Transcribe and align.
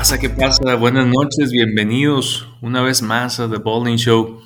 Pasa? 0.00 0.18
¿Qué 0.18 0.30
pasa? 0.30 0.76
Buenas 0.76 1.06
noches, 1.06 1.52
bienvenidos 1.52 2.48
una 2.62 2.80
vez 2.80 3.02
más 3.02 3.38
a 3.38 3.50
The 3.50 3.58
Bowling 3.58 3.98
Show. 3.98 4.40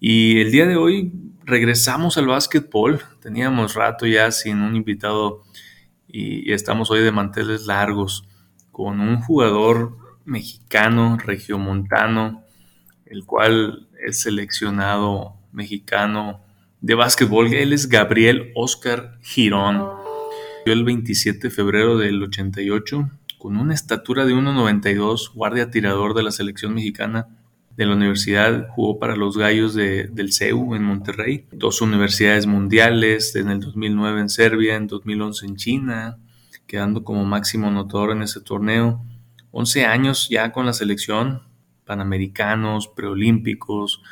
Y 0.00 0.40
el 0.40 0.50
día 0.50 0.66
de 0.66 0.74
hoy 0.74 1.12
regresamos 1.44 2.18
al 2.18 2.26
básquetbol. 2.26 3.00
Teníamos 3.22 3.74
rato 3.74 4.06
ya 4.06 4.32
sin 4.32 4.60
un 4.60 4.74
invitado 4.74 5.44
y, 6.08 6.52
estamos 6.52 6.90
hoy 6.90 7.02
de 7.02 7.12
manteles 7.12 7.66
largos 7.66 8.28
con 8.72 8.98
un 8.98 9.20
jugador 9.20 9.96
mexicano, 10.24 11.16
regiomontano, 11.16 12.42
el 13.06 13.24
cual 13.24 13.86
es 14.04 14.22
seleccionado 14.22 15.36
mexicano 15.52 16.42
de 16.80 16.96
básquetbol. 16.96 17.54
Él 17.54 17.72
es 17.72 17.88
Gabriel 17.88 18.50
Oscar 18.56 19.16
Girón. 19.22 19.78
Yo 20.66 20.72
el 20.72 20.82
27 20.82 21.38
de 21.38 21.50
febrero 21.50 21.98
del 21.98 22.20
88, 22.20 23.08
con 23.38 23.56
una 23.56 23.74
estatura 23.74 24.26
de 24.26 24.34
1,92, 24.34 25.32
guardia 25.32 25.70
tirador 25.70 26.14
de 26.14 26.22
la 26.24 26.32
selección 26.32 26.74
mexicana 26.74 27.28
de 27.76 27.86
la 27.86 27.94
universidad, 27.94 28.68
jugó 28.70 28.98
para 28.98 29.14
los 29.14 29.38
Gallos 29.38 29.72
de, 29.72 30.08
del 30.08 30.32
CEU 30.32 30.74
en 30.74 30.82
Monterrey, 30.82 31.46
dos 31.52 31.80
universidades 31.80 32.46
mundiales, 32.46 33.36
en 33.36 33.50
el 33.50 33.60
2009 33.60 34.20
en 34.20 34.28
Serbia, 34.28 34.74
en 34.74 34.88
2011 34.88 35.46
en 35.46 35.56
China, 35.56 36.18
quedando 36.66 37.04
como 37.04 37.24
máximo 37.24 37.68
anotador 37.68 38.10
en 38.10 38.22
ese 38.22 38.40
torneo. 38.40 39.00
11 39.52 39.86
años 39.86 40.28
ya 40.28 40.50
con 40.50 40.66
la 40.66 40.72
selección, 40.72 41.42
panamericanos, 41.84 42.88
preolímpicos, 42.88 44.02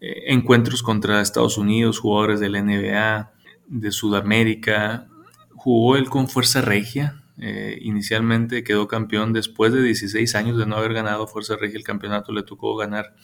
eh, 0.00 0.24
encuentros 0.26 0.82
contra 0.82 1.22
Estados 1.22 1.56
Unidos, 1.56 1.98
jugadores 1.98 2.40
de 2.40 2.50
la 2.50 2.62
NBA, 2.62 3.32
de 3.68 3.90
Sudamérica. 3.90 5.08
Jugó 5.54 5.96
él 5.96 6.10
con 6.10 6.28
Fuerza 6.28 6.60
Regia, 6.60 7.22
eh, 7.40 7.78
inicialmente 7.82 8.64
quedó 8.64 8.88
campeón 8.88 9.32
después 9.32 9.72
de 9.72 9.82
16 9.82 10.34
años 10.34 10.58
de 10.58 10.66
no 10.66 10.76
haber 10.76 10.92
ganado 10.92 11.26
Fuerza 11.26 11.56
Regia 11.56 11.78
el 11.78 11.84
campeonato, 11.84 12.32
le 12.32 12.42
tocó 12.42 12.76
ganar 12.76 13.14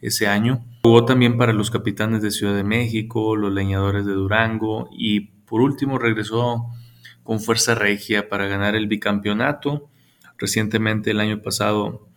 ese 0.00 0.26
año. 0.26 0.64
Jugó 0.82 1.04
también 1.04 1.38
para 1.38 1.52
los 1.52 1.70
capitanes 1.70 2.22
de 2.22 2.30
Ciudad 2.30 2.54
de 2.54 2.64
México, 2.64 3.34
los 3.34 3.52
leñadores 3.52 4.04
de 4.04 4.12
Durango 4.12 4.90
y 4.92 5.20
por 5.20 5.60
último 5.62 5.98
regresó 5.98 6.66
con 7.22 7.40
Fuerza 7.40 7.74
Regia 7.74 8.28
para 8.28 8.46
ganar 8.46 8.76
el 8.76 8.86
bicampeonato 8.86 9.88
recientemente 10.38 11.10
el 11.10 11.20
año 11.20 11.40
pasado 11.40 12.08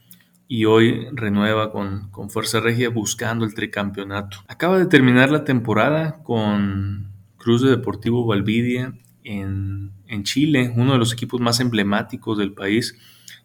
y 0.47 0.65
hoy 0.65 1.07
renueva 1.13 1.71
con, 1.71 2.09
con 2.09 2.29
Fuerza 2.29 2.59
Regia 2.59 2.89
buscando 2.89 3.45
el 3.45 3.53
tricampeonato. 3.53 4.39
Acaba 4.47 4.77
de 4.77 4.87
terminar 4.87 5.31
la 5.31 5.45
temporada 5.45 6.21
con 6.23 7.13
Cruz 7.37 7.61
de 7.61 7.69
Deportivo 7.69 8.25
Valvidia 8.25 8.93
en, 9.29 10.23
Chile, 10.23 10.73
uno 10.75 10.93
de 10.93 10.97
los 10.97 11.13
equipos 11.13 11.39
más 11.39 11.59
emblemáticos 11.59 12.37
del 12.37 12.53
país, 12.53 12.97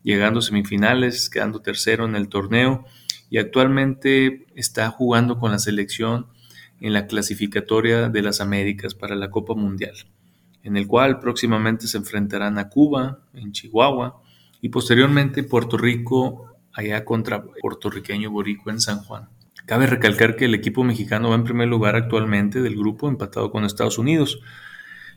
llegando 0.03 0.39
a 0.39 0.43
semifinales, 0.43 1.29
quedando 1.29 1.61
tercero 1.61 2.07
en 2.07 2.17
el 2.17 2.29
torneo 2.29 2.85
y 3.31 3.39
actualmente 3.39 4.47
está 4.55 4.89
jugando 4.91 5.39
con 5.39 5.51
la 5.51 5.59
selección 5.59 6.27
en 6.81 6.93
la 6.93 7.07
clasificatoria 7.07 8.09
de 8.09 8.23
las 8.23 8.41
Américas 8.41 8.95
para 8.95 9.15
la 9.15 9.31
Copa 9.31 9.55
Mundial, 9.55 9.95
en 10.63 10.77
el 10.77 10.87
cual 10.87 11.21
próximamente 11.21 11.87
se 11.87 11.99
enfrentarán 11.99 12.59
a 12.59 12.69
Cuba, 12.69 13.21
en 13.35 13.53
Chihuahua, 13.53 14.23
y 14.61 14.71
posteriormente 14.71 15.43
Puerto 15.43 15.77
Rico, 15.77 16.57
allá 16.73 17.05
contra 17.05 17.45
puertorriqueño 17.45 18.31
Borico 18.31 18.71
en 18.71 18.81
San 18.81 19.01
Juan. 19.01 19.29
Cabe 19.67 19.87
recalcar 19.87 20.37
que 20.37 20.47
el 20.47 20.55
equipo 20.55 20.83
mexicano 20.83 21.31
va 21.31 21.37
en 21.37 21.45
primer 21.45 21.69
lugar 21.69 21.97
actualmente 21.97 22.63
del 22.63 22.77
grupo, 22.77 23.09
empatado 23.09 23.51
con 23.51 23.65
Estados 23.65 23.99
Unidos. 23.99 24.41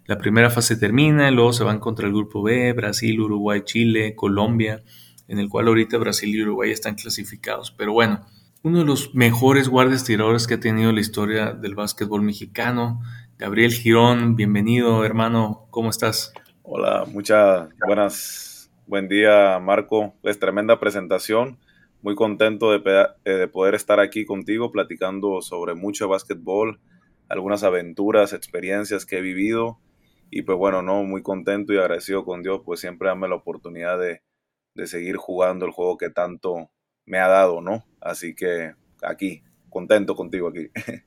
La 0.08 0.18
primera 0.18 0.50
fase 0.50 0.78
termina, 0.78 1.30
luego 1.32 1.52
se 1.52 1.66
van 1.66 1.80
contra 1.80 2.08
el 2.08 2.14
grupo 2.14 2.42
B, 2.42 2.72
Brasil, 2.72 3.20
Uruguay, 3.20 3.64
Chile, 3.66 4.16
Colombia, 4.16 4.82
en 5.28 5.38
el 5.38 5.50
cual 5.50 5.68
ahorita 5.68 5.98
Brasil 5.98 6.34
y 6.34 6.42
Uruguay 6.44 6.72
están 6.72 6.96
clasificados. 6.96 7.72
Pero 7.72 7.92
bueno, 7.92 8.26
uno 8.64 8.80
de 8.80 8.86
los 8.86 9.14
mejores 9.16 9.68
guardias 9.68 10.06
tiradores 10.06 10.48
que 10.48 10.54
ha 10.54 10.60
tenido 10.62 10.94
la 10.94 11.02
historia 11.02 11.52
del 11.52 11.76
básquetbol 11.76 12.22
mexicano, 12.22 13.02
Gabriel 13.38 13.74
Girón, 13.74 14.38
bienvenido 14.38 15.04
hermano, 15.04 15.68
¿cómo 15.72 15.90
estás? 15.90 16.32
Hola, 16.64 17.04
muchas 17.12 17.68
buenas, 17.86 18.72
buen 18.86 19.10
día 19.10 19.60
Marco, 19.60 20.14
es 20.24 20.40
tremenda 20.40 20.80
presentación, 20.80 21.60
muy 22.02 22.16
contento 22.16 22.72
de, 22.72 23.08
eh, 23.26 23.32
de 23.32 23.48
poder 23.50 23.76
estar 23.76 24.00
aquí 24.00 24.26
contigo 24.26 24.72
platicando 24.72 25.42
sobre 25.42 25.76
mucho 25.76 26.08
básquetbol, 26.08 26.80
algunas 27.28 27.64
aventuras, 27.64 28.32
experiencias 28.32 29.06
que 29.06 29.18
he 29.18 29.22
vivido 29.22 29.80
y 30.30 30.42
pues 30.42 30.58
bueno, 30.58 30.82
no, 30.82 31.04
muy 31.04 31.22
contento 31.22 31.74
y 31.74 31.78
agradecido 31.78 32.26
con 32.26 32.44
Dios, 32.44 32.62
pues 32.66 32.80
siempre 32.80 33.08
dame 33.08 33.28
la 33.28 33.36
oportunidad 33.36 34.00
de, 34.00 34.22
seguir 34.86 35.18
jugando 35.18 35.66
el 35.66 35.72
juego 35.72 35.98
que 35.98 36.12
tanto 36.12 36.70
me 37.06 37.18
ha 37.18 37.28
dado, 37.28 37.62
¿no? 37.62 37.84
Así 38.00 38.36
que 38.36 38.74
aquí, 39.02 39.42
contento 39.70 40.16
contigo 40.16 40.50
aquí. 40.50 40.70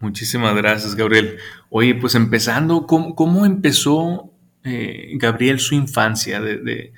Muchísimas 0.00 0.54
gracias, 0.54 0.94
Gabriel. 0.94 1.38
Oye, 1.68 1.96
pues 1.96 2.14
empezando, 2.14 2.86
¿cómo, 2.86 3.44
empezó 3.44 4.32
eh, 4.62 5.10
Gabriel 5.16 5.58
su 5.58 5.74
infancia? 5.74 6.40
De, 6.40 6.92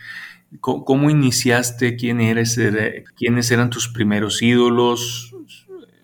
¿cómo, 0.60 1.09
iniciaste? 1.09 1.97
¿Quién 1.97 2.21
eres? 2.21 2.60
¿Quiénes 3.16 3.50
eran 3.50 3.71
tus 3.71 3.89
primeros 3.89 4.43
ídolos? 4.43 5.34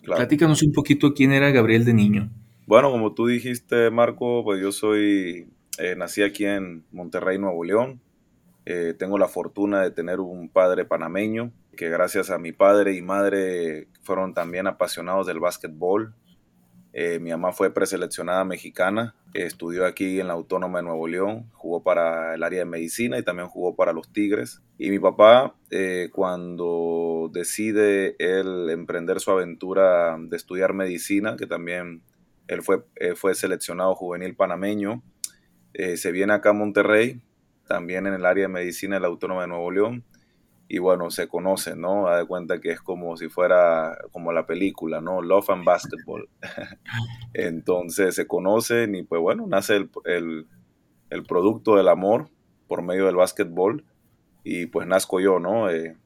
Platícanos 0.03 0.62
un 0.62 0.73
poquito 0.73 1.12
quién 1.12 1.33
era 1.33 1.50
Gabriel 1.50 1.85
de 1.85 1.93
niño. 1.93 2.31
Bueno, 2.69 2.91
como 2.91 3.15
tú 3.15 3.27
dijiste, 3.27 3.91
Marco, 3.91 4.45
pues 4.45 4.61
yo 4.61 4.73
soy, 4.73 5.49
eh, 5.79 5.97
nací 5.97 6.23
aquí 6.23 6.45
en 6.45 6.84
Monterrey, 6.93 7.39
Nuevo 7.39 7.65
León. 7.65 8.03
Eh, 8.67 8.93
tengo 8.99 9.17
la 9.17 9.27
fortuna 9.27 9.81
de 9.81 9.91
tener 9.91 10.21
un 10.21 10.51
padre 10.51 10.84
panameño, 10.84 11.51
que 11.79 11.89
gracias 11.89 12.29
a 12.29 12.37
mi 12.37 12.53
padre 12.53 12.93
y 12.93 13.01
madre 13.01 13.89
fueron 14.03 14.34
también 14.34 14.67
apasionados 14.67 15.27
del 15.27 15.41
básquetbol. 15.41 16.15
Eh, 16.93 17.19
mi 17.21 17.31
mamá 17.31 17.53
fue 17.53 17.73
preseleccionada 17.73 18.45
mexicana, 18.45 19.15
estudió 19.33 19.87
aquí 19.87 20.21
en 20.21 20.27
la 20.27 20.35
Autónoma 20.35 20.81
de 20.81 20.85
Nuevo 20.85 21.09
León, 21.09 21.49
jugó 21.55 21.83
para 21.83 22.35
el 22.35 22.43
área 22.43 22.59
de 22.59 22.65
medicina 22.67 23.19
y 23.19 23.23
también 23.23 23.49
jugó 23.49 23.77
para 23.77 23.95
los 23.95 24.12
Tigres. 24.12 24.61
Y 24.77 24.91
mi 24.91 24.99
papá, 24.99 25.55
cuando 26.12 27.31
decide 27.33 28.15
él 28.19 28.69
emprender 28.69 29.21
su 29.21 29.31
aventura 29.31 30.19
de 30.21 30.37
estudiar 30.37 30.75
medicina, 30.75 31.35
que 31.39 31.47
también 31.47 32.03
él 32.48 32.62
fue, 32.62 32.84
eh, 32.97 33.14
fue 33.14 33.34
seleccionado 33.34 33.94
juvenil 33.94 34.34
panameño. 34.34 35.03
Eh, 35.75 35.97
se 35.97 36.10
viene 36.10 36.32
acá 36.32 36.50
a 36.50 36.54
Monterrey, 36.54 37.20
también 37.66 38.06
en 38.06 38.14
el 38.14 38.25
área 38.25 38.44
de 38.44 38.48
medicina 38.48 38.97
de 38.97 39.00
la 39.00 39.09
Autónoma 39.09 39.42
de 39.42 39.48
Nuevo 39.48 39.70
León. 39.70 40.04
Y 40.66 40.78
bueno, 40.78 41.10
se 41.10 41.28
conoce, 41.28 41.76
¿no? 41.76 42.06
Da 42.06 42.19
de 42.19 42.26
cuenta 42.26 42.60
que 42.60 42.72
es 42.72 42.81
como 42.81 43.16
si 43.16 43.28
fuera 43.28 43.97
como 44.12 44.32
la 44.32 44.47
película, 44.47 45.00
¿no? 45.00 45.22
Love 45.22 45.50
and 45.50 45.64
Basketball. 45.64 46.28
Entonces 47.34 48.14
se 48.14 48.26
conocen 48.26 48.94
y 48.94 49.02
pues 49.02 49.20
bueno, 49.20 49.46
nace 49.46 49.76
el, 49.76 50.46
el, 51.11 51.23
producto 51.25 51.76
del 51.76 51.88
amor 51.88 52.28
por 52.67 52.82
medio 52.82 53.06
del 53.06 53.17
básquetbol 53.17 53.84
y 54.44 54.67
pues 54.67 54.87
nazco 54.87 55.20
yo, 55.20 55.38
¿no? 55.38 55.70
Eh, 55.70 55.96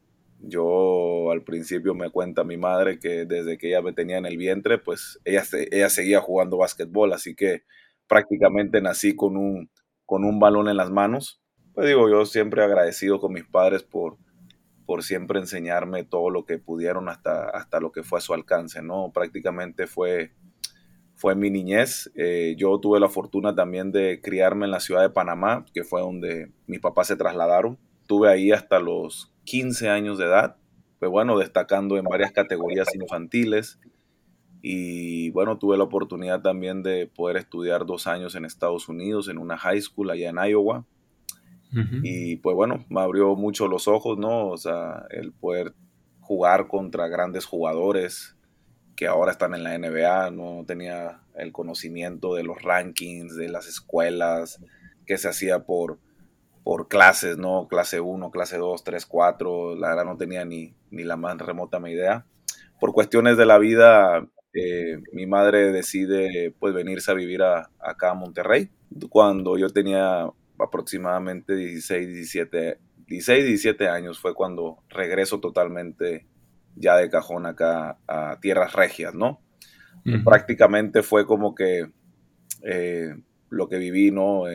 yo 0.43 1.31
al 1.31 1.43
principio 1.43 1.95
me 1.95 2.11
cuenta 2.11 2.45
mi 2.45 2.57
madre 2.57 2.99
que 2.99 3.25
desde 3.27 3.59
que 3.59 3.69
ella 3.69 3.83
me 3.83 3.93
tenía 3.93 4.19
en 4.19 4.27
el 4.27 4.37
vientre, 4.37 4.79
pues 4.79 5.21
ella, 5.25 5.43
ella 5.71 5.89
seguía 5.89 6.21
jugando 6.21 6.57
básquetbol, 6.57 7.13
así 7.13 7.35
que 7.35 7.63
prácticamente 8.09 8.81
nací 8.81 9.15
con 9.15 9.37
un, 9.37 9.71
con 10.05 10.25
un 10.25 10.41
balón 10.41 10.69
en 10.69 10.77
las 10.77 10.91
manos. 10.91 11.41
Pues 11.75 11.87
digo, 11.87 12.11
yo 12.11 12.27
siempre 12.27 12.63
agradecido 12.63 13.21
con 13.21 13.33
mis 13.33 13.45
padres 13.45 13.83
por, 13.83 14.19
por 14.85 15.03
siempre 15.03 15.39
enseñarme 15.39 16.05
todo 16.05 16.29
lo 16.29 16.45
que 16.45 16.59
pudieron 16.59 17.09
hasta, 17.09 17.49
hasta 17.49 17.81
lo 17.81 17.93
que 17.93 18.03
fue 18.03 18.19
a 18.19 18.23
su 18.23 18.35
alcance, 18.35 18.83
¿no? 18.83 19.13
Prácticamente 19.15 19.87
fue, 19.87 20.33
fue 21.15 21.35
mi 21.35 21.51
niñez. 21.51 22.11
Eh, 22.15 22.55
yo 22.59 22.79
tuve 22.81 23.01
la 23.01 23.09
fortuna 23.09 23.55
también 23.55 23.93
de 23.93 24.21
criarme 24.21 24.67
en 24.67 24.73
la 24.73 24.81
ciudad 24.81 25.03
de 25.03 25.11
Panamá, 25.11 25.65
que 25.73 25.85
fue 25.85 26.01
donde 26.01 26.53
mis 26.67 26.81
papás 26.81 27.07
se 27.07 27.17
trasladaron. 27.17 27.79
Tuve 28.07 28.29
ahí 28.29 28.51
hasta 28.53 28.81
los 28.81 29.32
15 29.45 29.89
años 29.89 30.19
de 30.19 30.27
edad, 30.27 30.57
pues 30.99 31.11
bueno, 31.11 31.39
destacando 31.39 31.97
en 31.97 32.05
varias 32.05 32.33
categorías 32.33 32.95
infantiles. 32.95 33.79
Y 34.61 35.31
bueno, 35.31 35.59
tuve 35.59 35.77
la 35.77 35.85
oportunidad 35.85 36.43
también 36.43 36.83
de 36.85 37.09
poder 37.09 37.37
estudiar 37.37 37.85
dos 37.85 38.07
años 38.07 38.37
en 38.37 38.45
Estados 38.45 38.89
Unidos, 38.89 39.29
en 39.29 39.39
una 39.39 39.59
high 39.59 39.81
school 39.81 40.11
allá 40.11 40.31
en 40.31 40.37
Iowa. 40.37 40.87
Y 42.03 42.37
pues 42.37 42.55
bueno, 42.55 42.85
me 42.91 43.01
abrió 43.01 43.35
mucho 43.35 43.67
los 43.67 43.89
ojos, 43.89 44.19
¿no? 44.19 44.49
O 44.49 44.59
sea, 44.59 45.07
el 45.09 45.33
poder 45.33 45.73
jugar 46.21 46.69
contra 46.69 47.09
grandes 47.09 47.47
jugadores 47.47 48.37
que 48.95 49.07
ahora 49.07 49.33
están 49.33 49.55
en 49.55 49.65
la 49.65 49.77
NBA, 49.79 50.31
no 50.33 50.65
tenía 50.67 51.23
el 51.35 51.51
conocimiento 51.51 52.35
de 52.35 52.45
los 52.45 52.61
rankings, 52.63 53.37
de 53.37 53.49
las 53.49 53.67
escuelas, 53.67 54.61
que 55.07 55.19
se 55.19 55.29
hacía 55.29 55.65
por, 55.65 55.99
por 56.65 56.89
clases, 56.89 57.39
¿no? 57.39 57.67
Clase 57.69 58.01
1, 58.01 58.31
clase 58.31 58.57
2, 58.57 58.85
3, 58.85 59.07
4, 59.07 59.77
la 59.77 59.91
verdad 59.91 60.05
no 60.05 60.17
tenía 60.17 60.45
ni, 60.45 60.75
ni 60.91 61.03
la 61.05 61.17
más 61.17 61.37
remota 61.39 61.79
idea. 61.89 62.25
Por 62.81 62.93
cuestiones 62.93 63.37
de 63.37 63.47
la 63.47 63.59
vida, 63.59 64.27
eh, 64.55 64.99
mi 65.13 65.27
madre 65.27 65.73
decide 65.73 66.55
pues 66.59 66.75
venirse 66.75 67.11
a 67.11 67.15
vivir 67.15 67.43
acá 67.43 68.11
a 68.11 68.15
Monterrey. 68.15 68.71
Cuando 69.09 69.59
yo 69.59 69.71
tenía 69.71 70.29
aproximadamente 70.59 71.57
16, 71.57 72.09
17, 72.09 72.79
16, 73.07 73.45
17 73.45 73.89
años 73.89 74.21
fue 74.21 74.35
cuando 74.35 74.79
regreso 74.89 75.41
totalmente 75.41 76.27
ya 76.77 76.97
de 76.97 77.11
cajón 77.11 77.47
acá 77.47 77.99
a 78.07 78.39
tierras 78.41 78.73
regias, 78.73 79.15
¿no? 79.15 79.41
Prácticamente 80.25 81.03
fue 81.03 81.27
como 81.27 81.55
que 81.55 81.91
eh, 82.63 83.15
lo 83.51 83.69
que 83.69 83.79
viví, 83.79 84.11
¿no? 84.11 84.49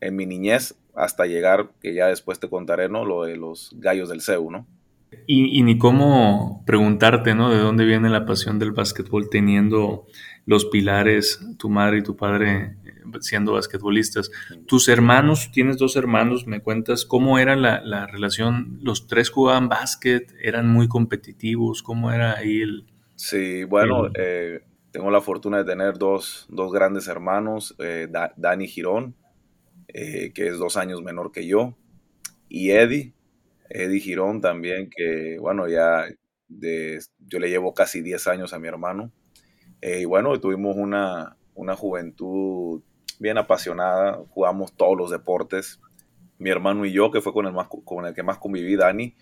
en 0.00 0.14
mi 0.14 0.26
niñez 0.26 0.76
hasta 0.98 1.26
llegar, 1.26 1.70
que 1.80 1.94
ya 1.94 2.08
después 2.08 2.40
te 2.40 2.48
contaré, 2.48 2.88
¿no? 2.88 3.04
Lo 3.04 3.24
de 3.24 3.36
los 3.36 3.70
gallos 3.76 4.08
del 4.08 4.20
CEU, 4.20 4.50
¿no? 4.50 4.66
Y, 5.26 5.62
ni 5.62 5.78
cómo 5.78 6.62
preguntarte, 6.66 7.34
¿no? 7.34 7.50
De 7.50 7.58
dónde 7.58 7.84
viene 7.84 8.10
la 8.10 8.26
pasión 8.26 8.58
del 8.58 8.72
básquetbol 8.72 9.30
teniendo 9.30 10.06
los 10.44 10.66
pilares, 10.66 11.40
tu 11.58 11.70
madre 11.70 11.98
y 11.98 12.02
tu 12.02 12.16
padre 12.16 12.76
eh, 12.84 13.02
siendo 13.20 13.52
basquetbolistas. 13.52 14.30
Tus 14.66 14.88
hermanos, 14.88 15.50
tienes 15.52 15.78
dos 15.78 15.96
hermanos, 15.96 16.46
me 16.46 16.60
cuentas 16.60 17.06
cómo 17.06 17.38
era 17.38 17.56
la, 17.56 18.06
relación, 18.06 18.80
los 18.82 19.06
tres 19.06 19.30
jugaban 19.30 19.68
básquet, 19.68 20.34
eran 20.42 20.68
muy 20.68 20.88
competitivos, 20.88 21.82
cómo 21.82 22.10
era 22.12 22.36
ahí 22.36 22.60
el... 22.60 22.84
Sí, 23.14 23.64
bueno, 23.64 24.08
eh, 24.14 24.60
tengo 24.90 25.10
la 25.10 25.20
fortuna 25.20 25.58
de 25.58 25.64
tener 25.64 25.98
dos, 25.98 26.46
grandes 26.72 27.08
hermanos, 27.08 27.74
eh, 27.78 28.08
Dani 28.36 28.68
Girón, 28.68 29.14
que 29.88 30.32
es 30.46 30.58
dos 30.58 30.76
años 30.76 31.02
menor 31.02 31.32
que 31.32 31.46
yo, 31.46 31.76
y 32.48 32.70
Eddie, 32.70 33.12
Eddie 33.68 34.00
Girón 34.00 34.40
también, 34.40 34.90
que 34.94 35.38
bueno, 35.38 35.68
ya 35.68 36.06
de, 36.48 37.00
yo 37.18 37.38
le 37.38 37.50
llevo 37.50 37.74
casi 37.74 38.00
10 38.00 38.26
años 38.26 38.52
a 38.52 38.58
mi 38.58 38.68
hermano. 38.68 39.12
Eh, 39.80 40.00
y 40.00 40.04
bueno, 40.06 40.38
tuvimos 40.40 40.76
una, 40.76 41.36
una 41.54 41.76
juventud 41.76 42.82
bien 43.18 43.38
apasionada, 43.38 44.20
jugamos 44.30 44.72
todos 44.72 44.96
los 44.96 45.10
deportes. 45.10 45.80
Mi 46.38 46.50
hermano 46.50 46.86
y 46.86 46.92
yo, 46.92 47.10
que 47.10 47.20
fue 47.20 47.32
con 47.32 47.46
el, 47.46 47.52
más, 47.52 47.68
con 47.84 48.06
el 48.06 48.14
que 48.14 48.22
más 48.22 48.38
conviví, 48.38 48.76
Dani, 48.76 49.14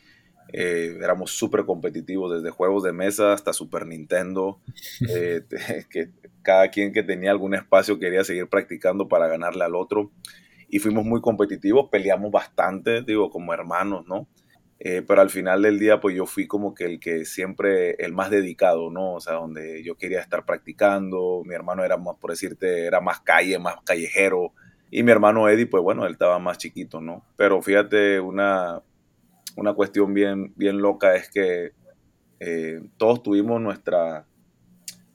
eh, 0.53 0.97
éramos 1.03 1.33
súper 1.33 1.65
competitivos, 1.65 2.33
desde 2.33 2.51
juegos 2.51 2.85
de 2.85 2.93
mesa 2.93 3.33
hasta 3.33 3.53
Super 3.53 3.87
Nintendo, 3.87 4.61
eh, 5.09 5.43
que 5.91 6.11
cada 6.43 6.71
quien 6.71 6.93
que 6.93 7.03
tenía 7.03 7.33
algún 7.33 7.55
espacio 7.55 7.99
quería 7.99 8.23
seguir 8.23 8.49
practicando 8.49 9.09
para 9.09 9.27
ganarle 9.27 9.65
al 9.65 9.75
otro 9.75 10.13
y 10.69 10.79
fuimos 10.79 11.05
muy 11.05 11.21
competitivos, 11.21 11.89
peleamos 11.91 12.31
bastante, 12.31 13.03
digo, 13.03 13.31
como 13.31 13.55
hermanos, 13.55 14.07
¿no? 14.07 14.29
Eh, 14.79 15.03
pero 15.07 15.23
al 15.23 15.31
final 15.31 15.63
del 15.63 15.79
día, 15.79 16.01
pues 16.01 16.15
yo 16.15 16.27
fui 16.27 16.47
como 16.47 16.75
que 16.75 16.85
el 16.85 17.01
que 17.01 17.25
siempre, 17.25 17.93
el 17.95 18.13
más 18.13 18.31
dedicado, 18.31 18.91
¿no? 18.91 19.15
O 19.15 19.21
sea, 19.21 19.35
donde 19.35 19.83
yo 19.83 19.97
quería 19.97 20.21
estar 20.21 20.45
practicando, 20.45 21.43
mi 21.47 21.55
hermano 21.55 21.85
era 21.85 21.97
más, 21.97 22.17
por 22.17 22.31
decirte, 22.31 22.85
era 22.85 23.01
más 23.01 23.21
calle, 23.21 23.59
más 23.59 23.77
callejero, 23.85 24.53
y 24.91 25.03
mi 25.03 25.11
hermano 25.13 25.49
Eddie, 25.49 25.67
pues 25.67 25.83
bueno, 25.83 26.07
él 26.07 26.13
estaba 26.13 26.39
más 26.39 26.59
chiquito, 26.59 27.01
¿no? 27.01 27.25
Pero 27.37 27.61
fíjate, 27.63 28.21
una, 28.21 28.83
una 29.57 29.75
cuestión 29.75 30.15
bien, 30.15 30.53
bien 30.57 30.79
loca 30.79 31.17
es 31.17 31.31
que 31.31 31.73
eh, 32.41 32.81
todos 32.99 33.23
tuvimos 33.23 33.61
nuestra, 33.61 34.27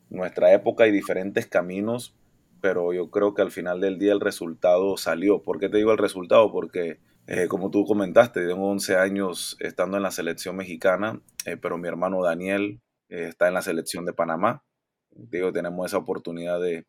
nuestra 0.10 0.52
época 0.54 0.88
y 0.88 0.92
diferentes 0.92 1.48
caminos, 1.48 2.16
pero 2.62 2.94
yo 2.94 3.10
creo 3.10 3.34
que 3.34 3.42
al 3.42 3.52
final 3.52 3.82
del 3.82 3.98
día 3.98 4.14
el 4.14 4.20
resultado 4.20 4.96
salió. 4.96 5.42
¿Por 5.42 5.60
qué 5.60 5.68
te 5.68 5.78
digo 5.78 5.92
el 5.92 5.98
resultado? 5.98 6.52
Porque, 6.52 7.00
eh, 7.28 7.48
como 7.48 7.72
tú 7.72 7.86
comentaste, 7.86 8.46
tengo 8.46 8.70
11 8.70 8.96
años 8.96 9.58
estando 9.60 9.98
en 9.98 10.04
la 10.04 10.12
selección 10.12 10.56
mexicana, 10.56 11.20
eh, 11.46 11.58
pero 11.58 11.78
mi 11.78 11.88
hermano 11.88 12.24
Daniel 12.24 12.80
eh, 13.10 13.26
está 13.30 13.48
en 13.48 13.56
la 13.56 13.64
selección 13.64 14.06
de 14.06 14.14
Panamá. 14.14 14.64
Digo, 15.10 15.52
tenemos 15.52 15.88
esa 15.88 15.98
oportunidad 15.98 16.62
de, 16.62 16.86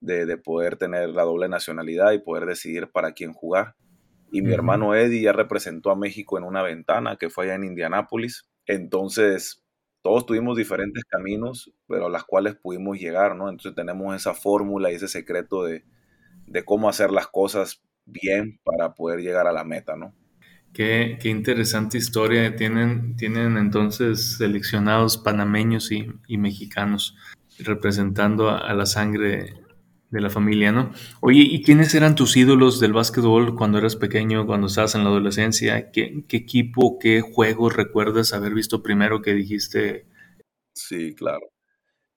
de, 0.00 0.36
poder 0.38 0.76
tener 0.76 1.10
la 1.10 1.22
doble 1.22 1.48
nacionalidad 1.48 2.12
y 2.12 2.18
poder 2.18 2.46
decidir 2.46 2.90
para 2.90 3.12
quién 3.12 3.32
jugar. 3.32 3.76
Y 4.32 4.42
mi 4.42 4.52
hermano 4.52 4.94
Eddie 4.94 5.22
ya 5.22 5.32
representó 5.32 5.90
a 5.90 5.96
México 5.96 6.38
en 6.38 6.44
una 6.44 6.62
ventana 6.62 7.16
que 7.16 7.30
fue 7.30 7.44
allá 7.44 7.56
en 7.56 7.64
Indianápolis. 7.64 8.48
Entonces, 8.66 9.62
todos 10.02 10.26
tuvimos 10.26 10.56
diferentes 10.56 11.04
caminos, 11.04 11.72
pero 11.86 12.06
a 12.06 12.10
las 12.10 12.24
cuales 12.24 12.56
pudimos 12.56 12.98
llegar, 12.98 13.36
¿no? 13.36 13.48
Entonces 13.48 13.74
tenemos 13.74 14.14
esa 14.16 14.34
fórmula 14.34 14.90
y 14.90 14.94
ese 14.94 15.08
secreto 15.08 15.64
de, 15.64 15.84
cómo 16.64 16.88
hacer 16.88 17.10
las 17.10 17.26
cosas 17.26 17.82
bien 18.06 18.58
para 18.64 18.94
poder 18.94 19.20
llegar 19.20 19.46
a 19.46 19.52
la 19.52 19.64
meta, 19.64 19.96
¿no? 19.96 20.14
Qué, 20.72 21.18
interesante 21.24 21.98
historia. 21.98 22.54
Tienen, 22.56 23.16
tienen 23.16 23.56
entonces 23.56 24.38
seleccionados 24.38 25.18
panameños 25.18 25.90
y, 25.92 26.36
mexicanos 26.38 27.16
representando 27.58 28.48
a, 28.50 28.72
la 28.72 28.86
sangre 28.86 29.54
de 30.10 30.20
la 30.20 30.30
familia, 30.30 30.72
¿no? 30.72 30.92
Oye, 31.20 31.40
¿y 31.40 31.62
quiénes 31.62 31.94
eran 31.94 32.14
tus 32.14 32.36
ídolos 32.36 32.80
del 32.80 32.92
básquetbol 32.92 33.54
cuando 33.54 33.78
eras 33.78 33.96
pequeño, 33.96 34.46
cuando 34.46 34.66
estabas 34.66 34.94
en 34.94 35.04
la 35.04 35.10
adolescencia? 35.10 35.90
¿Qué, 35.90 36.24
equipo, 36.30 36.98
qué 36.98 37.20
juegos 37.20 37.76
recuerdas 37.76 38.32
haber 38.32 38.54
visto 38.54 38.82
primero 38.82 39.22
que 39.22 39.34
dijiste? 39.34 40.06
Sí, 40.74 41.14
claro. 41.14 41.50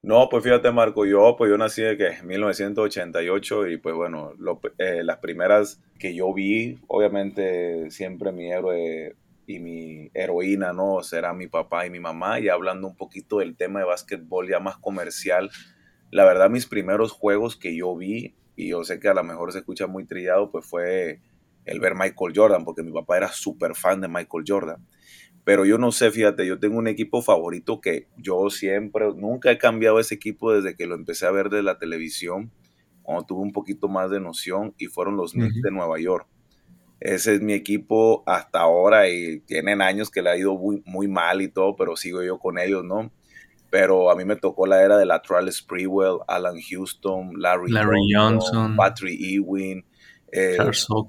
No, 0.01 0.27
pues 0.29 0.43
fíjate, 0.43 0.71
Marco, 0.71 1.05
yo, 1.05 1.35
pues 1.37 1.49
yo 1.49 1.57
nací 1.57 1.81
en 1.81 2.27
1988 2.27 3.67
y 3.69 3.77
pues 3.77 3.95
bueno, 3.95 4.33
eh, 4.77 5.01
las 5.03 5.19
primeras 5.19 5.81
que 5.97 6.13
yo 6.13 6.33
vi, 6.33 6.77
obviamente 6.87 7.89
siempre 7.89 8.33
mi 8.33 8.51
héroe 8.51 9.15
y 9.47 9.59
mi 9.59 10.09
heroína, 10.13 10.73
¿no? 10.73 11.03
Será 11.03 11.33
mi 11.33 11.47
papá 11.47 11.85
y 11.85 11.89
mi 11.89 11.99
mamá. 11.99 12.39
Y 12.39 12.49
hablando 12.49 12.87
un 12.87 12.95
poquito 12.95 13.39
del 13.39 13.55
tema 13.55 13.79
de 13.79 13.85
básquetbol 13.85 14.49
ya 14.49 14.59
más 14.59 14.77
comercial, 14.77 15.49
la 16.13 16.25
verdad 16.25 16.49
mis 16.49 16.67
primeros 16.67 17.11
juegos 17.11 17.55
que 17.55 17.75
yo 17.75 17.95
vi, 17.95 18.35
y 18.55 18.69
yo 18.69 18.83
sé 18.83 18.99
que 18.99 19.07
a 19.07 19.15
lo 19.15 19.23
mejor 19.23 19.51
se 19.51 19.59
escucha 19.59 19.87
muy 19.87 20.05
trillado, 20.05 20.51
pues 20.51 20.65
fue 20.65 21.21
el 21.65 21.79
ver 21.79 21.95
Michael 21.95 22.33
Jordan, 22.35 22.65
porque 22.65 22.83
mi 22.83 22.91
papá 22.91 23.17
era 23.17 23.29
súper 23.29 23.73
fan 23.75 23.99
de 23.99 24.07
Michael 24.07 24.43
Jordan. 24.47 24.87
Pero 25.43 25.65
yo 25.65 25.77
no 25.77 25.91
sé, 25.91 26.11
fíjate, 26.11 26.45
yo 26.45 26.59
tengo 26.59 26.77
un 26.77 26.87
equipo 26.87 27.21
favorito 27.21 27.81
que 27.81 28.07
yo 28.17 28.49
siempre, 28.49 29.07
nunca 29.15 29.51
he 29.51 29.57
cambiado 29.57 29.99
ese 29.99 30.15
equipo 30.15 30.53
desde 30.53 30.75
que 30.75 30.85
lo 30.85 30.95
empecé 30.95 31.25
a 31.25 31.31
ver 31.31 31.49
de 31.49 31.63
la 31.63 31.79
televisión, 31.79 32.51
cuando 33.01 33.25
tuve 33.25 33.41
un 33.41 33.51
poquito 33.51 33.87
más 33.87 34.11
de 34.11 34.19
noción, 34.19 34.75
y 34.77 34.85
fueron 34.85 35.17
los 35.17 35.33
Knicks 35.33 35.61
de 35.63 35.71
Nueva 35.71 35.99
York. 35.99 36.27
Ese 36.99 37.33
es 37.33 37.41
mi 37.41 37.53
equipo 37.53 38.23
hasta 38.27 38.59
ahora 38.59 39.09
y 39.09 39.39
tienen 39.39 39.81
años 39.81 40.09
que 40.09 40.21
le 40.21 40.29
ha 40.29 40.37
ido 40.37 40.55
muy, 40.55 40.83
muy 40.85 41.07
mal 41.07 41.41
y 41.41 41.49
todo, 41.49 41.75
pero 41.75 41.97
sigo 41.97 42.23
yo 42.23 42.37
con 42.37 42.59
ellos, 42.59 42.85
¿no? 42.85 43.11
Pero 43.73 44.11
a 44.11 44.15
mí 44.15 44.23
me 44.23 44.35
tocó 44.35 44.67
la 44.67 44.83
era 44.83 44.99
de 44.99 45.05
la 45.07 45.19
Sprewell, 45.49 46.19
Alan 46.27 46.61
Houston, 46.61 47.31
Larry, 47.39 47.71
Johnson, 48.13 48.75
Patrick 48.75 49.19
Ewing, 49.19 49.83
eh, 50.31 50.57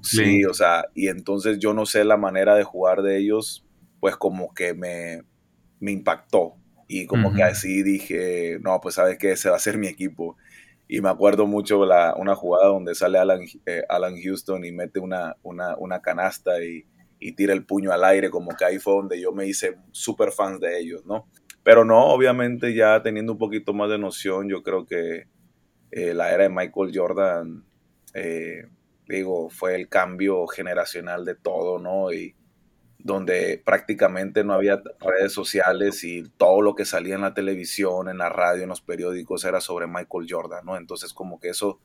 Sí, 0.01 0.43
o 0.45 0.53
sea, 0.55 0.87
y 0.95 1.09
entonces 1.09 1.59
yo 1.59 1.75
no 1.75 1.85
sé 1.85 2.03
la 2.03 2.17
manera 2.17 2.55
de 2.55 2.63
jugar 2.63 3.03
de 3.03 3.19
ellos, 3.19 3.63
pues 3.99 4.15
como 4.15 4.51
que 4.55 4.73
me, 4.73 5.21
me 5.79 5.91
impactó. 5.91 6.55
Y 6.87 7.05
como 7.05 7.35
que 7.35 7.43
así 7.43 7.83
dije, 7.83 8.57
no, 8.61 8.81
pues 8.81 8.95
sabes 8.95 9.19
que 9.19 9.33
ese 9.33 9.51
va 9.51 9.57
a 9.57 9.59
ser 9.59 9.77
mi 9.77 9.85
equipo. 9.85 10.35
Y 10.87 11.01
me 11.01 11.09
acuerdo 11.09 11.45
mucho 11.45 11.85
la, 11.85 12.15
una 12.17 12.33
jugada 12.33 12.69
donde 12.69 12.95
sale 12.95 13.19
Alan, 13.19 13.41
eh, 13.67 13.83
Alan 13.89 14.15
Houston 14.19 14.65
y 14.65 14.71
mete 14.71 14.99
una, 14.99 15.35
una, 15.43 15.77
una 15.77 16.01
canasta 16.01 16.63
y, 16.63 16.87
y, 17.19 17.33
tira 17.33 17.53
el 17.53 17.63
puño 17.63 17.91
al 17.91 18.03
aire, 18.03 18.31
como 18.31 18.55
que 18.57 18.65
ahí 18.65 18.79
fue 18.79 18.95
donde 18.95 19.21
yo 19.21 19.31
me 19.33 19.45
hice 19.45 19.77
súper 19.91 20.31
fan 20.31 20.59
de 20.59 20.79
ellos, 20.79 21.05
¿no? 21.05 21.27
Pero 21.65 21.83
no, 21.83 22.05
obviamente 22.09 22.75
ya 22.75 23.01
teniendo 23.01 23.31
un 23.31 23.39
poquito 23.39 23.73
más 23.73 23.89
de 23.89 23.97
noción, 23.97 24.47
yo 24.47 24.61
creo 24.61 24.85
que 24.85 25.25
eh, 25.89 26.13
la 26.13 26.31
era 26.31 26.43
de 26.43 26.49
Michael 26.49 26.91
Jordan, 26.93 27.65
eh, 28.13 28.67
digo, 29.07 29.49
fue 29.49 29.73
el 29.73 29.89
cambio 29.89 30.45
generacional 30.45 31.25
de 31.25 31.33
todo, 31.33 31.79
¿no? 31.79 32.13
Y 32.13 32.35
donde 32.99 33.59
prácticamente 33.65 34.43
no 34.43 34.53
había 34.53 34.79
redes 34.99 35.33
sociales 35.33 36.03
y 36.03 36.29
todo 36.37 36.61
lo 36.61 36.75
que 36.75 36.85
salía 36.85 37.15
en 37.15 37.21
la 37.21 37.33
televisión, 37.33 38.09
en 38.09 38.19
la 38.19 38.29
radio, 38.29 38.61
en 38.61 38.69
los 38.69 38.81
periódicos 38.81 39.43
era 39.43 39.59
sobre 39.59 39.87
Michael 39.87 40.27
Jordan, 40.29 40.63
¿no? 40.65 40.77
Entonces 40.77 41.13
como 41.13 41.39
que 41.39 41.49
eso 41.49 41.79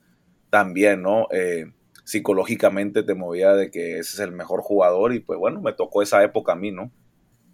también, 0.50 1.00
¿no? 1.00 1.26
Eh, 1.32 1.72
psicológicamente 2.04 3.02
te 3.02 3.14
movía 3.14 3.54
de 3.54 3.70
que 3.70 3.92
ese 3.98 4.12
es 4.12 4.20
el 4.20 4.32
mejor 4.32 4.60
jugador 4.60 5.14
y 5.14 5.20
pues 5.20 5.38
bueno, 5.38 5.62
me 5.62 5.72
tocó 5.72 6.02
esa 6.02 6.22
época 6.22 6.52
a 6.52 6.56
mí, 6.56 6.70
¿no? 6.70 6.92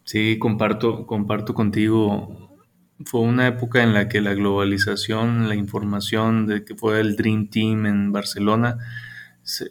Sí, 0.07 0.39
comparto, 0.39 1.05
comparto 1.05 1.53
contigo. 1.53 2.59
Fue 3.05 3.21
una 3.21 3.49
época 3.49 3.83
en 3.83 3.93
la 3.93 4.09
que 4.09 4.21
la 4.21 4.35
globalización, 4.35 5.49
la 5.49 5.57
información 5.57 6.47
de 6.47 6.65
que 6.65 6.77
fue 6.77 7.01
el 7.01 7.17
Dream 7.17 7.51
Team 7.51 7.87
en 7.87 8.13
Barcelona, 8.13 8.79
se, 9.43 9.67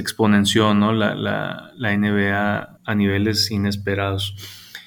exponenció, 0.00 0.72
¿no? 0.72 0.94
La, 0.94 1.14
la, 1.14 1.96
NBA 1.96 2.80
a 2.82 2.94
niveles 2.94 3.50
inesperados. 3.50 4.34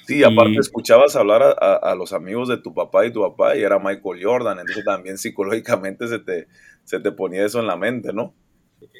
Sí, 0.04 0.24
aparte 0.24 0.58
escuchabas 0.58 1.14
hablar 1.14 1.42
a, 1.60 1.94
los 1.94 2.12
amigos 2.12 2.48
de 2.48 2.56
tu 2.56 2.74
papá 2.74 3.06
y 3.06 3.12
tu 3.12 3.20
papá 3.20 3.56
y 3.56 3.62
era 3.62 3.78
Michael 3.78 4.20
Jordan, 4.22 4.58
entonces 4.58 4.84
también 4.84 5.16
psicológicamente 5.16 6.08
se 6.08 6.18
te, 6.18 6.48
se 6.84 6.98
te 6.98 7.12
ponía 7.12 7.44
eso 7.44 7.60
en 7.60 7.66
la 7.68 7.76
mente, 7.76 8.12
¿no? 8.12 8.34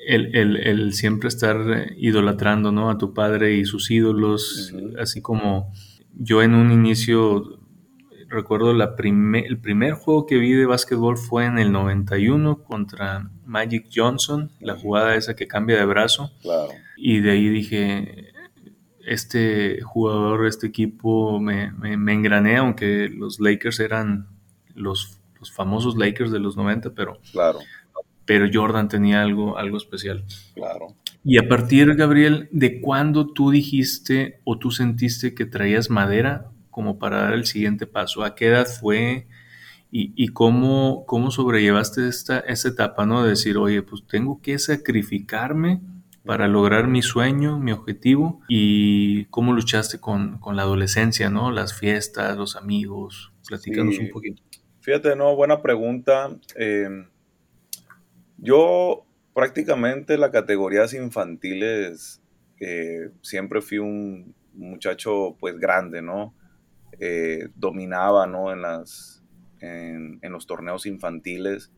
El, 0.06 0.92
siempre 0.92 1.28
estar 1.28 1.56
idolatrando, 1.96 2.72
¿no? 2.72 2.90
A 2.90 2.98
tu 2.98 3.14
padre 3.14 3.54
y 3.54 3.64
sus 3.64 3.90
ídolos, 3.90 4.74
así 4.98 5.22
como 5.22 5.72
yo 6.14 6.42
en 6.42 6.54
un 6.54 6.72
inicio 6.72 7.58
recuerdo 8.28 8.74
la 8.74 8.94
el 8.98 9.58
primer 9.58 9.94
juego 9.94 10.26
que 10.26 10.36
vi 10.36 10.52
de 10.52 10.66
básquetbol 10.66 11.16
fue 11.16 11.46
en 11.46 11.58
el 11.58 11.72
91 11.72 12.62
contra 12.62 13.30
Magic 13.44 13.88
Johnson, 13.94 14.52
la 14.60 14.76
jugada 14.76 15.14
esa 15.14 15.34
que 15.34 15.48
cambia 15.48 15.78
de 15.78 15.86
brazo. 15.86 16.30
Y 16.96 17.20
de 17.20 17.30
ahí 17.30 17.48
dije, 17.48 18.32
este 19.06 19.80
jugador, 19.82 20.46
este 20.46 20.66
equipo 20.66 21.40
me, 21.40 21.72
me, 21.72 22.12
engrané, 22.12 22.58
aunque 22.58 23.08
los 23.08 23.40
Lakers 23.40 23.80
eran 23.80 24.28
los, 24.74 25.20
los, 25.38 25.50
famosos 25.50 25.96
Lakers 25.96 26.30
de 26.30 26.40
los 26.40 26.56
90, 26.56 26.90
pero, 26.94 27.18
claro. 27.32 27.58
pero 28.26 28.48
Jordan 28.52 28.88
tenía 28.88 29.22
algo, 29.22 29.56
algo 29.56 29.78
especial. 29.78 30.24
Claro. 30.54 30.94
Y 31.30 31.36
a 31.36 31.46
partir, 31.46 31.94
Gabriel, 31.94 32.48
¿de 32.52 32.80
cuándo 32.80 33.34
tú 33.34 33.50
dijiste 33.50 34.40
o 34.44 34.58
tú 34.58 34.70
sentiste 34.70 35.34
que 35.34 35.44
traías 35.44 35.90
madera 35.90 36.50
como 36.70 36.98
para 36.98 37.20
dar 37.20 37.34
el 37.34 37.44
siguiente 37.44 37.86
paso? 37.86 38.24
¿A 38.24 38.34
qué 38.34 38.46
edad 38.46 38.66
fue? 38.66 39.26
¿Y, 39.90 40.28
cómo, 40.28 41.04
cómo 41.06 41.30
sobrellevaste 41.30 42.08
esta, 42.08 42.38
esta 42.38 42.68
etapa, 42.70 43.04
¿no? 43.04 43.24
De 43.24 43.28
decir, 43.28 43.58
oye, 43.58 43.82
pues 43.82 44.06
tengo 44.06 44.40
que 44.40 44.58
sacrificarme 44.58 45.82
para 46.24 46.48
lograr 46.48 46.88
mi 46.88 47.02
sueño, 47.02 47.58
mi 47.58 47.72
objetivo, 47.72 48.40
y 48.48 49.26
cómo 49.26 49.52
luchaste 49.52 50.00
con, 50.00 50.40
la 50.54 50.62
adolescencia, 50.62 51.28
¿no? 51.28 51.50
Las 51.50 51.78
fiestas, 51.78 52.38
los 52.38 52.56
amigos. 52.56 53.34
Platícanos 53.46 53.98
un 53.98 54.08
poquito. 54.08 54.42
Fíjate, 54.80 55.14
no, 55.14 55.36
buena 55.36 55.60
pregunta. 55.60 56.34
Em, 56.56 57.06
yo 58.38 59.07
prácticamente 59.38 60.18
las 60.18 60.30
categorías 60.30 60.94
infantiles 60.94 62.20
eh, 62.58 63.10
siempre 63.22 63.60
fui 63.60 63.78
un 63.78 64.34
muchacho 64.52 65.36
pues 65.38 65.60
grande, 65.60 66.02
¿no? 66.02 66.34
Eh, 66.98 67.46
dominaba 67.54 68.26
¿no? 68.26 68.50
en, 68.50 68.62
las, 68.62 69.22
en, 69.60 70.18
los 70.22 70.48
torneos 70.48 70.86
infantiles. 70.86 71.70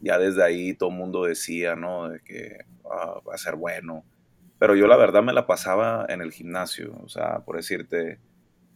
Ya 0.00 0.18
desde 0.18 0.42
ahí 0.42 0.74
todo 0.74 0.90
el 0.90 0.96
mundo 0.96 1.22
decía 1.22 1.76
¿no? 1.76 2.08
de 2.08 2.18
que 2.18 2.64
ah, 2.84 3.20
va 3.24 3.34
a 3.34 3.38
ser 3.38 3.54
bueno. 3.54 4.04
Pero 4.58 4.74
yo 4.74 4.88
la 4.88 4.96
verdad 4.96 5.22
me 5.22 5.32
la 5.32 5.46
pasaba 5.46 6.06
en 6.08 6.20
el 6.20 6.32
gimnasio. 6.32 6.98
O 7.04 7.08
sea, 7.08 7.44
por 7.44 7.54
decirte, 7.54 8.18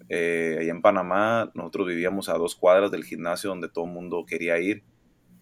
eh, 0.08 0.58
en 0.60 0.80
Panamá 0.80 1.50
nosotros 1.54 1.88
vivíamos 1.88 2.28
a 2.28 2.34
dos 2.34 2.54
cuadras 2.54 2.92
del 2.92 3.02
gimnasio 3.02 3.50
donde 3.50 3.68
todo 3.68 3.86
el 3.86 3.90
mundo 3.90 4.24
quería 4.24 4.60
ir. 4.60 4.84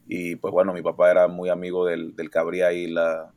Y 0.09 0.37
pues 0.37 0.53
bueno, 0.53 0.73
mi 0.73 0.83
papá 0.83 1.11
era 1.11 1.29
muy 1.29 1.49
amigo 1.49 1.87
del, 1.87 2.15
del 2.15 2.31
que 2.31 2.39
abría 2.39 2.69
ahí 2.69 2.87
la, 2.87 3.33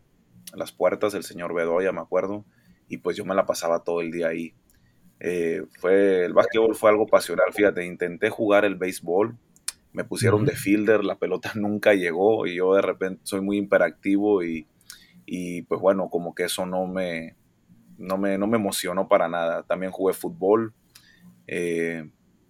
las 0.54 0.72
puertas, 0.72 1.14
el 1.14 1.24
señor 1.24 1.54
Bedoya, 1.54 1.92
me 1.92 2.02
acuerdo. 2.02 2.46
Y 2.88 2.98
pues 2.98 3.18
yo 3.18 3.26
me 3.26 3.36
la 3.36 3.46
pasaba 3.46 3.84
todo 3.84 4.02
el 4.02 4.12
día 4.12 4.28
ahí. 4.28 4.54
Eh, 5.20 5.64
fue, 5.80 6.26
el 6.26 6.34
básquetbol 6.34 6.76
fue 6.76 6.90
algo 6.90 7.06
pasional, 7.06 7.52
fíjate, 7.54 7.86
intenté 7.86 8.30
jugar 8.30 8.64
el 8.64 8.76
béisbol, 8.76 9.38
me 9.92 10.06
pusieron 10.06 10.46
de 10.46 10.56
fielder, 10.56 11.04
la 11.04 11.18
pelota 11.18 11.52
nunca 11.56 11.94
llegó 11.94 12.48
y 12.48 12.56
yo 12.56 12.74
de 12.74 12.82
repente 12.82 13.22
soy 13.24 13.42
muy 13.42 13.58
imperactivo 13.58 14.44
y, 14.44 14.68
y 15.26 15.64
pues 15.64 15.82
bueno, 15.82 16.10
como 16.10 16.34
que 16.34 16.44
eso 16.46 16.66
no 16.66 16.88
me, 16.88 17.36
no 17.98 18.18
me, 18.18 18.38
no 18.38 18.48
me 18.48 18.58
emocionó 18.58 19.08
para 19.08 19.28
nada. 19.28 19.64
También 19.64 19.92
jugué 19.92 20.14
fútbol, 20.14 20.74
eh, 21.48 22.10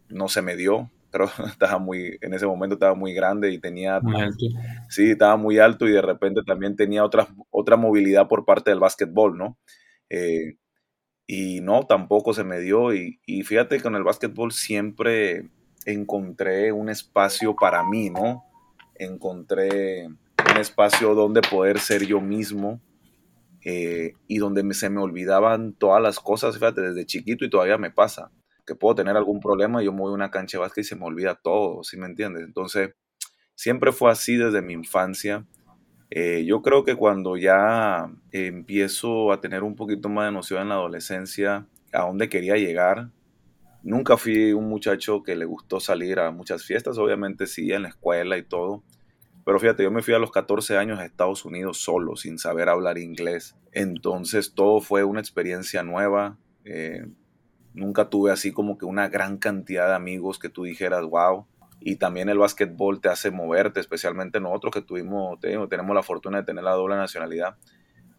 no 0.10 0.28
se 0.28 0.42
me 0.42 0.56
dio, 0.56 0.92
pero 1.12 1.26
estaba 1.48 1.80
muy, 1.80 2.18
en 2.22 2.34
ese 2.34 2.46
momento 2.46 2.76
estaba 2.76 2.96
muy 2.96 3.14
grande 3.14 3.52
y 3.52 3.60
tenía... 3.60 4.00
Muy 4.00 4.22
alto. 4.22 4.46
Sí, 4.90 5.12
estaba 5.12 5.38
muy 5.38 5.60
alto 5.60 5.88
y 5.88 5.92
de 5.92 6.02
repente 6.02 6.42
también 6.46 6.76
tenía 6.76 7.04
otra, 7.04 7.28
otra 7.50 7.76
movilidad 7.76 8.28
por 8.28 8.46
parte 8.46 8.72
del 8.72 8.80
básquetbol, 8.80 9.38
¿no? 9.38 9.58
Eh, 10.10 10.58
y 11.32 11.62
no, 11.62 11.84
tampoco 11.84 12.34
se 12.34 12.44
me 12.44 12.60
dio. 12.60 12.92
Y, 12.92 13.20
fíjate 13.44 13.78
que 13.78 13.84
con 13.84 13.96
el 13.96 14.04
básquetbol 14.04 14.52
siempre 14.52 15.52
encontré 15.86 16.72
un 16.72 16.90
espacio 16.90 17.56
para 17.56 17.84
mí, 17.84 18.10
¿no? 18.10 18.44
Encontré 18.96 20.08
un 20.08 20.58
espacio 20.60 21.14
donde 21.14 21.42
poder 21.42 21.78
ser 21.78 22.06
yo 22.08 22.20
mismo 22.20 22.82
eh, 23.64 24.14
y 24.28 24.40
donde 24.40 24.74
se 24.74 24.90
me 24.90 25.02
olvidaban 25.02 25.74
todas 25.74 26.02
las 26.02 26.20
cosas, 26.20 26.56
fíjate, 26.56 26.82
desde 26.82 27.06
chiquito 27.06 27.46
y 27.46 27.50
todavía 27.52 27.78
me 27.78 27.92
pasa, 27.92 28.32
que 28.70 28.76
puedo 28.76 28.96
tener 28.96 29.18
algún 29.18 29.40
problema, 29.42 29.84
yo 29.84 29.92
me 29.92 30.00
voy 30.00 30.14
una 30.14 30.32
cancha 30.32 30.60
de 30.60 30.70
y 30.78 30.84
se 30.84 30.96
me 30.96 31.06
olvida 31.06 31.36
todo, 31.36 31.84
¿sí 31.84 31.98
me 31.98 32.06
entiendes? 32.06 32.44
Entonces, 32.44 32.92
siempre 33.56 33.92
fue 33.92 34.12
así 34.12 34.38
desde 34.38 34.62
mi 34.62 34.74
infancia 34.74 35.46
eh, 36.12 36.44
yo 36.46 36.62
creo 36.62 36.84
que 36.84 36.96
cuando 36.96 37.38
ya 37.38 38.12
empiezo 38.32 39.32
a 39.32 39.42
tener 39.42 39.64
un 39.64 39.76
poquito 39.76 40.10
más 40.10 40.26
de 40.26 40.32
noción 40.32 40.64
en 40.64 40.70
la 40.70 40.76
adolescencia, 40.76 41.68
a 41.94 42.02
dónde 42.02 42.30
quería 42.30 42.56
llegar, 42.56 43.12
nunca 43.84 44.18
fui 44.18 44.54
un 44.54 44.68
muchacho 44.68 45.22
que 45.22 45.36
le 45.36 45.46
gustó 45.46 45.80
salir 45.80 46.20
a 46.20 46.32
muchas 46.32 46.66
fiestas, 46.66 46.98
obviamente 46.98 47.46
sí, 47.46 47.72
en 47.72 47.84
la 47.84 47.90
escuela 47.90 48.38
y 48.38 48.44
todo. 48.44 48.84
Pero 49.46 49.60
fíjate, 49.60 49.84
yo 49.84 49.92
me 49.92 50.02
fui 50.02 50.14
a 50.14 50.20
los 50.20 50.32
14 50.32 50.78
años 50.78 51.00
a 51.00 51.06
Estados 51.06 51.46
Unidos 51.46 51.78
solo, 51.78 52.16
sin 52.16 52.40
saber 52.40 52.70
hablar 52.70 52.98
inglés. 52.98 53.56
Entonces 53.72 54.54
todo 54.54 54.82
fue 54.82 55.04
una 55.04 55.20
experiencia 55.20 55.84
nueva. 55.84 56.38
Eh, 56.66 57.06
nunca 57.74 58.10
tuve 58.10 58.32
así 58.32 58.52
como 58.52 58.78
que 58.78 58.86
una 58.86 59.10
gran 59.10 59.38
cantidad 59.38 59.88
de 59.88 59.96
amigos 59.96 60.40
que 60.40 60.50
tú 60.50 60.64
dijeras, 60.64 61.04
wow, 61.04 61.46
y 61.82 61.96
también 61.96 62.30
el 62.30 62.38
básquetbol 62.38 63.00
te 63.00 63.10
hace 63.10 63.32
moverte, 63.32 63.80
especialmente 63.80 64.40
nosotros 64.40 64.74
que 64.74 64.82
tuvimos, 64.82 65.40
tenemos 65.40 65.96
la 65.96 66.04
fortuna 66.04 66.40
de 66.40 66.44
tener 66.44 66.64
la 66.64 66.72
doble 66.72 66.96
nacionalidad. 66.96 67.56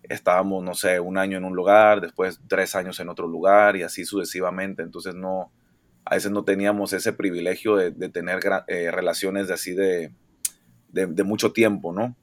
Estábamos, 0.02 0.64
no 0.64 0.74
sé, 0.74 0.98
un 0.98 1.18
año 1.18 1.36
en 1.36 1.44
un 1.44 1.54
lugar, 1.54 2.00
después 2.00 2.40
tres 2.48 2.74
años 2.74 2.98
en 3.00 3.10
otro 3.10 3.28
lugar 3.28 3.76
y 3.76 3.82
así 3.82 4.04
sucesivamente. 4.06 4.82
Entonces 4.82 5.14
no, 5.14 5.52
a 6.04 6.14
veces 6.14 6.30
no 6.30 6.42
teníamos 6.42 6.92
ese 6.94 7.12
privilegio 7.12 7.76
de, 7.76 7.92
tener 8.08 8.40
eh, 8.66 8.90
relaciones 8.90 9.48
de 9.48 9.54
así 9.54 9.74
de, 9.74 10.10
de, 10.88 11.22
mucho 11.22 11.52
tiempo, 11.52 11.92
¿no? 11.92 12.16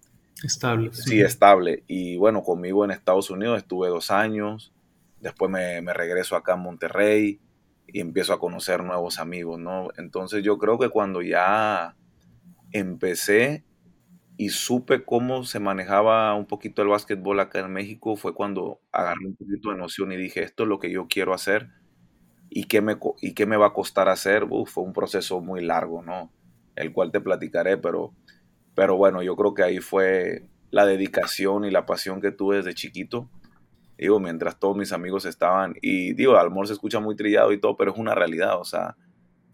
Estable. 0.43 0.91
Sí, 0.93 1.21
estable. 1.21 1.83
Y 1.87 2.17
bueno, 2.17 2.43
conmigo 2.43 2.83
en 2.83 2.91
Estados 2.91 3.29
Unidos 3.29 3.59
estuve 3.59 3.89
dos 3.89 4.09
años, 4.09 4.73
después 5.21 5.51
me, 5.51 5.81
me 5.81 5.93
regreso 5.93 6.35
acá 6.35 6.53
a 6.53 6.57
Monterrey 6.57 7.39
y 7.87 7.99
empiezo 8.01 8.33
a 8.33 8.39
conocer 8.39 8.83
nuevos 8.83 9.19
amigos, 9.19 9.59
¿no? 9.59 9.89
Entonces 9.97 10.43
yo 10.43 10.57
creo 10.57 10.77
que 10.77 10.89
cuando 10.89 11.21
ya 11.21 11.95
empecé 12.71 13.63
y 14.37 14.49
supe 14.49 15.03
cómo 15.03 15.43
se 15.43 15.59
manejaba 15.59 16.35
un 16.35 16.45
poquito 16.45 16.81
el 16.81 16.89
básquetbol 16.89 17.39
acá 17.39 17.59
en 17.59 17.71
México, 17.73 18.15
fue 18.15 18.33
cuando 18.33 18.81
agarré 18.91 19.25
un 19.25 19.35
poquito 19.35 19.71
de 19.71 19.77
noción 19.77 20.11
y 20.11 20.17
dije, 20.17 20.43
esto 20.43 20.63
es 20.63 20.69
lo 20.69 20.79
que 20.79 20.91
yo 20.91 21.07
quiero 21.07 21.33
hacer 21.33 21.69
y 22.49 22.65
qué 22.65 22.81
me, 22.81 22.97
y 23.21 23.33
qué 23.33 23.45
me 23.45 23.57
va 23.57 23.67
a 23.67 23.73
costar 23.73 24.09
hacer. 24.09 24.45
fue 24.65 24.83
un 24.83 24.93
proceso 24.93 25.41
muy 25.41 25.61
largo, 25.63 26.03
¿no? 26.03 26.31
El 26.75 26.93
cual 26.93 27.11
te 27.11 27.19
platicaré, 27.21 27.77
pero, 27.77 28.13
pero 28.75 28.95
bueno, 28.97 29.23
yo 29.23 29.35
creo 29.35 29.53
que 29.53 29.63
ahí 29.63 29.79
fue 29.79 30.49
la 30.69 30.85
dedicación 30.85 31.65
y 31.65 31.71
la 31.71 31.85
pasión 31.85 32.21
que 32.21 32.31
tuve 32.31 32.57
desde 32.57 32.75
chiquito 32.75 33.29
digo, 33.97 34.19
mientras 34.19 34.59
todos 34.59 34.77
mis 34.77 34.91
amigos 34.91 35.25
estaban, 35.25 35.75
y 35.81 36.13
digo, 36.13 36.37
al 36.37 36.51
se 36.67 36.73
escucha 36.73 36.99
muy 36.99 37.15
trillado 37.15 37.51
y 37.51 37.59
todo, 37.59 37.75
pero 37.75 37.91
es 37.91 37.97
una 37.97 38.15
realidad, 38.15 38.59
o 38.59 38.63
sea, 38.63 38.95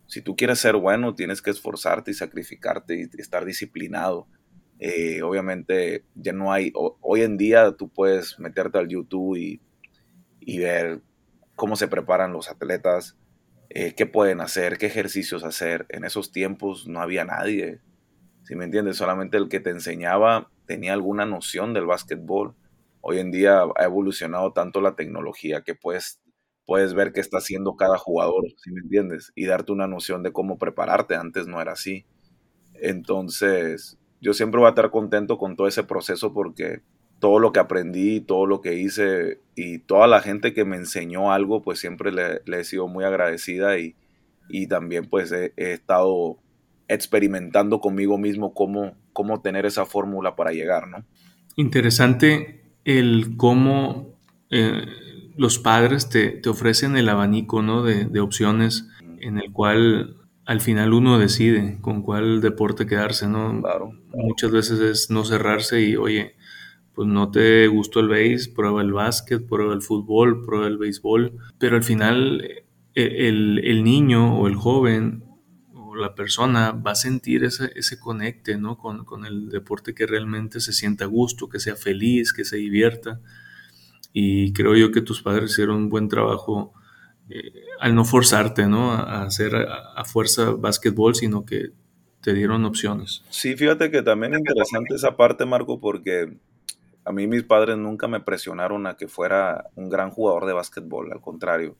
si 0.08 0.22
tú 0.22 0.36
quieres 0.36 0.60
ser 0.60 0.76
bueno, 0.76 1.16
tienes 1.16 1.42
que 1.42 1.50
esforzarte 1.50 2.12
y 2.12 2.14
sacrificarte 2.14 2.96
y 2.96 3.22
estar 3.22 3.46
disciplinado. 3.46 4.28
Eh, 4.80 5.22
obviamente 5.22 6.04
ya 6.14 6.34
no 6.34 6.52
hay, 6.52 6.72
hoy 6.76 7.22
en 7.22 7.38
día 7.38 7.72
tú 7.72 7.90
puedes 7.90 8.38
meterte 8.38 8.78
al 8.78 8.90
YouTube 8.90 9.38
y, 9.38 9.62
ver 10.58 11.02
cómo 11.56 11.76
se 11.76 11.88
preparan 11.88 12.34
los 12.34 12.50
atletas, 12.50 13.18
eh, 13.70 13.94
qué 13.96 14.06
pueden 14.06 14.42
hacer, 14.42 14.78
qué 14.78 14.88
ejercicios 14.88 15.44
hacer. 15.44 15.86
En 15.90 16.04
esos 16.04 16.32
tiempos 16.32 16.86
no 16.88 17.02
había 17.02 17.24
nadie, 17.24 17.80
si 18.44 18.56
me 18.56 18.66
entiendes, 18.66 18.98
solamente 18.98 19.38
el 19.38 19.48
que 19.48 19.62
te 19.62 19.70
enseñaba 19.70 20.52
tenía 20.66 20.94
alguna 20.94 21.26
noción 21.26 21.74
del 21.74 21.86
básquetbol 21.86 22.56
hoy 23.06 23.20
en 23.20 23.32
día 23.32 23.64
ha 23.76 23.84
evolucionado 23.84 24.54
tanto 24.54 24.80
la 24.80 24.96
tecnología 24.96 25.62
que 25.62 25.76
puedes, 25.76 26.22
puedes 26.66 26.94
ver 26.94 27.12
qué 27.12 27.20
está 27.20 27.40
haciendo 27.40 27.76
cada 27.76 27.98
jugador, 27.98 28.46
si 28.58 28.72
me 28.72 28.80
entiendes? 28.80 29.34
Y 29.36 29.46
darte 29.46 29.74
una 29.74 29.88
noción 29.88 30.24
de 30.24 30.32
cómo 30.32 30.58
prepararte. 30.58 31.16
Antes 31.16 31.46
no 31.46 31.62
era 31.62 31.74
así. 31.74 32.06
Entonces, 32.76 34.00
yo 34.22 34.34
siempre 34.34 34.60
voy 34.60 34.68
a 34.68 34.70
estar 34.70 34.90
contento 34.90 35.38
con 35.38 35.58
todo 35.58 35.68
ese 35.68 35.84
proceso 35.84 36.34
porque 36.34 36.82
todo 37.20 37.40
lo 37.40 37.52
que 37.52 37.60
aprendí, 37.60 38.22
todo 38.22 38.46
lo 38.46 38.62
que 38.62 38.76
hice 38.76 39.42
y 39.54 39.80
toda 39.80 40.08
la 40.08 40.22
gente 40.22 40.54
que 40.54 40.64
me 40.64 40.78
enseñó 40.78 41.34
algo, 41.34 41.62
pues 41.62 41.80
siempre 41.80 42.12
le, 42.12 42.42
he 42.46 42.64
sido 42.64 42.88
muy 42.88 43.04
agradecida 43.04 43.78
y, 43.78 43.96
también 44.70 45.10
pues 45.10 45.32
he, 45.34 45.54
estado 45.58 46.38
experimentando 46.88 47.82
conmigo 47.82 48.18
mismo 48.18 48.54
cómo, 48.54 48.96
cómo 49.12 49.42
tener 49.42 49.66
esa 49.66 49.86
fórmula 49.86 50.38
para 50.38 50.52
llegar, 50.52 50.88
¿no? 50.88 51.06
Interesante 51.56 52.63
el 52.86 53.36
cómo 53.38 54.18
eh, 54.50 54.86
los 55.36 55.60
padres 55.60 56.10
te, 56.10 56.42
ofrecen 56.48 56.96
el 56.96 57.10
abanico 57.10 57.62
¿no? 57.62 57.84
de, 57.84 58.20
opciones 58.20 58.88
en 59.20 59.38
el 59.38 59.52
cual 59.52 60.18
al 60.46 60.62
final 60.62 60.94
uno 60.94 61.18
decide 61.18 61.78
con 61.82 62.02
cuál 62.02 62.42
deporte 62.42 62.86
quedarse, 62.86 63.28
¿no? 63.28 63.62
Muchas 64.14 64.52
veces 64.52 64.80
es 64.80 65.10
no 65.10 65.24
cerrarse 65.24 65.82
y, 65.82 65.96
oye, 65.96 66.36
pues 66.94 67.08
no 67.08 67.32
te 67.32 67.68
gustó 67.68 68.02
el 68.02 68.10
béis, 68.10 68.50
prueba 68.50 68.82
el 68.82 68.92
básquet, 68.92 69.48
prueba 69.48 69.74
el 69.74 69.82
fútbol, 69.82 70.46
prueba 70.46 70.68
el 70.68 70.78
béisbol, 70.78 71.38
pero 71.58 71.78
al 71.78 71.84
final 71.84 72.42
eh, 72.44 73.28
el, 73.28 73.62
el 73.64 73.84
niño 73.84 74.38
o 74.38 74.48
el 74.48 74.56
joven 74.56 75.23
o 75.94 75.98
la 75.98 76.16
persona 76.16 76.72
va 76.72 76.92
a 76.92 76.96
sentir 76.96 77.44
ese, 77.44 77.72
ese 77.76 78.00
conecte 78.00 78.58
¿no? 78.58 78.78
con, 78.78 79.06
con, 79.06 79.26
el 79.26 79.50
deporte 79.50 79.94
que 79.94 80.06
realmente 80.06 80.60
se 80.60 80.74
sienta 80.74 81.06
a 81.06 81.08
gusto, 81.08 81.50
que 81.50 81.60
sea 81.60 81.76
feliz, 81.76 82.34
que 82.34 82.46
se 82.46 82.58
divierta. 82.58 83.20
Y 84.12 84.54
creo 84.54 84.76
yo 84.76 84.92
que 84.92 85.02
tus 85.02 85.22
padres 85.22 85.52
hicieron 85.52 85.78
un 85.78 85.90
buen 85.90 86.08
trabajo 86.08 86.74
eh, 87.30 87.52
al 87.80 87.96
no 87.96 88.06
forzarte 88.06 88.68
¿no? 88.68 88.92
a, 88.92 89.24
hacer 89.24 89.56
a, 89.56 89.94
a 89.96 90.06
fuerza 90.06 90.52
básquetbol, 90.52 91.16
sino 91.16 91.46
que 91.46 91.72
te 92.22 92.34
dieron 92.34 92.66
opciones. 92.66 93.24
Sí, 93.30 93.56
fíjate 93.56 93.92
que 93.92 94.02
también 94.02 94.34
es 94.34 94.40
interesante 94.40 94.96
esa 94.96 95.18
parte, 95.18 95.46
Marco, 95.46 95.80
porque 95.80 96.38
a 97.06 97.12
mí 97.12 97.28
mis 97.28 97.44
padres 97.44 97.78
nunca 97.78 98.08
me 98.08 98.22
presionaron 98.22 98.88
a 98.88 98.96
que 98.96 99.08
fuera 99.08 99.70
un 99.76 99.90
gran 99.90 100.10
jugador 100.10 100.46
de 100.46 100.54
básquetbol, 100.54 101.12
al 101.12 101.22
contrario. 101.22 101.76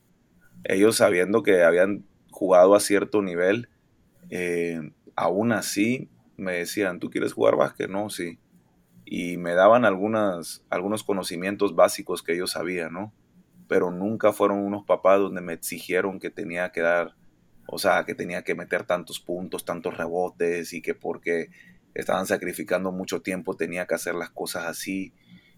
Ellos 0.66 0.98
sabiendo 0.98 1.44
que 1.44 1.64
habían 1.64 2.06
jugado 2.30 2.76
a 2.76 2.80
cierto 2.80 3.22
nivel, 3.22 3.70
eh, 4.30 4.92
aún 5.16 5.52
así 5.52 6.10
me 6.38 6.54
decían, 6.54 7.00
¿tú 7.00 7.10
quieres 7.10 7.34
jugar 7.34 7.56
básquet? 7.56 7.90
No, 7.90 8.10
sí. 8.10 8.40
Y 9.06 9.38
me 9.38 9.54
daban 9.54 9.86
algunas, 9.86 10.64
algunos 10.70 11.04
conocimientos 11.04 11.76
básicos 11.76 12.24
que 12.24 12.34
ellos 12.34 12.52
sabían, 12.52 12.94
¿no? 12.94 13.14
Pero 13.68 13.92
nunca 13.92 14.34
fueron 14.34 14.60
unos 14.60 14.86
papás 14.86 15.20
donde 15.20 15.42
me 15.42 15.54
exigieron 15.54 16.20
que 16.20 16.30
tenía 16.30 16.72
que 16.72 16.82
dar, 16.82 17.16
o 17.68 17.78
sea, 17.78 18.06
que 18.06 18.16
tenía 18.16 18.44
que 18.44 18.56
meter 18.56 18.86
tantos 18.86 19.20
puntos, 19.20 19.66
tantos 19.66 19.98
rebotes 19.98 20.74
y 20.74 20.82
que 20.82 20.96
porque 20.96 21.50
estaban 21.94 22.26
sacrificando 22.26 22.92
mucho 22.92 23.22
tiempo, 23.22 23.56
tenía 23.56 23.86
que 23.86 23.96
hacer 23.96 24.16
las 24.16 24.30
cosas 24.32 24.66
así. 24.66 25.14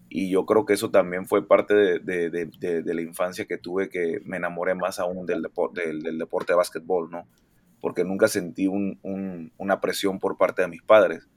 Y 0.08 0.30
yo 0.30 0.46
creo 0.46 0.64
que 0.66 0.74
eso 0.74 0.90
también 0.90 1.26
fue 1.26 1.46
parte 1.46 1.74
de, 1.74 2.84
la 2.84 3.02
infancia 3.02 3.46
que 3.46 3.58
tuve, 3.58 3.88
que 3.88 4.20
me 4.24 4.36
enamoré 4.36 4.74
más 4.74 5.00
aún 5.00 5.26
del, 5.26 5.42
del, 5.74 6.18
deporte 6.18 6.52
de 6.52 6.56
básquetbol, 6.56 7.10
¿no? 7.10 7.26
Porque 7.86 8.02
nunca 8.02 8.26
sentí 8.26 8.66
una 8.66 9.80
presión 9.80 10.18
por 10.18 10.36
parte 10.36 10.62
de 10.62 10.66
mis 10.66 10.82
padres. 10.82 11.28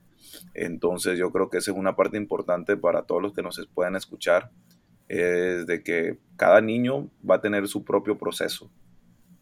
Entonces 0.56 1.16
yo 1.16 1.32
creo 1.32 1.48
que 1.48 1.60
esa 1.60 1.70
es 1.70 1.78
una 1.78 1.96
parte 1.96 2.18
importante 2.18 2.76
para 2.76 3.04
todos 3.04 3.22
los 3.22 3.34
que 3.34 3.44
nos 3.44 3.64
puedan 3.72 3.96
escuchar, 3.96 4.50
es 5.08 5.68
de 5.68 5.84
que 5.84 6.18
cada 6.38 6.60
niño 6.60 7.08
va 7.30 7.36
a 7.36 7.42
tener 7.42 7.68
su 7.68 7.84
propio 7.84 8.18
proceso. 8.18 8.72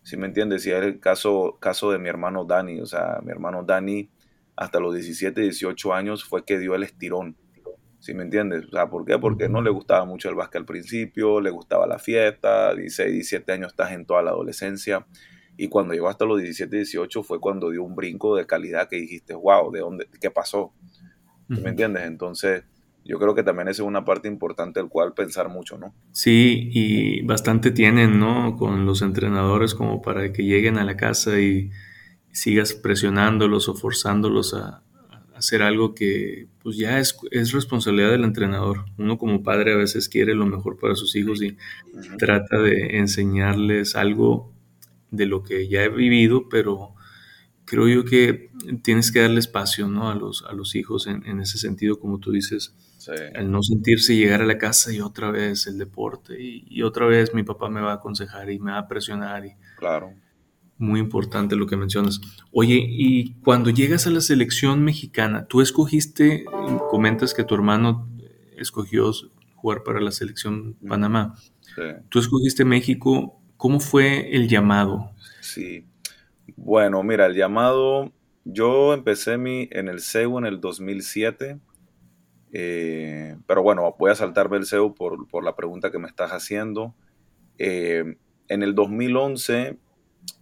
¿Sí 0.04 0.18
me 0.18 0.28
entiendes? 0.28 0.64
Si 0.64 0.72
es 0.72 0.84
el 0.84 1.00
caso, 1.00 1.58
caso 1.62 1.94
de 1.94 1.98
mi 1.98 2.10
hermano 2.10 2.44
Dani, 2.44 2.82
o 2.82 2.86
sea, 2.86 3.22
mi 3.24 3.32
hermano 3.32 3.64
Dani 3.64 4.10
hasta 4.58 4.82
los 4.82 4.94
17, 4.94 5.40
18 5.40 5.94
años 5.94 6.26
fue 6.26 6.44
que 6.44 6.60
dio 6.60 6.76
el 6.76 6.84
estirón. 6.84 7.38
¿Sí 8.00 8.14
me 8.14 8.24
entiendes? 8.24 8.66
O 8.66 8.72
sea, 8.72 8.90
¿por 8.90 9.06
qué? 9.06 9.18
Porque 9.18 9.48
no 9.48 9.62
le 9.62 9.70
gustaba 9.70 10.04
mucho 10.04 10.28
el 10.28 10.36
básquet 10.36 10.60
al 10.60 10.66
principio, 10.66 11.40
le 11.40 11.52
gustaba 11.52 11.88
la 11.88 12.00
fiesta, 12.00 12.76
16, 12.76 13.14
17 13.14 13.50
años 13.54 13.72
estás 13.72 13.94
en 13.94 14.06
toda 14.06 14.22
la 14.22 14.32
adolescencia. 14.32 15.08
Y 15.58 15.68
cuando 15.70 15.94
llegó 15.94 16.08
hasta 16.08 16.26
los 16.26 16.40
17, 16.40 16.76
18 16.76 17.24
fue 17.24 17.40
cuando 17.40 17.72
dio 17.72 17.84
un 17.84 17.96
brinco 17.96 18.36
de 18.36 18.46
calidad 18.46 18.88
que 18.88 18.98
dijiste, 18.98 19.34
wow, 19.34 19.72
¿de 19.72 19.80
dónde? 19.80 20.08
¿Qué 20.22 20.30
pasó? 20.30 20.72
¿Sí 21.50 21.60
me 21.62 21.70
entiendes? 21.70 22.04
Entonces, 22.04 22.64
yo 23.04 23.18
creo 23.18 23.34
que 23.34 23.42
también 23.42 23.70
esa 23.70 23.82
es 23.82 23.88
una 23.88 24.06
parte 24.06 24.28
importante 24.28 24.80
del 24.80 24.90
cual 24.90 25.14
pensar 25.14 25.50
mucho, 25.50 25.78
¿no? 25.78 25.96
Sí, 26.12 26.70
y 26.72 27.22
bastante 27.22 27.72
tienen, 27.72 28.20
¿no? 28.20 28.56
Con 28.58 28.86
los 28.86 29.02
entrenadores 29.02 29.74
como 29.74 30.02
para 30.02 30.32
que 30.32 30.44
lleguen 30.44 30.78
a 30.78 30.84
la 30.84 30.98
casa 30.98 31.40
y 31.40 31.72
sigas 32.32 32.74
presionándolos 32.74 33.70
o 33.70 33.74
forzándolos 33.74 34.54
a, 34.54 34.84
hacer 35.36 35.62
algo 35.62 35.94
que 35.94 36.48
pues 36.64 36.78
ya 36.78 36.98
es, 36.98 37.16
es, 37.30 37.52
responsabilidad 37.52 38.10
del 38.10 38.24
entrenador. 38.24 38.86
Uno 38.98 39.20
como 39.20 39.44
padre 39.44 39.74
a 39.74 39.78
veces 39.78 40.10
quiere 40.10 40.34
lo 40.34 40.48
mejor 40.48 40.80
para 40.80 40.96
sus 40.96 41.16
hijos 41.16 41.44
y 41.44 41.56
trata 42.18 42.58
de 42.58 42.98
enseñarles 42.98 43.96
algo 43.96 44.52
de 45.12 45.26
lo 45.26 45.44
que 45.44 45.68
ya 45.68 45.84
he 45.84 45.90
vivido, 45.90 46.50
pero 46.50 46.96
creo 47.66 47.88
yo 47.88 48.06
que 48.06 48.50
tienes 48.84 49.12
que 49.12 49.22
darle 49.22 49.40
espacio 49.40 49.88
¿no? 49.88 50.10
a, 50.10 50.16
los, 50.16 50.44
a 50.44 50.54
los 50.54 50.76
hijos 50.76 51.08
en, 51.08 51.40
ese 51.40 51.58
sentido, 51.58 52.00
como 52.00 52.20
tú 52.20 52.32
dices, 52.32 52.76
al 53.36 53.52
no 53.52 53.64
sentirse 53.64 54.16
llegar 54.16 54.42
a 54.42 54.46
la 54.46 54.58
casa 54.58 54.92
y 54.92 55.00
otra 55.00 55.32
vez 55.32 55.68
el 55.68 55.78
deporte 55.78 56.42
y, 56.42 56.66
y, 56.70 56.82
otra 56.84 57.06
vez 57.06 57.34
mi 57.34 57.44
papá 57.44 57.70
me 57.70 57.80
va 57.80 57.92
a 57.92 57.96
aconsejar 57.96 58.50
y 58.52 58.60
me 58.60 58.72
va 58.72 58.80
a 58.80 58.88
presionar. 58.88 59.46
Y, 59.46 59.54
claro 59.78 60.14
muy 60.78 61.00
importante 61.00 61.56
lo 61.56 61.68
que 61.68 61.76
mencionas. 61.76 62.22
Oye, 62.52 62.86
y 62.88 63.34
cuando 63.44 63.70
llegas 63.70 64.08
a 64.08 64.12
la 64.12 64.22
selección 64.22 64.84
mexicana, 64.84 65.46
tú 65.48 65.62
escogiste, 65.62 66.46
comentas 66.90 67.34
que 67.34 67.44
tu 67.44 67.56
hermano 67.56 68.08
escogió 68.58 69.12
jugar 69.56 69.84
para 69.84 70.02
la 70.02 70.12
selección 70.12 70.76
Panamá. 70.88 71.36
Tú 72.10 72.20
escogiste 72.20 72.66
México. 72.66 73.42
¿Cómo 73.58 73.80
fue 73.80 74.36
el 74.36 74.48
llamado? 74.48 75.12
Sí. 75.42 75.86
Bueno, 76.56 77.04
mira, 77.04 77.26
el 77.26 77.36
llamado, 77.36 78.12
yo 78.46 78.94
empecé 78.94 79.38
mi, 79.38 79.68
en 79.72 79.88
el 79.88 80.00
CEU 80.00 80.38
en 80.38 80.46
el 80.46 80.62
2007. 80.62 81.60
Eh, 82.54 83.36
pero 83.46 83.62
bueno, 83.62 83.96
voy 84.00 84.12
a 84.12 84.16
saltarme 84.16 84.58
el 84.58 84.66
CEU 84.66 84.96
por, 84.96 85.28
por, 85.28 85.44
la 85.44 85.56
pregunta 85.56 85.92
que 85.92 86.00
me 86.00 86.08
estás 86.08 86.32
haciendo. 86.32 86.96
Eh, 87.58 88.18
en 88.48 88.64
el 88.64 88.76
2011 88.76 89.78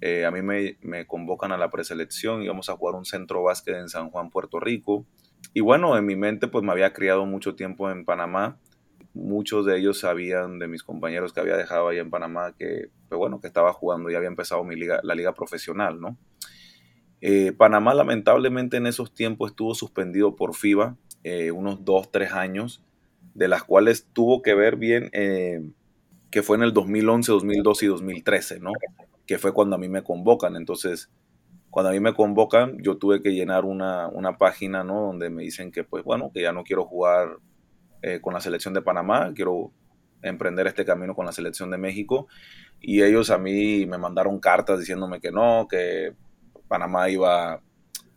eh, 0.02 0.26
a 0.26 0.32
mí 0.32 0.42
me, 0.42 1.08
convocan 1.08 1.52
a 1.52 1.58
la 1.58 1.70
preselección 1.70 2.42
y 2.42 2.48
vamos 2.48 2.70
a 2.70 2.76
jugar 2.76 2.96
un 2.96 3.06
centro 3.06 3.44
básquet 3.44 3.76
en 3.76 3.90
San 3.90 4.10
Juan, 4.10 4.30
Puerto 4.30 4.60
Rico. 4.60 5.06
Y 5.54 5.62
bueno, 5.62 5.98
en 5.98 6.06
mi 6.06 6.16
mente 6.16 6.48
pues 6.48 6.64
me 6.64 6.72
había 6.72 6.94
criado 6.94 7.26
mucho 7.26 7.56
tiempo 7.56 7.90
en 7.90 8.06
Panamá. 8.06 8.58
Muchos 9.16 9.66
de 9.66 9.80
ellos 9.80 10.00
sabían 10.00 10.60
de 10.60 10.68
mis 10.68 10.84
compañeros 10.84 11.34
que 11.34 11.40
había 11.40 11.58
dejado 11.58 11.88
ahí 11.88 11.98
en 11.98 12.12
Panamá 12.12 12.54
que, 12.58 12.90
pues 13.10 13.18
bueno, 13.18 13.42
que 13.42 13.48
estaba 13.48 13.74
jugando 13.74 14.12
y 14.12 14.16
había 14.16 14.28
empezado 14.28 14.64
mi 14.64 14.76
liga, 14.76 15.00
la 15.02 15.16
liga 15.16 15.34
profesional, 15.34 16.00
¿no? 16.00 16.18
Eh, 17.22 17.52
Panamá 17.54 17.96
lamentablemente 17.96 18.78
en 18.78 18.86
esos 18.86 19.14
tiempos 19.14 19.52
estuvo 19.52 19.74
suspendido 19.74 20.36
por 20.36 20.54
FIBA 20.54 20.96
eh, 21.24 21.50
unos 21.50 21.84
dos, 21.84 22.12
tres 22.12 22.34
años, 22.34 22.84
de 23.34 23.48
las 23.48 23.64
cuales 23.64 24.08
tuvo 24.14 24.44
que 24.44 24.54
ver 24.54 24.76
bien 24.76 25.10
que 26.30 26.44
fue 26.44 26.58
en 26.58 26.64
el 26.64 26.74
2011, 26.74 27.32
2012 27.32 27.86
y 27.86 27.88
2013, 27.88 28.60
¿no? 28.60 28.72
que 29.26 29.38
fue 29.38 29.54
cuando 29.54 29.76
a 29.76 29.80
mí 29.80 29.90
me 29.90 30.04
convocan. 30.04 30.56
Entonces, 30.56 31.10
cuando 31.70 31.90
a 31.90 31.94
mí 31.94 32.00
me 32.00 32.14
convocan, 32.14 32.78
yo 32.82 32.98
tuve 32.98 33.22
que 33.22 33.34
llenar 33.34 33.66
una, 33.66 34.10
página, 34.38 34.84
¿no? 34.84 35.02
Donde 35.02 35.30
me 35.30 35.44
dicen 35.44 35.72
que, 35.72 35.84
pues 35.84 36.04
bueno, 36.04 36.32
que 36.34 36.42
ya 36.42 36.52
no 36.52 36.64
quiero 36.64 36.86
jugar 36.86 37.38
eh, 38.08 38.22
con 38.22 38.36
la 38.36 38.40
selección 38.40 38.76
de 38.76 38.84
Panamá, 38.84 39.32
quiero 39.34 39.72
emprender 40.22 40.68
este 40.68 40.86
camino 40.86 41.16
con 41.16 41.26
la 41.26 41.32
selección 41.32 41.72
de 41.72 41.80
México. 41.80 42.28
Y 42.80 43.02
ellos 43.02 43.32
a 43.32 43.40
mí 43.40 43.88
me 43.88 43.98
mandaron 43.98 44.40
cartas 44.40 44.80
diciéndome 44.80 45.20
que 45.20 45.32
no, 45.32 45.68
que 45.68 46.14
Panamá 46.68 47.10
iba 47.10 47.64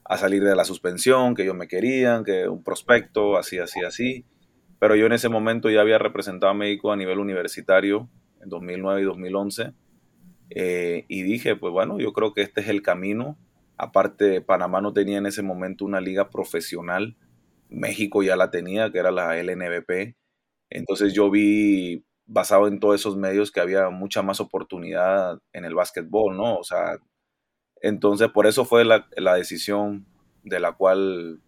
a 0.04 0.16
salir 0.18 0.44
de 0.44 0.54
la 0.54 0.66
suspensión, 0.66 1.34
que 1.34 1.44
ellos 1.44 1.54
me 1.54 1.68
querían, 1.68 2.22
que 2.22 2.46
un 2.48 2.62
prospecto, 2.62 3.38
así, 3.38 3.58
así, 3.58 3.80
así. 3.82 4.26
Pero 4.78 4.94
yo 4.94 5.06
en 5.06 5.12
ese 5.12 5.30
momento 5.30 5.70
ya 5.70 5.80
había 5.80 5.96
representado 5.96 6.50
a 6.50 6.54
México 6.54 6.92
a 6.92 6.96
nivel 6.96 7.18
universitario 7.18 8.10
en 8.42 8.50
2009 8.50 9.00
y 9.00 9.04
2011 9.04 9.72
eh, 10.50 11.06
y 11.08 11.22
dije, 11.22 11.56
pues 11.56 11.72
bueno, 11.72 11.98
yo 11.98 12.12
creo 12.12 12.34
que 12.34 12.42
este 12.42 12.60
es 12.60 12.68
el 12.68 12.82
camino. 12.82 13.38
Aparte, 13.78 14.42
Panamá 14.42 14.82
no 14.82 14.92
tenía 14.92 15.16
en 15.16 15.24
ese 15.24 15.40
momento 15.40 15.86
una 15.86 16.02
liga 16.02 16.28
profesional. 16.28 17.16
México 17.68 18.22
ya 18.22 18.36
la 18.36 18.50
tenía, 18.50 18.90
que 18.90 18.98
era 18.98 19.10
la 19.10 19.36
LNBP. 19.36 20.16
Entonces 20.70 21.12
yo 21.14 21.30
vi, 21.30 22.04
basado 22.26 22.68
en 22.68 22.80
todos 22.80 23.00
esos 23.00 23.16
medios, 23.16 23.50
que 23.50 23.60
había 23.60 23.90
mucha 23.90 24.22
más 24.22 24.40
oportunidad 24.40 25.38
en 25.52 25.64
el 25.64 25.74
básquetbol, 25.74 26.36
¿no? 26.36 26.56
O 26.56 26.64
sea, 26.64 26.98
entonces 27.80 28.28
por 28.28 28.46
eso 28.46 28.64
fue 28.64 28.84
la, 28.84 29.06
la 29.16 29.34
decisión 29.34 30.06
de 30.44 30.60
la 30.60 30.72
cual 30.72 31.40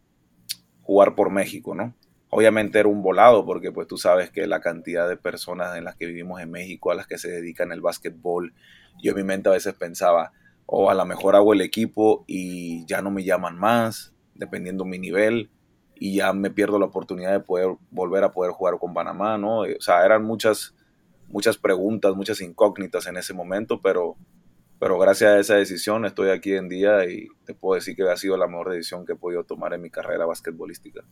jugar 0.82 1.14
por 1.14 1.30
México, 1.30 1.74
¿no? 1.74 1.94
Obviamente 2.30 2.78
era 2.78 2.88
un 2.88 3.02
volado 3.02 3.44
porque 3.44 3.72
pues 3.72 3.88
tú 3.88 3.96
sabes 3.96 4.30
que 4.30 4.46
la 4.46 4.60
cantidad 4.60 5.08
de 5.08 5.16
personas 5.16 5.76
en 5.76 5.84
las 5.84 5.96
que 5.96 6.06
vivimos 6.06 6.40
en 6.40 6.50
México, 6.50 6.90
a 6.90 6.94
las 6.94 7.06
que 7.06 7.18
se 7.18 7.28
dedican 7.30 7.72
el 7.72 7.80
básquetbol, 7.80 8.54
yo 9.02 9.10
en 9.10 9.16
mi 9.16 9.24
mente 9.24 9.48
a 9.48 9.52
veces 9.52 9.74
pensaba, 9.74 10.32
o 10.66 10.84
oh, 10.84 10.90
a 10.90 10.94
lo 10.94 11.04
mejor 11.04 11.34
hago 11.34 11.52
el 11.52 11.60
equipo 11.60 12.24
y 12.28 12.86
ya 12.86 13.02
no 13.02 13.10
me 13.10 13.24
llaman 13.24 13.58
más, 13.58 14.14
dependiendo 14.34 14.84
mi 14.84 14.98
nivel, 14.98 15.50
y 16.02 16.14
ya 16.14 16.32
me 16.32 16.50
pierdo 16.50 16.78
la 16.78 16.86
oportunidad 16.86 17.30
de 17.30 17.40
poder 17.40 17.76
volver 17.90 18.24
a 18.24 18.32
poder 18.32 18.52
jugar 18.52 18.78
con 18.78 18.94
Panamá, 18.94 19.36
¿no? 19.36 19.60
O 19.60 19.80
sea, 19.80 20.04
eran 20.04 20.24
muchas, 20.24 20.74
muchas 21.28 21.58
preguntas, 21.58 22.16
muchas 22.16 22.40
incógnitas 22.40 23.06
en 23.06 23.18
ese 23.18 23.34
momento, 23.34 23.82
pero, 23.82 24.16
pero 24.78 24.98
gracias 24.98 25.30
a 25.30 25.38
esa 25.38 25.54
decisión 25.56 26.06
estoy 26.06 26.30
aquí 26.30 26.54
en 26.54 26.70
día 26.70 27.04
y 27.04 27.28
te 27.44 27.52
puedo 27.52 27.74
decir 27.74 27.94
que 27.94 28.08
ha 28.08 28.16
sido 28.16 28.38
la 28.38 28.46
mejor 28.46 28.70
decisión 28.70 29.04
que 29.04 29.12
he 29.12 29.16
podido 29.16 29.44
tomar 29.44 29.74
en 29.74 29.82
mi 29.82 29.90
carrera 29.90 30.24
basquetbolística. 30.24 31.04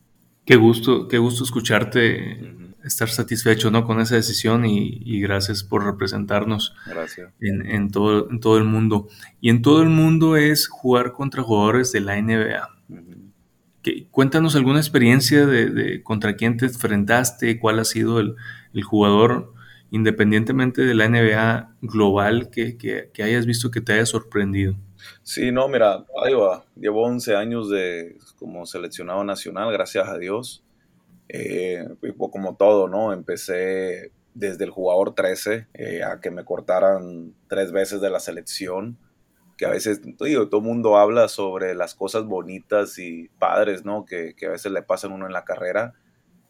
Qué 0.46 0.56
gusto, 0.56 1.06
qué 1.06 1.18
gusto 1.18 1.44
escucharte 1.44 2.56
estar 2.82 3.10
satisfecho 3.10 3.70
¿no? 3.70 3.84
con 3.84 4.00
esa 4.00 4.14
decisión 4.14 4.64
y, 4.64 5.20
gracias 5.20 5.62
por 5.62 5.84
representarnos 5.84 6.74
En, 7.40 7.90
todo, 7.90 8.30
en 8.30 8.40
todo 8.40 8.56
el 8.56 8.64
mundo. 8.64 9.08
Y 9.42 9.50
en 9.50 9.60
todo 9.60 9.82
el 9.82 9.90
mundo 9.90 10.38
es 10.38 10.66
jugar 10.66 11.12
contra 11.12 11.42
jugadores 11.42 11.92
de 11.92 12.00
la 12.00 12.18
NBA. 12.22 12.70
Cuéntanos 14.10 14.56
alguna 14.56 14.78
experiencia 14.78 15.46
de, 15.46 16.02
contra 16.02 16.36
quién 16.36 16.56
te 16.56 16.66
enfrentaste, 16.66 17.58
cuál 17.58 17.78
ha 17.78 17.84
sido 17.84 18.20
el, 18.20 18.34
jugador, 18.82 19.52
independientemente 19.90 20.82
de 20.82 20.94
la 20.94 21.08
NBA 21.08 21.76
global, 21.82 22.50
que, 22.50 23.10
hayas 23.22 23.46
visto 23.46 23.70
que 23.70 23.80
te 23.80 23.94
haya 23.94 24.06
sorprendido. 24.06 24.76
Sí, 25.22 25.52
no, 25.52 25.68
mira, 25.68 26.04
ahí 26.24 26.34
va. 26.34 26.64
Llevo 26.76 27.04
11 27.04 27.36
años 27.36 27.70
de 27.70 28.16
como 28.38 28.66
seleccionado 28.66 29.24
nacional, 29.24 29.72
gracias 29.72 30.08
a 30.08 30.18
Dios. 30.18 30.64
Eh, 31.28 31.86
pues, 32.00 32.14
como 32.32 32.56
todo, 32.56 32.88
¿no? 32.88 33.12
Empecé 33.12 34.12
desde 34.34 34.64
el 34.64 34.70
jugador 34.70 35.14
13 35.14 35.66
eh, 35.74 36.02
a 36.02 36.20
que 36.20 36.30
me 36.30 36.44
cortaran 36.44 37.34
tres 37.48 37.72
veces 37.72 38.00
de 38.00 38.10
la 38.10 38.20
selección, 38.20 38.96
que 39.58 39.66
a 39.66 39.70
veces, 39.70 40.00
digo, 40.20 40.48
todo 40.48 40.60
mundo 40.60 40.96
habla 40.96 41.26
sobre 41.26 41.74
las 41.74 41.96
cosas 41.96 42.24
bonitas 42.24 42.98
y 42.98 43.28
padres, 43.40 43.84
¿no? 43.84 44.04
Que, 44.04 44.34
que 44.36 44.46
a 44.46 44.50
veces 44.50 44.70
le 44.70 44.82
pasan 44.82 45.12
uno 45.12 45.26
en 45.26 45.32
la 45.32 45.44
carrera, 45.44 45.94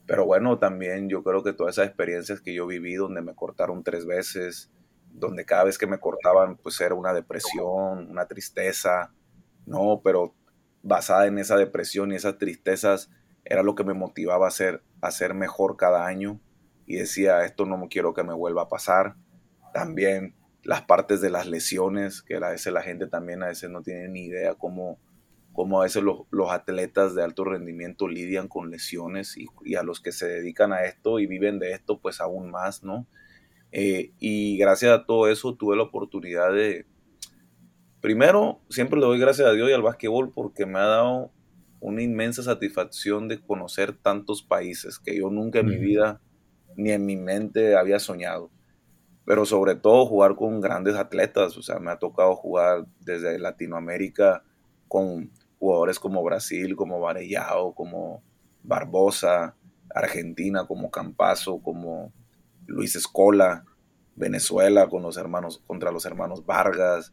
pero 0.06 0.26
bueno, 0.26 0.58
también 0.58 1.08
yo 1.08 1.24
creo 1.24 1.42
que 1.42 1.54
todas 1.54 1.76
esas 1.76 1.88
experiencias 1.88 2.42
que 2.42 2.52
yo 2.54 2.66
viví 2.66 2.94
donde 2.94 3.22
me 3.22 3.34
cortaron 3.34 3.82
tres 3.82 4.04
veces, 4.04 4.70
donde 5.10 5.46
cada 5.46 5.64
vez 5.64 5.78
que 5.78 5.86
me 5.86 5.98
cortaban 5.98 6.56
pues 6.56 6.80
era 6.82 6.94
una 6.94 7.14
depresión, 7.14 8.10
una 8.10 8.26
tristeza, 8.26 9.12
¿no? 9.64 10.02
Pero 10.04 10.34
basada 10.82 11.26
en 11.26 11.38
esa 11.38 11.56
depresión 11.56 12.12
y 12.12 12.16
esas 12.16 12.36
tristezas 12.36 13.10
era 13.44 13.62
lo 13.62 13.74
que 13.74 13.84
me 13.84 13.94
motivaba 13.94 14.46
a 14.46 14.50
ser, 14.50 14.82
a 15.00 15.10
ser 15.10 15.32
mejor 15.32 15.78
cada 15.78 16.06
año 16.06 16.40
y 16.84 16.96
decía, 16.96 17.44
esto 17.44 17.64
no 17.64 17.88
quiero 17.88 18.12
que 18.12 18.22
me 18.22 18.34
vuelva 18.34 18.62
a 18.62 18.68
pasar. 18.68 19.16
También 19.72 20.34
las 20.64 20.82
partes 20.82 21.20
de 21.20 21.30
las 21.30 21.46
lesiones, 21.46 22.22
que 22.22 22.36
a 22.36 22.50
veces 22.50 22.72
la 22.72 22.82
gente 22.82 23.06
también 23.06 23.42
a 23.42 23.46
veces 23.46 23.70
no 23.70 23.82
tiene 23.82 24.08
ni 24.08 24.26
idea 24.26 24.54
cómo, 24.54 24.98
cómo 25.52 25.80
a 25.80 25.84
veces 25.84 26.02
los, 26.02 26.50
atletas 26.50 27.14
de 27.14 27.22
alto 27.22 27.44
rendimiento 27.44 28.08
lidian 28.08 28.48
con 28.48 28.70
lesiones 28.70 29.36
y, 29.64 29.74
a 29.74 29.82
los 29.82 30.00
que 30.00 30.12
se 30.12 30.28
dedican 30.28 30.72
a 30.72 30.84
esto 30.84 31.18
y 31.20 31.26
viven 31.26 31.58
de 31.58 31.72
esto, 31.72 31.98
pues 32.00 32.20
aún 32.20 32.50
más, 32.50 32.82
¿no? 32.82 33.06
Eh, 33.70 34.12
y 34.18 34.56
gracias 34.56 34.92
a 34.92 35.04
todo 35.04 35.28
eso 35.28 35.54
tuve 35.54 35.76
la 35.76 35.82
oportunidad 35.82 36.52
de, 36.52 36.86
primero, 38.00 38.60
siempre 38.70 38.98
le 38.98 39.06
doy 39.06 39.18
gracias 39.18 39.46
a 39.48 39.52
Dios 39.52 39.68
y 39.68 39.72
al 39.72 39.82
básquetbol 39.82 40.32
porque 40.32 40.66
me 40.66 40.78
ha 40.78 40.86
dado 40.86 41.32
una 41.80 42.02
inmensa 42.02 42.42
satisfacción 42.42 43.28
de 43.28 43.40
conocer 43.40 43.92
tantos 43.92 44.42
países 44.42 44.98
que 44.98 45.16
yo 45.16 45.30
nunca 45.30 45.60
en 45.60 45.66
mi 45.66 45.76
vida 45.76 46.20
ni 46.76 46.92
en 46.92 47.04
mi 47.04 47.16
mente 47.16 47.76
había 47.76 47.98
soñado. 47.98 48.50
Pero 49.28 49.44
sobre 49.44 49.74
todo 49.74 50.06
jugar 50.06 50.36
con 50.36 50.58
grandes 50.62 50.96
atletas, 50.96 51.54
o 51.58 51.62
sea, 51.62 51.78
me 51.80 51.90
ha 51.90 51.98
tocado 51.98 52.34
jugar 52.34 52.86
desde 53.00 53.38
Latinoamérica 53.38 54.42
con 54.88 55.30
jugadores 55.58 56.00
como 56.00 56.24
Brasil, 56.24 56.74
como 56.76 56.98
Varellao, 56.98 57.74
como 57.74 58.22
Barbosa, 58.62 59.54
Argentina 59.94 60.66
como 60.66 60.90
Campazo, 60.90 61.58
como 61.58 62.10
Luis 62.66 62.96
Escola, 62.96 63.66
Venezuela 64.16 64.88
con 64.88 65.02
los 65.02 65.18
hermanos, 65.18 65.62
contra 65.66 65.92
los 65.92 66.06
hermanos 66.06 66.46
Vargas, 66.46 67.12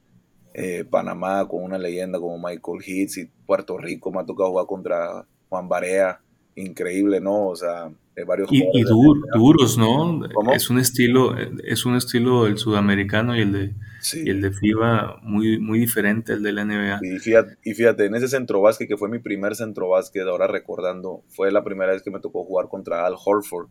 eh, 0.54 0.86
Panamá 0.86 1.45
con 1.49 1.63
una 1.63 1.78
leyenda 1.78 2.17
como 2.17 2.38
Michael 2.38 2.80
Hitz 2.86 3.17
y 3.17 3.25
Puerto 3.25 3.78
Rico. 3.78 4.10
Me 4.13 4.21
ha 4.21 4.25
tocado 4.25 4.51
jugar 4.51 4.67
contra 4.67 5.28
Juan 5.49 5.67
Barea, 5.67 6.21
increíble, 6.56 7.19
¿no? 7.19 7.47
O 7.47 7.58
sea, 7.58 7.91
de 8.15 8.23
varios 8.23 8.49
y, 8.51 8.63
y 8.73 8.84
duros, 8.84 9.78
¿no? 9.78 10.21
Es 10.54 10.69
un 10.69 10.80
estilo, 10.80 11.36
es 11.38 11.86
un 11.86 11.95
estilo 11.95 12.47
el 12.47 12.58
sudamericano 12.58 13.36
y 13.36 13.41
el 13.41 13.51
de 13.51 13.75
el 14.13 14.41
de 14.41 14.51
FIBA 14.51 15.19
muy, 15.23 15.60
muy 15.60 15.80
diferente 15.80 16.34
al 16.34 16.43
de 16.43 16.54
la 16.54 16.63
NBA. 16.63 16.99
Y 17.01 17.19
fíjate, 17.19 17.58
y 17.63 17.73
fíjate, 17.73 18.06
en 18.06 18.15
ese 18.15 18.28
centro 18.28 18.62
básquet 18.62 18.88
que 18.88 18.97
fue 18.97 19.10
mi 19.10 19.19
primer 19.19 19.56
centro 19.56 19.89
básquet, 19.89 20.23
ahora 20.23 20.47
recordando, 20.47 21.23
fue 21.30 21.51
la 21.51 21.63
primera 21.63 21.91
vez 21.91 22.04
que 22.04 22.12
me 22.12 22.19
tocó 22.19 22.43
jugar 22.45 22.67
contra 22.69 23.06
Al 23.06 23.15
Horford 23.23 23.67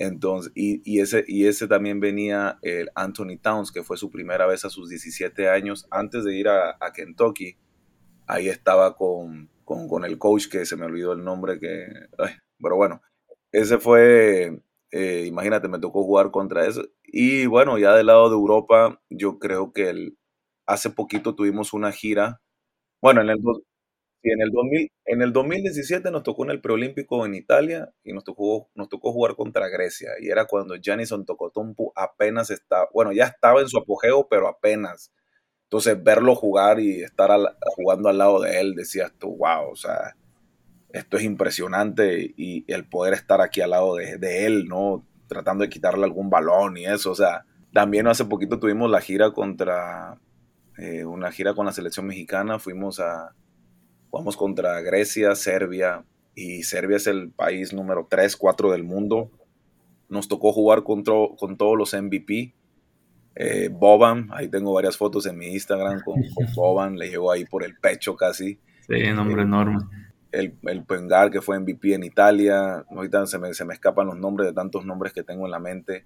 entonces, 0.00 0.50
y, 0.54 0.98
ese, 0.98 1.26
y 1.28 1.46
ese 1.46 1.68
también 1.68 2.00
venía 2.00 2.58
el 2.62 2.88
Anthony 2.94 3.36
Towns, 3.38 3.70
que 3.70 3.82
fue 3.82 3.98
su 3.98 4.10
primera 4.10 4.46
vez 4.46 4.64
a 4.64 4.70
sus 4.70 4.88
17 4.88 5.50
años, 5.50 5.86
antes 5.90 6.24
de 6.24 6.34
ir 6.34 6.48
a, 6.48 6.78
Kentucky. 6.94 7.58
Ahí 8.26 8.48
estaba 8.48 8.96
con, 8.96 9.50
el 10.06 10.16
coach, 10.16 10.48
que 10.48 10.64
se 10.64 10.76
me 10.76 10.86
olvidó 10.86 11.12
el 11.12 11.22
nombre, 11.22 11.60
que, 11.60 11.86
pero 12.62 12.76
bueno, 12.76 13.02
ese 13.52 13.78
fue, 13.78 14.62
eh, 14.92 15.24
imagínate, 15.26 15.68
me 15.68 15.78
tocó 15.80 16.04
jugar 16.04 16.30
contra 16.30 16.66
eso. 16.66 16.84
Y 17.04 17.46
bueno, 17.46 17.78
ya 17.78 17.94
del 17.94 18.06
lado 18.06 18.28
de 18.28 18.36
Europa, 18.36 19.00
yo 19.10 19.38
creo 19.38 19.72
que 19.72 19.90
el, 19.90 20.18
hace 20.66 20.90
poquito 20.90 21.34
tuvimos 21.34 21.72
una 21.72 21.92
gira, 21.92 22.40
bueno, 23.02 23.22
en 23.22 23.30
el, 23.30 23.38
en 24.22 24.42
el, 24.42 24.50
2000, 24.52 24.92
en 25.06 25.22
el 25.22 25.32
2017 25.32 26.10
nos 26.10 26.22
tocó 26.22 26.44
en 26.44 26.50
el 26.50 26.60
preolímpico 26.60 27.24
en 27.26 27.34
Italia 27.34 27.92
y 28.04 28.12
nos 28.12 28.24
tocó, 28.24 28.70
nos 28.74 28.88
tocó 28.88 29.12
jugar 29.12 29.36
contra 29.36 29.68
Grecia. 29.68 30.10
Y 30.20 30.28
era 30.30 30.46
cuando 30.46 30.74
Janison 30.82 31.24
Tokotompu 31.26 31.92
apenas 31.96 32.50
estaba, 32.50 32.88
bueno, 32.92 33.12
ya 33.12 33.26
estaba 33.26 33.60
en 33.60 33.68
su 33.68 33.78
apogeo, 33.78 34.28
pero 34.28 34.48
apenas. 34.48 35.12
Entonces, 35.64 36.02
verlo 36.02 36.34
jugar 36.36 36.80
y 36.80 37.02
estar 37.02 37.30
jugando 37.76 38.08
al 38.08 38.18
lado 38.18 38.40
de 38.40 38.60
él, 38.60 38.74
decías 38.74 39.12
tú, 39.18 39.36
wow, 39.38 39.70
o 39.72 39.76
sea, 39.76 40.16
esto 40.92 41.16
es 41.16 41.24
impresionante 41.24 42.34
y 42.36 42.64
el 42.72 42.84
poder 42.84 43.14
estar 43.14 43.40
aquí 43.40 43.60
al 43.60 43.70
lado 43.70 43.96
de, 43.96 44.18
de 44.18 44.46
él, 44.46 44.66
¿no? 44.66 45.04
Tratando 45.28 45.62
de 45.62 45.70
quitarle 45.70 46.04
algún 46.04 46.30
balón 46.30 46.76
y 46.76 46.86
eso, 46.86 47.12
o 47.12 47.14
sea, 47.14 47.44
también 47.72 48.06
hace 48.08 48.24
poquito 48.24 48.58
tuvimos 48.58 48.90
la 48.90 49.00
gira 49.00 49.30
contra, 49.32 50.18
eh, 50.78 51.04
una 51.04 51.30
gira 51.30 51.54
con 51.54 51.66
la 51.66 51.72
selección 51.72 52.06
mexicana, 52.06 52.58
fuimos 52.58 52.98
a, 52.98 53.34
Jugamos 54.10 54.36
contra 54.36 54.80
Grecia, 54.80 55.36
Serbia, 55.36 56.04
y 56.34 56.64
Serbia 56.64 56.96
es 56.96 57.06
el 57.06 57.30
país 57.30 57.72
número 57.72 58.08
3, 58.10 58.36
4 58.36 58.72
del 58.72 58.82
mundo. 58.82 59.30
Nos 60.08 60.26
tocó 60.26 60.52
jugar 60.52 60.82
con, 60.82 61.04
con 61.04 61.56
todos 61.56 61.78
los 61.78 61.94
MVP. 61.94 62.52
Eh, 63.36 63.68
Boban, 63.72 64.28
ahí 64.32 64.48
tengo 64.48 64.72
varias 64.72 64.96
fotos 64.96 65.26
en 65.26 65.38
mi 65.38 65.52
Instagram 65.52 66.00
con, 66.04 66.16
Boban, 66.56 66.98
le 66.98 67.08
llegó 67.08 67.30
ahí 67.30 67.44
por 67.44 67.62
el 67.62 67.76
pecho 67.76 68.16
casi. 68.16 68.58
Sí, 68.88 69.12
nombre 69.14 69.42
enorme. 69.42 69.78
El, 70.32 70.56
el 70.62 70.84
Pengar, 70.84 71.30
que 71.30 71.40
fue 71.40 71.58
MVP 71.58 71.94
en 71.94 72.04
Italia. 72.04 72.84
Ahorita 72.90 73.26
se 73.26 73.38
me, 73.38 73.52
se 73.54 73.64
me 73.64 73.74
escapan 73.74 74.06
los 74.06 74.16
nombres 74.16 74.48
de 74.48 74.54
tantos 74.54 74.84
nombres 74.84 75.12
que 75.12 75.22
tengo 75.22 75.44
en 75.44 75.50
la 75.50 75.58
mente. 75.58 76.04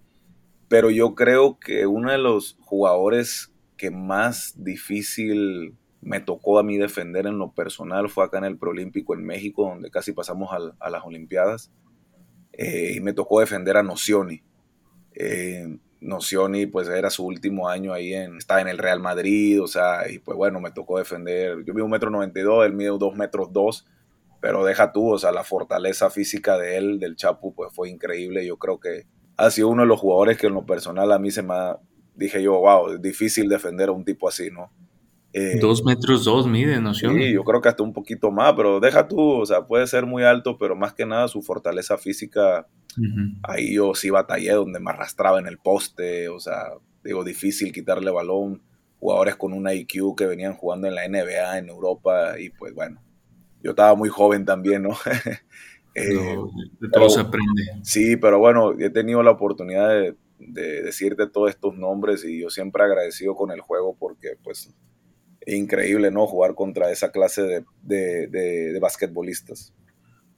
Pero 0.69 0.91
yo 0.91 1.15
creo 1.15 1.59
que 1.59 1.87
uno 1.87 2.11
de 2.11 2.19
los 2.19 2.57
jugadores 2.61 3.53
que 3.77 3.91
más 3.91 4.55
difícil 4.57 5.77
me 6.01 6.21
tocó 6.21 6.59
a 6.59 6.63
mí 6.63 6.77
defender 6.77 7.27
en 7.27 7.39
lo 7.39 7.53
personal 7.53 8.09
fue 8.09 8.25
acá 8.25 8.39
en 8.39 8.45
el 8.45 8.59
Proolímpico 8.59 9.15
en 9.15 9.25
México, 9.25 9.69
donde 9.69 9.91
casi 9.91 10.13
pasamos 10.13 10.51
a, 10.53 10.91
las 10.91 11.05
Olimpiadas. 11.05 11.73
Eh, 12.53 12.95
y 12.97 13.01
me 13.01 13.13
tocó 13.13 13.41
defender 13.41 13.77
a 13.77 13.83
Nocioni. 13.83 14.43
Eh, 15.15 15.79
Nocioni, 16.01 16.67
pues 16.67 16.89
era 16.89 17.09
su 17.09 17.25
último 17.25 17.69
año 17.69 17.93
ahí, 17.93 18.13
en, 18.13 18.37
estaba 18.37 18.61
en 18.61 18.69
el 18.69 18.79
Real 18.79 19.01
Madrid, 19.01 19.61
o 19.63 19.67
sea, 19.67 20.11
y 20.11 20.19
pues 20.19 20.37
bueno, 20.37 20.61
me 20.61 20.71
tocó 20.71 20.99
defender. 20.99 21.65
Yo 21.65 21.73
vi 21.73 21.81
un 21.81 21.91
metro 21.91 22.11
noventa 22.11 22.39
y 22.39 22.43
dos, 22.43 22.65
él 22.67 22.75
mide 22.75 22.91
dos 22.91 23.17
metros 23.17 23.53
dos, 23.53 23.87
pero 24.45 24.63
deja 24.63 24.93
tú, 24.93 25.11
o 25.11 25.19
sea, 25.19 25.33
la 25.33 25.43
fortaleza 25.43 26.11
física 26.11 26.59
de 26.59 26.77
él, 26.77 27.01
del 27.01 27.17
Chapu, 27.17 27.55
pues 27.55 27.73
fue 27.73 27.89
increíble. 27.89 28.47
Yo 28.47 28.59
creo 28.59 28.79
que 28.79 29.07
ha 29.39 29.51
sido 29.51 29.69
uno 29.69 29.85
de 29.85 29.89
los 29.89 29.99
jugadores 29.99 30.37
que 30.37 30.49
en 30.49 30.53
lo 30.53 30.67
personal 30.67 31.13
a 31.13 31.19
mí 31.19 31.31
se 31.31 31.43
me 31.43 31.55
ha, 31.55 31.79
dije 32.15 32.43
yo, 32.43 32.61
wow, 32.61 32.93
es 32.93 33.01
difícil 33.01 33.49
defender 33.49 33.89
a 33.89 33.93
un 33.93 34.05
tipo 34.05 34.29
así, 34.29 34.51
¿no? 34.51 34.71
Eh, 35.33 35.59
dos 35.63 35.83
metros 35.83 36.27
dos 36.27 36.47
mide, 36.47 36.79
¿no? 36.79 36.93
Sí, 36.93 37.07
yo 37.33 37.43
creo 37.43 37.63
que 37.63 37.71
hasta 37.71 37.83
un 37.83 37.95
poquito 37.95 38.31
más, 38.31 38.53
pero 38.53 38.81
deja 38.81 39.09
tú, 39.09 39.19
o 39.19 39.47
sea, 39.47 39.63
puede 39.63 39.87
ser 39.87 40.05
muy 40.05 40.25
alto, 40.25 40.59
pero 40.59 40.77
más 40.77 40.93
que 40.93 41.07
nada 41.07 41.27
su 41.29 41.41
fortaleza 41.41 41.97
física, 41.97 42.67
ahí 43.45 43.77
yo 43.77 43.95
sí 43.95 44.11
batallé 44.11 44.53
donde 44.53 44.79
me 44.79 44.91
arrastraba 44.91 45.39
en 45.39 45.47
el 45.47 45.57
poste, 45.57 46.29
o 46.29 46.39
sea, 46.39 46.65
digo, 47.03 47.25
difícil 47.25 47.73
quitarle 47.73 48.11
balón, 48.11 48.61
jugadores 49.01 49.37
con 49.37 49.55
un 49.55 49.71
IQ 49.71 50.15
que 50.15 50.27
venían 50.27 50.53
jugando 50.53 50.87
en 50.87 50.97
la 50.97 51.09
NBA, 51.09 51.57
en 51.57 51.71
Europa, 51.71 52.39
y 52.39 52.51
pues 52.51 52.75
bueno, 52.75 53.01
yo 53.65 53.71
estaba 53.71 53.97
muy 53.97 54.09
joven 54.09 54.45
también, 54.45 54.85
¿no? 54.85 54.91
eh, 55.97 56.37
de 56.81 56.89
todo 56.93 57.11
se 57.11 57.21
aprende. 57.21 57.63
Sí, 57.83 58.17
pero 58.17 58.39
bueno, 58.39 58.79
he 58.79 58.91
tenido 58.91 59.25
la 59.25 59.33
oportunidad 59.33 59.89
de, 59.89 60.15
de 60.39 60.83
decirte 60.83 61.27
todos 61.27 61.51
estos 61.51 61.75
nombres 61.77 62.25
y 62.25 62.43
yo 62.43 62.51
siempre 62.51 62.85
agradecido 62.85 63.35
con 63.35 63.51
el 63.51 63.61
juego 63.61 63.97
porque 63.99 64.37
pues 64.43 64.73
increíble, 65.47 66.11
¿no? 66.11 66.27
Jugar 66.27 66.55
contra 66.55 66.91
esa 66.91 67.11
clase 67.11 67.43
de, 67.83 68.27
de, 68.29 68.79
basquetbolistas. 68.81 69.73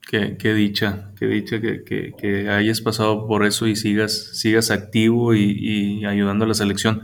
Qué, 0.09 0.53
dicha, 0.53 1.11
qué 1.19 1.25
dicha 1.25 1.59
que, 1.59 2.47
hayas 2.49 2.81
pasado 2.81 3.27
por 3.27 3.45
eso 3.45 3.67
y 3.67 3.75
sigas, 3.75 4.39
sigas 4.39 4.71
activo 4.71 5.35
y, 5.35 6.05
ayudando 6.05 6.45
a 6.45 6.47
la 6.47 6.53
selección. 6.53 7.01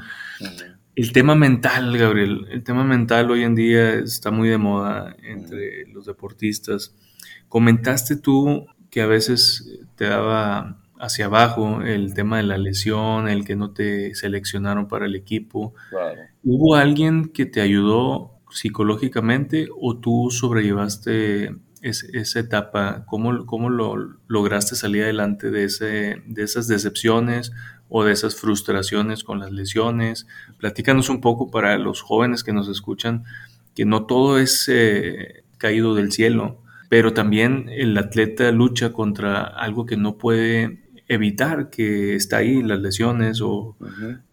El 0.95 1.11
tema 1.11 1.33
mental, 1.33 1.97
Gabriel, 1.97 2.45
el 2.51 2.63
tema 2.63 2.83
mental 2.83 3.31
hoy 3.31 3.41
en 3.41 3.55
día 3.55 3.95
está 3.95 4.29
muy 4.29 4.47
de 4.49 4.59
moda 4.59 5.15
entre 5.23 5.87
los 5.87 6.05
deportistas. 6.05 6.95
Comentaste 7.49 8.15
tú 8.15 8.67
que 8.91 9.01
a 9.01 9.07
veces 9.07 9.79
te 9.95 10.05
daba 10.05 10.83
hacia 10.99 11.25
abajo, 11.25 11.81
el 11.81 12.13
tema 12.13 12.37
de 12.37 12.43
la 12.43 12.59
lesión, 12.59 13.27
el 13.27 13.43
que 13.43 13.55
no 13.55 13.71
te 13.71 14.13
seleccionaron 14.13 14.87
para 14.87 15.07
el 15.07 15.15
equipo. 15.15 15.73
¿Hubo 16.43 16.75
alguien 16.75 17.29
que 17.29 17.47
te 17.47 17.61
ayudó 17.61 18.39
psicológicamente 18.51 19.69
o 19.81 19.97
tú 19.97 20.29
sobrellevaste 20.29 21.55
esa 21.81 22.39
etapa? 22.39 23.03
¿Cómo, 23.07 23.47
¿Cómo, 23.47 23.71
lo 23.71 24.19
lograste 24.27 24.75
salir 24.75 25.03
adelante 25.03 25.49
de, 25.49 25.63
ese, 25.63 26.21
de 26.27 26.43
esas 26.43 26.67
decepciones 26.67 27.51
o 27.95 28.03
de 28.03 28.11
esas 28.11 28.35
frustraciones 28.35 29.23
con 29.23 29.39
las 29.39 29.51
lesiones? 29.51 30.25
Platícanos 30.57 31.09
un 31.09 31.21
poco 31.21 31.51
para 31.51 31.77
los 31.77 32.01
jóvenes 32.01 32.43
que 32.43 32.51
nos 32.51 32.67
escuchan, 32.67 33.23
que 33.75 33.85
no 33.85 34.07
todo 34.07 34.39
es 34.39 34.67
eh, 34.67 35.43
caído 35.59 35.93
del 35.93 36.11
cielo, 36.11 36.57
pero 36.89 37.13
también 37.13 37.69
el 37.69 37.95
atleta 37.95 38.51
lucha 38.51 38.93
contra 38.93 39.43
algo 39.43 39.85
que 39.85 39.95
no 39.95 40.17
puede 40.17 40.79
evitar 41.07 41.69
que 41.69 42.15
está 42.15 42.37
ahí, 42.37 42.63
las 42.63 42.79
lesiones 42.79 43.41
o 43.41 43.77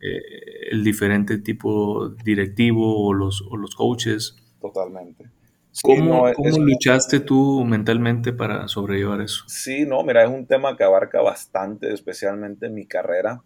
eh, 0.01 0.23
el 0.71 0.83
diferente 0.83 1.37
tipo 1.37 2.09
directivo 2.25 3.05
o 3.05 3.13
los, 3.13 3.43
o 3.43 3.59
los 3.59 3.75
coaches. 3.75 4.37
Totalmente. 4.59 5.40
¿Cómo, 5.83 6.29
luchaste 6.59 7.21
tú 7.21 7.65
mentalmente 7.65 8.33
para 8.33 8.67
sobrellevar 8.69 9.21
eso? 9.21 9.45
Sí, 9.47 9.87
no, 9.87 10.03
mira, 10.03 10.25
es 10.25 10.31
un 10.31 10.47
tema 10.47 10.77
que 10.77 10.85
abarca 10.85 11.23
bastante, 11.23 11.93
especialmente 11.93 12.67
en 12.67 12.75
mi 12.75 12.87
carrera. 12.87 13.41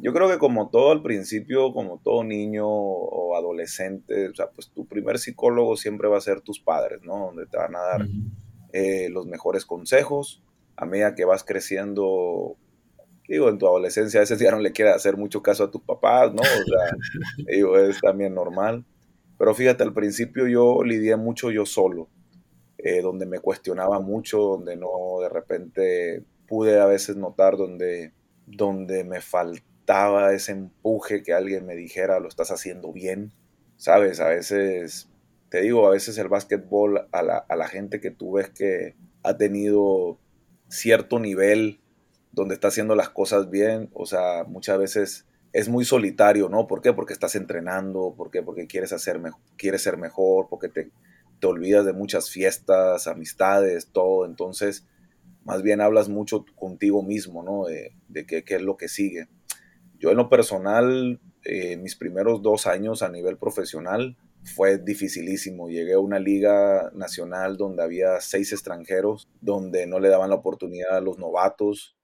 Yo 0.00 0.12
creo 0.12 0.28
que 0.28 0.38
como 0.38 0.70
todo 0.70 0.92
al 0.92 1.02
principio, 1.02 1.72
como 1.72 2.00
todo 2.02 2.22
niño 2.24 2.66
o 2.68 3.36
adolescente, 3.36 4.28
o 4.28 4.34
sea, 4.34 4.48
pues 4.50 4.70
tu 4.70 4.86
primer 4.86 5.18
psicólogo 5.18 5.76
siempre 5.76 6.08
va 6.08 6.18
a 6.18 6.20
ser 6.20 6.40
tus 6.40 6.60
padres, 6.60 7.00
¿no? 7.02 7.18
Donde 7.26 7.46
te 7.46 7.56
van 7.56 7.74
a 7.74 7.80
dar 7.80 8.06
eh, 8.72 9.08
los 9.10 9.26
mejores 9.26 9.64
consejos. 9.64 10.42
A 10.76 10.84
medida 10.84 11.14
que 11.14 11.24
vas 11.24 11.42
creciendo, 11.42 12.56
digo, 13.28 13.48
en 13.48 13.58
tu 13.58 13.66
adolescencia 13.66 14.20
a 14.20 14.22
veces 14.22 14.38
ya 14.38 14.52
no 14.52 14.60
le 14.60 14.72
quieres 14.72 14.94
hacer 14.94 15.16
mucho 15.16 15.42
caso 15.42 15.64
a 15.64 15.70
tus 15.70 15.82
papás, 15.82 16.32
¿no? 16.32 16.42
O 16.42 16.44
sea, 16.44 16.96
digo, 17.52 17.76
es 17.78 18.00
también 18.00 18.34
normal. 18.34 18.84
Pero 19.38 19.54
fíjate, 19.54 19.84
al 19.84 19.94
principio 19.94 20.48
yo 20.48 20.82
lidié 20.82 21.16
mucho 21.16 21.50
yo 21.50 21.64
solo, 21.64 22.08
eh, 22.78 23.00
donde 23.00 23.24
me 23.24 23.38
cuestionaba 23.38 24.00
mucho, 24.00 24.38
donde 24.38 24.76
no 24.76 24.88
de 25.22 25.28
repente 25.28 26.24
pude 26.46 26.80
a 26.80 26.86
veces 26.86 27.16
notar 27.16 27.56
donde, 27.56 28.12
donde 28.46 29.04
me 29.04 29.20
faltaba 29.20 30.32
ese 30.32 30.52
empuje 30.52 31.22
que 31.22 31.32
alguien 31.32 31.66
me 31.66 31.76
dijera, 31.76 32.20
lo 32.20 32.28
estás 32.28 32.50
haciendo 32.50 32.92
bien, 32.92 33.32
¿sabes? 33.76 34.20
A 34.20 34.28
veces, 34.28 35.08
te 35.50 35.60
digo, 35.60 35.86
a 35.86 35.90
veces 35.90 36.18
el 36.18 36.28
básquetbol 36.28 37.08
a 37.12 37.22
la, 37.22 37.38
a 37.38 37.56
la 37.56 37.68
gente 37.68 38.00
que 38.00 38.10
tú 38.10 38.32
ves 38.32 38.50
que 38.50 38.96
ha 39.22 39.36
tenido 39.36 40.18
cierto 40.68 41.18
nivel 41.20 41.80
donde 42.32 42.54
está 42.54 42.68
haciendo 42.68 42.94
las 42.94 43.08
cosas 43.08 43.50
bien, 43.50 43.90
o 43.92 44.04
sea, 44.04 44.44
muchas 44.44 44.78
veces 44.78 45.26
es 45.52 45.68
muy 45.68 45.84
solitario, 45.84 46.48
¿no? 46.48 46.66
¿Por 46.66 46.82
qué? 46.82 46.92
Porque 46.92 47.12
estás 47.12 47.34
entrenando, 47.34 48.14
¿por 48.16 48.30
qué? 48.30 48.42
Porque 48.42 48.66
quieres, 48.66 48.92
hacer 48.92 49.20
quieres 49.56 49.82
ser 49.82 49.96
mejor, 49.96 50.48
porque 50.48 50.68
te, 50.68 50.90
te 51.40 51.46
olvidas 51.46 51.86
de 51.86 51.92
muchas 51.92 52.30
fiestas, 52.30 53.06
amistades, 53.06 53.90
todo, 53.92 54.26
entonces 54.26 54.86
más 55.44 55.62
bien 55.62 55.80
hablas 55.80 56.08
mucho 56.08 56.44
contigo 56.56 57.02
mismo, 57.02 57.42
¿no? 57.42 57.64
De, 57.64 57.92
de 58.08 58.26
qué, 58.26 58.44
qué, 58.44 58.56
es 58.56 58.62
lo 58.62 58.76
que 58.76 58.88
sigue. 58.88 59.28
Yo 59.98 60.10
en 60.10 60.18
lo 60.18 60.28
personal, 60.28 61.20
eh, 61.44 61.76
mis 61.76 61.96
primeros 61.96 62.42
dos 62.42 62.66
años 62.66 63.02
a 63.02 63.08
nivel 63.08 63.38
profesional 63.38 64.16
fue 64.44 64.78
dificilísimo. 64.78 65.68
Llegué 65.68 65.94
a 65.94 66.00
una 66.00 66.18
liga 66.18 66.90
nacional 66.94 67.56
donde 67.56 67.82
había 67.82 68.20
seis 68.20 68.52
extranjeros, 68.52 69.28
donde 69.40 69.86
no 69.86 70.00
le 70.00 70.08
daban 70.08 70.30
la 70.30 70.36
oportunidad 70.36 70.98
a 70.98 71.00
los 71.00 71.18
novatos, 71.18 71.97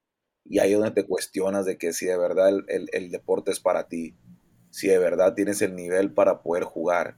y 0.44 0.58
ahí 0.58 0.72
es 0.72 0.78
donde 0.78 0.94
te 0.94 1.06
cuestionas 1.06 1.64
de 1.64 1.78
que 1.78 1.92
si 1.92 2.06
de 2.06 2.18
verdad 2.18 2.50
el, 2.68 3.10
deporte 3.10 3.50
es 3.50 3.60
para 3.60 3.88
ti, 3.88 4.14
si 4.70 4.88
de 4.88 4.98
verdad 4.98 5.34
tienes 5.34 5.62
el 5.62 5.74
nivel 5.74 6.12
para 6.12 6.42
poder 6.42 6.64
jugar. 6.64 7.16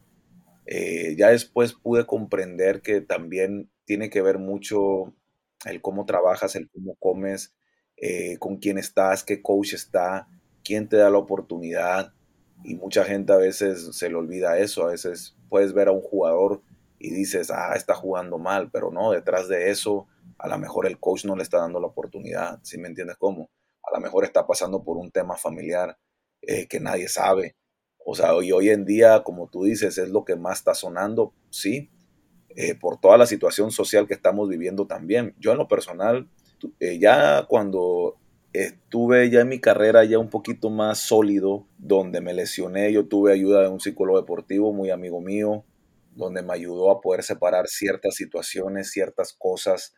Eh, 0.67 1.15
ya 1.17 1.31
después 1.31 1.73
pude 1.75 2.07
comprender 2.07 2.83
que 2.83 3.01
también 3.01 3.71
tiene 3.85 4.11
que 4.11 4.23
ver 4.23 4.39
mucho 4.39 5.15
el 5.65 5.81
cómo 5.81 6.07
trabajas, 6.07 6.55
el 6.55 6.69
cómo 6.71 6.95
comes, 6.97 7.55
eh, 7.97 8.37
con 8.39 8.59
quién 8.59 8.79
estás, 8.79 9.25
qué 9.25 9.43
coach 9.43 9.75
está, 9.75 10.29
quién 10.65 10.89
te 10.89 10.97
da 10.97 11.11
la 11.11 11.19
oportunidad. 11.19 12.13
Y 12.65 12.75
mucha 12.75 13.05
gente 13.05 13.33
a 13.33 13.37
veces 13.37 13.97
se 13.97 14.09
le 14.09 14.17
olvida 14.17 14.59
eso, 14.59 14.85
a 14.85 14.91
veces 14.91 15.37
puedes 15.49 15.73
ver 15.73 15.89
a 15.89 15.93
un 15.93 16.01
jugador 16.01 16.63
y 16.99 17.11
dices, 17.11 17.51
ah, 17.51 17.75
está 17.75 17.95
jugando 17.95 18.39
mal, 18.39 18.71
pero 18.71 18.91
no, 18.91 19.13
detrás 19.13 19.49
de 19.49 19.71
eso 19.71 20.07
a 20.39 20.49
lo 20.49 20.59
mejor 20.59 20.87
el 20.87 20.99
coach 20.99 21.25
no 21.25 21.37
le 21.37 21.43
está 21.43 21.59
dando 21.59 21.81
la 21.81 21.87
oportunidad, 21.87 22.61
¿sí 22.63 22.79
me 22.79 22.89
entiendes 22.89 23.17
cómo? 23.19 23.51
A 23.83 23.97
lo 23.97 24.01
mejor 24.01 24.25
está 24.25 24.47
pasando 24.47 24.83
por 24.83 24.97
un 24.97 25.11
tema 25.11 25.37
familiar 25.37 25.99
eh, 26.43 26.67
que 26.67 26.81
nadie 26.81 27.09
sabe. 27.09 27.57
O 28.05 28.15
sea, 28.15 28.35
hoy, 28.35 28.53
hoy 28.53 28.71
en 28.71 28.85
día, 28.85 29.23
como 29.23 29.49
tú 29.49 29.65
dices, 29.65 29.99
es 29.99 30.11
lo 30.11 30.25
que 30.25 30.37
más 30.37 30.59
está 30.59 30.75
sonando, 30.75 31.33
sí, 31.51 31.91
eh, 32.51 32.75
por 32.75 33.01
toda 33.01 33.19
la 33.19 33.27
situación 33.27 33.71
social 33.71 34.07
que 34.07 34.15
estamos 34.15 34.49
viviendo 34.49 34.87
también. 34.87 35.35
Yo 35.39 35.53
en 35.53 35.59
lo 35.59 35.69
personal, 35.69 36.29
eh, 36.81 36.99
ya 36.99 37.47
cuando 37.49 38.17
estuve 38.53 39.29
ya 39.29 39.41
en 39.41 39.49
mi 39.49 39.61
carrera 39.61 40.05
ya 40.05 40.19
un 40.19 40.31
poquito 40.31 40.71
más 40.71 40.99
sólido, 40.99 41.67
donde 41.79 42.21
me 42.21 42.33
lesioné, 42.33 42.93
yo 42.93 43.07
tuve 43.07 43.33
ayuda 43.33 43.63
de 43.63 43.69
un 43.69 43.81
psicólogo 43.81 44.21
deportivo 44.21 44.73
muy 44.73 44.91
amigo 44.91 45.21
mío, 45.21 45.65
donde 46.17 46.43
me 46.43 46.55
ayudó 46.55 46.91
a 46.91 47.01
poder 47.01 47.23
separar 47.23 47.69
ciertas 47.69 48.15
situaciones, 48.15 48.91
ciertas 48.91 49.35
cosas 49.35 49.95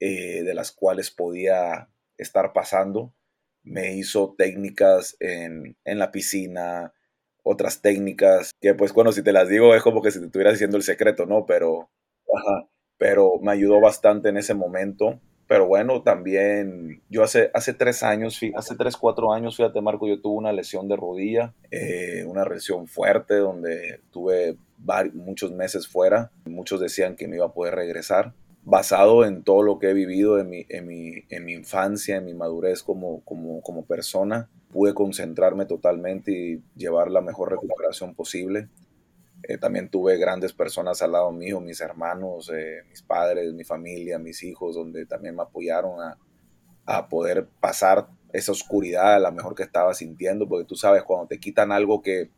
eh, 0.00 0.42
de 0.42 0.54
las 0.54 0.72
cuales 0.72 1.10
podía 1.10 1.90
estar 2.16 2.52
pasando. 2.52 3.14
Me 3.62 3.94
hizo 3.94 4.34
técnicas 4.36 5.16
en, 5.20 5.76
la 5.84 6.10
piscina, 6.10 6.94
otras 7.42 7.82
técnicas 7.82 8.52
que 8.60 8.74
pues 8.74 8.92
cuando 8.92 9.12
si 9.12 9.22
te 9.22 9.32
las 9.32 9.48
digo 9.48 9.74
es 9.74 9.82
como 9.82 10.02
que 10.02 10.10
si 10.10 10.20
te 10.20 10.26
estuvieras 10.26 10.54
diciendo 10.54 10.76
el 10.76 10.82
secreto, 10.82 11.26
¿no? 11.26 11.44
Pero, 11.46 11.90
pero 12.96 13.38
me 13.40 13.52
ayudó 13.52 13.80
bastante 13.80 14.30
en 14.30 14.38
ese 14.38 14.54
momento. 14.54 15.20
Pero 15.48 15.66
bueno, 15.66 16.02
también 16.02 17.00
yo 17.08 17.22
hace, 17.22 17.50
hace 17.54 17.72
tres 17.72 18.02
años, 18.02 18.38
hace 18.54 18.76
tres, 18.76 18.98
cuatro 18.98 19.32
años, 19.32 19.56
fíjate 19.56 19.80
Marco, 19.80 20.06
yo 20.06 20.20
tuve 20.20 20.36
una 20.36 20.52
lesión 20.52 20.88
de 20.88 20.96
rodilla, 20.96 21.54
eh, 21.70 22.22
una 22.26 22.44
lesión 22.44 22.86
fuerte 22.86 23.36
donde 23.36 24.00
tuve 24.10 24.58
muchos 25.14 25.50
meses 25.52 25.88
fuera. 25.88 26.30
Muchos 26.44 26.80
decían 26.80 27.16
que 27.16 27.26
me 27.26 27.36
iba 27.36 27.46
a 27.46 27.52
poder 27.52 27.74
regresar 27.74 28.34
basado 28.62 29.24
en 29.24 29.42
todo 29.42 29.62
lo 29.62 29.78
que 29.78 29.88
he 29.88 29.94
vivido 29.94 30.38
en 30.38 30.50
mi, 30.50 30.66
en 30.68 30.86
mi, 30.86 31.24
en 31.30 31.46
mi 31.46 31.54
infancia, 31.54 32.16
en 32.16 32.26
mi 32.26 32.34
madurez 32.34 32.82
como, 32.82 33.22
como, 33.24 33.62
como, 33.62 33.86
persona, 33.86 34.50
pude 34.70 34.92
concentrarme 34.92 35.64
totalmente 35.64 36.32
y 36.32 36.62
llevar 36.76 37.10
la 37.10 37.22
mejor 37.22 37.50
recuperación 37.50 38.14
posible. 38.14 38.68
Eh, 39.42 39.58
también 39.58 39.88
tuve 39.88 40.16
grandes 40.18 40.52
personas 40.52 41.00
al 41.02 41.12
lado 41.12 41.30
mío, 41.30 41.60
mis 41.60 41.80
hermanos, 41.80 42.50
eh, 42.54 42.82
mis 42.88 43.02
padres, 43.02 43.52
mi 43.54 43.64
familia, 43.64 44.18
mis 44.18 44.42
hijos, 44.42 44.74
donde 44.74 45.06
también 45.06 45.36
me 45.36 45.42
apoyaron 45.42 46.00
a, 46.00 46.18
a 46.86 47.08
poder 47.08 47.48
pasar 47.60 48.08
esa 48.32 48.52
oscuridad 48.52 49.14
a 49.14 49.18
la 49.18 49.30
mejor 49.30 49.54
que 49.54 49.62
estaba 49.62 49.94
sintiendo, 49.94 50.48
porque 50.48 50.66
tú 50.66 50.74
sabes, 50.74 51.02
cuando 51.02 51.28
te 51.28 51.38
quitan 51.38 51.72
algo 51.72 52.02
que, 52.02 52.30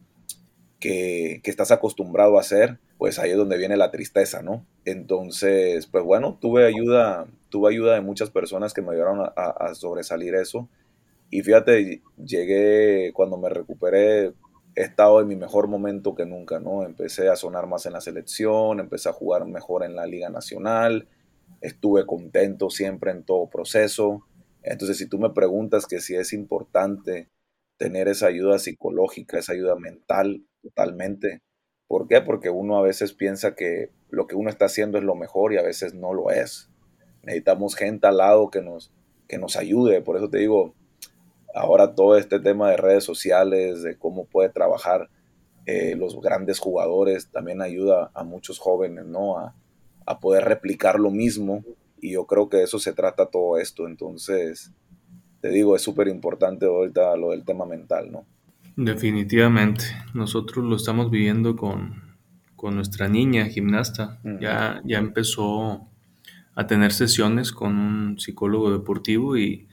que, 0.79 1.41
que 1.43 1.51
estás 1.51 1.71
acostumbrado 1.71 2.37
a 2.37 2.41
hacer, 2.41 2.79
pues 3.01 3.19
ahí 3.19 3.31
es 3.31 3.37
donde 3.39 3.57
viene 3.57 3.79
la 3.79 3.91
tristeza, 3.91 4.43
¿no? 4.43 4.67
Entonces, 4.85 5.87
pues 5.87 6.05
bueno, 6.05 6.37
tuve 6.39 6.67
ayuda, 6.67 7.27
tuve 7.49 7.71
ayuda 7.71 7.95
de 7.95 8.03
muchas 8.03 8.29
personas 8.29 8.75
que 8.75 8.83
me 8.83 8.93
ayudaron 8.93 9.27
a, 9.37 9.75
sobresalir 9.75 10.35
eso. 10.35 10.69
Y 11.31 11.41
fíjate, 11.43 12.03
llegué, 12.23 13.13
cuando 13.15 13.39
me 13.39 13.49
recuperé, 13.49 14.35
he 14.81 14.85
estado 14.85 15.21
en 15.21 15.29
mi 15.29 15.37
mejor 15.37 15.69
momento 15.69 16.15
que 16.15 16.25
nunca, 16.25 16.59
¿no? 16.59 16.85
Empecé 16.85 17.29
a 17.29 17.37
sonar 17.37 17.67
más 17.67 17.85
en 17.85 17.93
la 17.93 18.01
selección, 18.01 18.81
empecé 18.81 19.11
a 19.11 19.13
jugar 19.13 19.45
mejor 19.47 19.85
en 19.85 19.95
la 19.95 20.07
Liga 20.07 20.31
Nacional, 20.31 21.07
estuve 21.61 22.07
contento 22.07 22.71
siempre 22.71 23.11
en 23.11 23.25
todo 23.25 23.51
proceso. 23.51 24.27
Entonces, 24.63 24.97
si 24.97 25.07
tú 25.07 25.19
me 25.19 25.31
preguntas 25.31 25.87
que 25.87 26.01
si 26.01 26.15
es 26.15 26.33
importante 26.33 27.29
tener 27.77 28.09
esa 28.09 28.27
ayuda 28.27 28.59
psicológica, 28.59 29.39
esa 29.39 29.53
ayuda 29.53 29.77
mental, 29.77 30.45
totalmente. 30.63 31.43
¿Por 31.87 32.09
qué? 32.09 32.23
Porque 32.23 32.49
uno 32.49 32.79
a 32.79 32.83
veces 32.83 33.13
piensa 33.13 33.55
que 33.55 33.91
lo 34.09 34.27
que 34.27 34.37
uno 34.37 34.49
está 34.49 34.67
haciendo 34.67 34.97
es 34.97 35.05
lo 35.05 35.15
mejor 35.15 35.53
y 35.53 35.59
a 35.59 35.63
veces 35.63 35.95
no 35.95 36.15
lo 36.15 36.31
es. 36.31 36.71
Necesitamos 37.23 37.75
gente 37.75 38.07
al 38.07 38.19
lado 38.19 38.51
que 38.51 38.63
nos, 38.63 38.93
que 39.29 39.39
nos 39.39 39.57
ayude. 39.57 40.01
Por 40.01 40.17
eso 40.17 40.31
te 40.31 40.39
digo, 40.39 40.75
ahora 41.55 41.95
todo 41.95 42.17
este 42.17 42.41
tema 42.41 42.71
de 42.71 42.77
redes 42.77 43.05
sociales, 43.05 43.83
de 43.83 43.97
cómo 43.97 44.25
puede 44.27 44.49
trabajar 44.51 45.09
eh, 45.67 45.95
los 45.97 46.21
grandes 46.21 46.59
jugadores, 46.59 47.31
también 47.31 47.63
ayuda 47.63 48.11
a 48.15 48.25
muchos 48.25 48.59
jóvenes, 48.59 49.07
¿no? 49.07 49.39
A, 49.39 49.55
a 50.07 50.21
poder 50.21 50.45
replicar 50.45 50.99
lo 50.99 51.11
mismo. 51.11 51.65
Y 52.01 52.13
yo 52.13 52.27
creo 52.27 52.49
que 52.49 52.59
de 52.59 52.65
eso 52.65 52.79
se 52.79 52.93
trata 52.93 53.27
todo 53.27 53.59
esto. 53.59 53.87
Entonces, 53.87 54.73
te 55.41 55.51
digo, 55.51 55.77
es 55.77 55.83
súper 55.83 56.09
importante 56.09 56.67
ahorita 56.67 57.17
lo 57.17 57.31
del 57.31 57.45
tema 57.45 57.67
mental, 57.67 58.11
¿no? 58.11 58.25
Definitivamente. 58.77 59.85
Nosotros 60.15 60.65
lo 60.65 60.77
estamos 60.77 61.11
viviendo 61.11 61.57
con, 61.57 62.09
nuestra 62.63 63.09
niña 63.09 63.47
gimnasta. 63.47 64.21
ya, 64.41 64.83
ya 64.85 64.99
empezó 64.99 65.89
a 66.55 66.67
tener 66.67 66.93
sesiones 66.93 67.53
con 67.53 67.79
un 67.79 68.19
psicólogo 68.19 68.71
deportivo 68.71 69.39
y, 69.39 69.67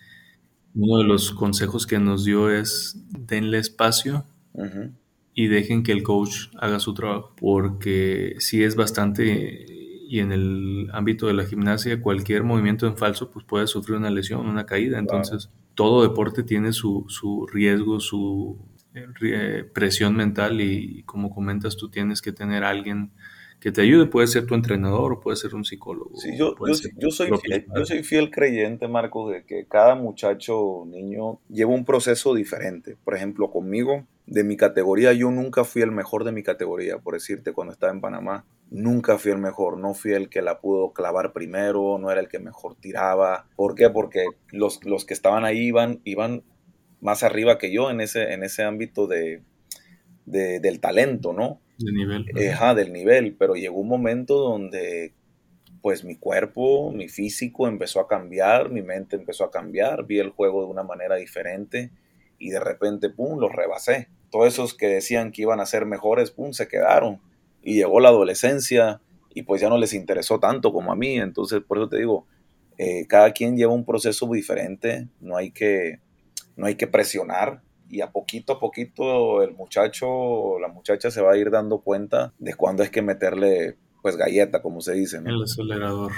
uno 0.77 0.99
de 0.99 1.03
los 1.03 1.31
consejos 1.31 1.87
que 1.87 1.99
nos 1.99 2.23
dio 2.23 2.51
es 2.51 3.03
denle 3.09 3.57
espacio 3.57 4.25
y 5.33 5.47
dejen 5.47 5.83
que 5.83 5.91
el 5.91 6.03
coach 6.03 6.49
haga 6.57 6.79
su 6.79 6.93
trabajo, 6.93 7.33
porque 7.39 8.35
sí 8.39 8.63
es 8.63 8.75
bastante, 8.75 9.65
y 10.07 10.19
en 10.19 10.31
el 10.31 10.89
ámbito 10.93 11.27
de 11.27 11.33
la 11.33 11.45
gimnasia, 11.45 12.01
cualquier 12.01 12.43
movimiento 12.43 12.87
en 12.87 12.97
falso 12.97 13.29
pues 13.31 13.45
puede 13.45 13.67
sufrir 13.67 13.97
una 13.97 14.09
lesión, 14.09 14.47
una 14.47 14.65
caída, 14.65 14.99
entonces 14.99 15.49
todo 15.75 16.03
deporte 16.03 16.43
tiene 16.43 16.73
su, 16.73 17.05
su 17.07 17.47
riesgo, 17.47 17.99
su 17.99 18.57
eh, 18.93 19.63
presión 19.73 20.15
mental 20.15 20.61
y 20.61 21.03
como 21.03 21.29
comentas 21.29 21.77
tú 21.77 21.89
tienes 21.89 22.21
que 22.21 22.31
tener 22.31 22.63
a 22.63 22.69
alguien 22.69 23.11
que 23.59 23.71
te 23.71 23.81
ayude, 23.81 24.05
puede 24.05 24.27
ser 24.27 24.45
tu 24.45 24.53
entrenador 24.53 25.13
o 25.13 25.19
puede 25.19 25.35
ser 25.35 25.55
un 25.55 25.65
psicólogo. 25.65 26.15
Sí, 26.15 26.37
yo, 26.37 26.55
yo, 26.97 27.11
soy 27.11 27.29
fiel, 27.41 27.65
yo 27.75 27.85
soy 27.85 28.03
fiel 28.03 28.29
creyente, 28.29 28.87
Marcos, 28.87 29.31
de 29.31 29.45
que 29.45 29.65
cada 29.65 29.95
muchacho 29.95 30.85
niño 30.85 31.39
lleva 31.49 31.71
un 31.71 31.83
proceso 31.83 32.35
diferente. 32.35 32.97
Por 33.03 33.15
ejemplo, 33.15 33.49
conmigo, 33.49 34.05
de 34.27 34.43
mi 34.43 34.57
categoría, 34.57 35.13
yo 35.13 35.31
nunca 35.31 35.63
fui 35.63 35.81
el 35.81 35.91
mejor 35.91 36.23
de 36.23 36.33
mi 36.33 36.43
categoría, 36.43 36.99
por 36.99 37.15
decirte, 37.15 37.53
cuando 37.53 37.73
estaba 37.73 37.91
en 37.91 38.01
Panamá. 38.01 38.45
Nunca 38.69 39.17
fui 39.17 39.31
el 39.31 39.39
mejor, 39.39 39.77
no 39.77 39.93
fui 39.93 40.11
el 40.11 40.29
que 40.29 40.41
la 40.41 40.59
pudo 40.59 40.91
clavar 40.91 41.33
primero, 41.33 41.97
no 41.97 42.11
era 42.11 42.19
el 42.19 42.27
que 42.27 42.37
mejor 42.37 42.75
tiraba. 42.75 43.47
¿Por 43.55 43.73
qué? 43.73 43.89
Porque 43.89 44.25
los, 44.51 44.83
los 44.85 45.05
que 45.05 45.13
estaban 45.13 45.45
ahí 45.45 45.67
iban, 45.67 46.01
iban 46.03 46.43
más 46.99 47.23
arriba 47.23 47.57
que 47.57 47.71
yo 47.71 47.89
en 47.89 48.01
ese, 48.01 48.33
en 48.33 48.43
ese 48.43 48.63
ámbito 48.63 49.07
de, 49.07 49.41
del 50.25 50.79
talento, 50.79 51.33
¿no? 51.33 51.61
Del 51.77 51.93
nivel. 51.93 52.25
Del 52.25 52.93
nivel, 52.93 53.35
pero 53.37 53.55
llegó 53.55 53.79
un 53.79 53.87
momento 53.87 54.37
donde 54.37 55.13
pues 55.81 56.03
mi 56.03 56.15
cuerpo, 56.15 56.91
mi 56.91 57.07
físico 57.07 57.67
empezó 57.67 57.99
a 57.99 58.07
cambiar, 58.07 58.69
mi 58.69 58.81
mente 58.81 59.15
empezó 59.15 59.45
a 59.45 59.51
cambiar, 59.51 60.05
vi 60.05 60.19
el 60.19 60.31
juego 60.31 60.61
de 60.63 60.67
una 60.67 60.83
manera 60.83 61.15
diferente 61.15 61.91
y 62.39 62.49
de 62.49 62.59
repente, 62.59 63.09
pum, 63.09 63.39
los 63.39 63.51
rebasé. 63.51 64.09
Todos 64.29 64.47
esos 64.47 64.73
que 64.73 64.87
decían 64.87 65.31
que 65.31 65.43
iban 65.43 65.59
a 65.59 65.65
ser 65.65 65.85
mejores, 65.85 66.31
pum, 66.31 66.51
se 66.51 66.67
quedaron. 66.67 67.21
Y 67.61 67.75
llegó 67.75 67.99
la 67.99 68.09
adolescencia 68.09 69.01
y 69.33 69.43
pues 69.43 69.61
ya 69.61 69.69
no 69.69 69.77
les 69.77 69.93
interesó 69.93 70.39
tanto 70.39 70.73
como 70.73 70.91
a 70.91 70.95
mí. 70.95 71.17
Entonces, 71.17 71.61
por 71.65 71.77
eso 71.77 71.89
te 71.89 71.97
digo, 71.97 72.27
eh, 72.77 73.07
cada 73.07 73.31
quien 73.31 73.57
lleva 73.57 73.73
un 73.73 73.85
proceso 73.85 74.27
diferente, 74.31 75.07
no 75.19 75.37
hay 75.37 75.51
que, 75.51 75.99
no 76.55 76.67
hay 76.67 76.75
que 76.75 76.87
presionar, 76.87 77.61
y 77.89 78.01
a 78.01 78.11
poquito 78.11 78.53
a 78.53 78.59
poquito 78.59 79.41
el 79.43 79.53
muchacho 79.53 80.07
o 80.09 80.59
la 80.59 80.67
muchacha 80.67 81.11
se 81.11 81.21
va 81.21 81.33
a 81.33 81.37
ir 81.37 81.51
dando 81.51 81.79
cuenta 81.79 82.33
de 82.39 82.53
cuándo 82.53 82.83
es 82.83 82.89
que 82.89 83.01
meterle 83.01 83.77
pues 84.01 84.15
galleta, 84.15 84.61
como 84.61 84.79
se 84.79 84.93
dice. 84.93 85.17
El 85.25 85.43
acelerador. 85.43 86.13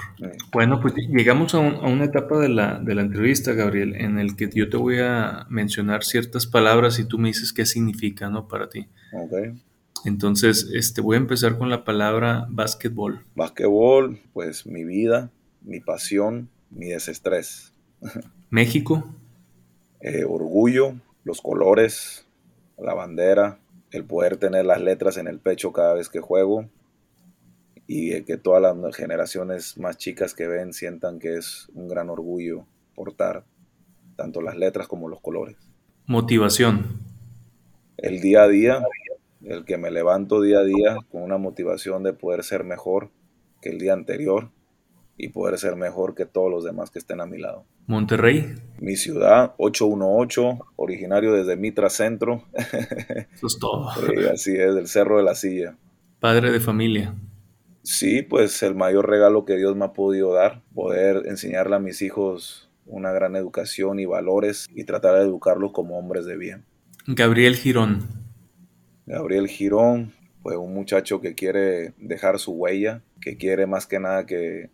Bueno, 0.52 0.80
pues 0.80 0.94
llegamos 0.96 1.56
a, 1.56 1.60
una 1.60 2.06
etapa 2.06 2.38
de 2.38 2.50
la, 2.50 2.78
de 2.78 2.94
la, 2.94 3.02
entrevista, 3.02 3.54
Gabriel, 3.54 3.96
en 3.96 4.20
el 4.20 4.36
que 4.36 4.50
yo 4.54 4.70
te 4.70 4.78
voy 4.78 5.00
a 5.00 5.48
mencionar 5.50 6.04
ciertas 6.04 6.46
palabras 6.46 7.00
y 7.00 7.06
tú 7.06 7.18
me 7.18 7.30
dices 7.30 7.52
qué 7.52 7.66
significa, 7.66 8.30
¿no? 8.30 8.48
Para 8.48 8.70
ti. 8.70 8.88
Ok. 9.12 9.58
Entonces, 10.06 10.70
este, 10.74 11.02
voy 11.02 11.16
a 11.16 11.20
empezar 11.20 11.58
con 11.58 11.70
la 11.70 11.84
palabra 11.84 12.46
básquetbol. 12.50 13.26
Básquetbol, 13.36 14.20
pues 14.34 14.66
mi 14.66 14.84
vida, 14.84 15.32
mi 15.62 15.80
pasión, 15.80 16.50
mi 16.70 16.90
desestrés. 16.90 17.74
México. 18.50 19.16
Eh, 20.02 20.24
orgullo, 20.24 20.96
los 21.30 21.42
colores, 21.42 22.26
la 22.80 22.96
bandera, 22.96 23.60
el 23.92 24.04
poder 24.04 24.38
tener 24.38 24.66
las 24.66 24.82
letras 24.82 25.16
en 25.18 25.28
el 25.28 25.40
pecho 25.40 25.72
cada 25.72 25.94
vez 25.94 26.10
que 26.10 26.22
juego 26.22 26.68
y 27.86 28.24
que 28.24 28.38
todas 28.38 28.76
las 28.76 28.96
generaciones 28.96 29.78
más 29.78 29.98
chicas 29.98 30.34
que 30.34 30.48
ven 30.48 30.74
sientan 30.74 31.20
que 31.20 31.38
es 31.38 31.70
un 31.76 31.88
gran 31.88 32.10
orgullo 32.10 32.66
portar 32.96 33.46
tanto 34.16 34.42
las 34.42 34.58
letras 34.58 34.88
como 34.88 35.08
los 35.08 35.22
colores. 35.22 35.56
Motivación. 36.08 37.00
El 37.98 38.22
día 38.22 38.42
a 38.42 38.48
día, 38.48 38.82
el 39.44 39.66
que 39.66 39.78
me 39.78 39.92
levanto 39.92 40.42
día 40.42 40.60
a 40.60 40.64
día 40.64 40.98
con 41.12 41.22
una 41.22 41.38
motivación 41.38 42.02
de 42.02 42.14
poder 42.14 42.44
ser 42.44 42.64
mejor 42.64 43.12
que 43.62 43.70
el 43.70 43.78
día 43.78 43.94
anterior 43.94 44.50
y 45.20 45.28
poder 45.28 45.60
ser 45.60 45.76
mejor 45.76 46.16
que 46.16 46.26
todos 46.26 46.50
los 46.50 46.64
demás 46.64 46.90
que 46.90 46.98
estén 46.98 47.20
a 47.20 47.26
mi 47.26 47.38
lado. 47.38 47.66
Monterrey. 47.88 48.56
Mi 48.80 48.96
ciudad, 48.96 49.54
818, 49.58 50.60
originario 50.78 51.34
desde 51.34 51.58
Mitra 51.58 51.90
Centro. 51.90 52.46
Eso 53.34 53.48
es 53.48 53.60
todo. 53.60 53.90
así 54.34 54.56
es, 54.56 54.74
del 54.74 54.88
Cerro 54.88 55.18
de 55.18 55.24
la 55.24 55.36
Silla. 55.36 55.76
Padre 56.22 56.52
de 56.52 56.62
familia. 56.62 57.16
Sí, 57.84 58.22
pues 58.22 58.64
el 58.64 58.76
mayor 58.76 59.10
regalo 59.10 59.44
que 59.44 59.58
Dios 59.58 59.76
me 59.76 59.86
ha 59.86 59.94
podido 59.94 60.34
dar, 60.34 60.62
poder 60.74 61.24
enseñarle 61.28 61.76
a 61.76 61.80
mis 61.80 62.02
hijos 62.02 62.70
una 62.86 63.12
gran 63.12 63.36
educación 63.36 64.00
y 64.00 64.06
valores 64.06 64.68
y 64.74 64.86
tratar 64.86 65.16
de 65.16 65.24
educarlos 65.24 65.74
como 65.74 66.00
hombres 66.00 66.26
de 66.26 66.38
bien. 66.38 66.66
Gabriel 67.08 67.56
Girón. 67.58 68.08
Gabriel 69.06 69.48
Girón, 69.48 70.14
pues 70.44 70.56
un 70.56 70.74
muchacho 70.74 71.20
que 71.20 71.36
quiere 71.36 71.94
dejar 71.98 72.40
su 72.40 72.54
huella, 72.54 73.02
que 73.22 73.36
quiere 73.36 73.68
más 73.68 73.86
que 73.86 74.00
nada 74.00 74.26
que 74.26 74.70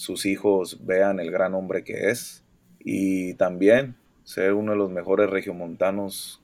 sus 0.00 0.24
hijos 0.24 0.78
vean 0.86 1.20
el 1.20 1.30
gran 1.30 1.52
hombre 1.52 1.84
que 1.84 2.08
es, 2.08 2.42
y 2.78 3.34
también 3.34 3.96
ser 4.24 4.54
uno 4.54 4.72
de 4.72 4.78
los 4.78 4.90
mejores 4.90 5.28
regiomontanos 5.28 6.40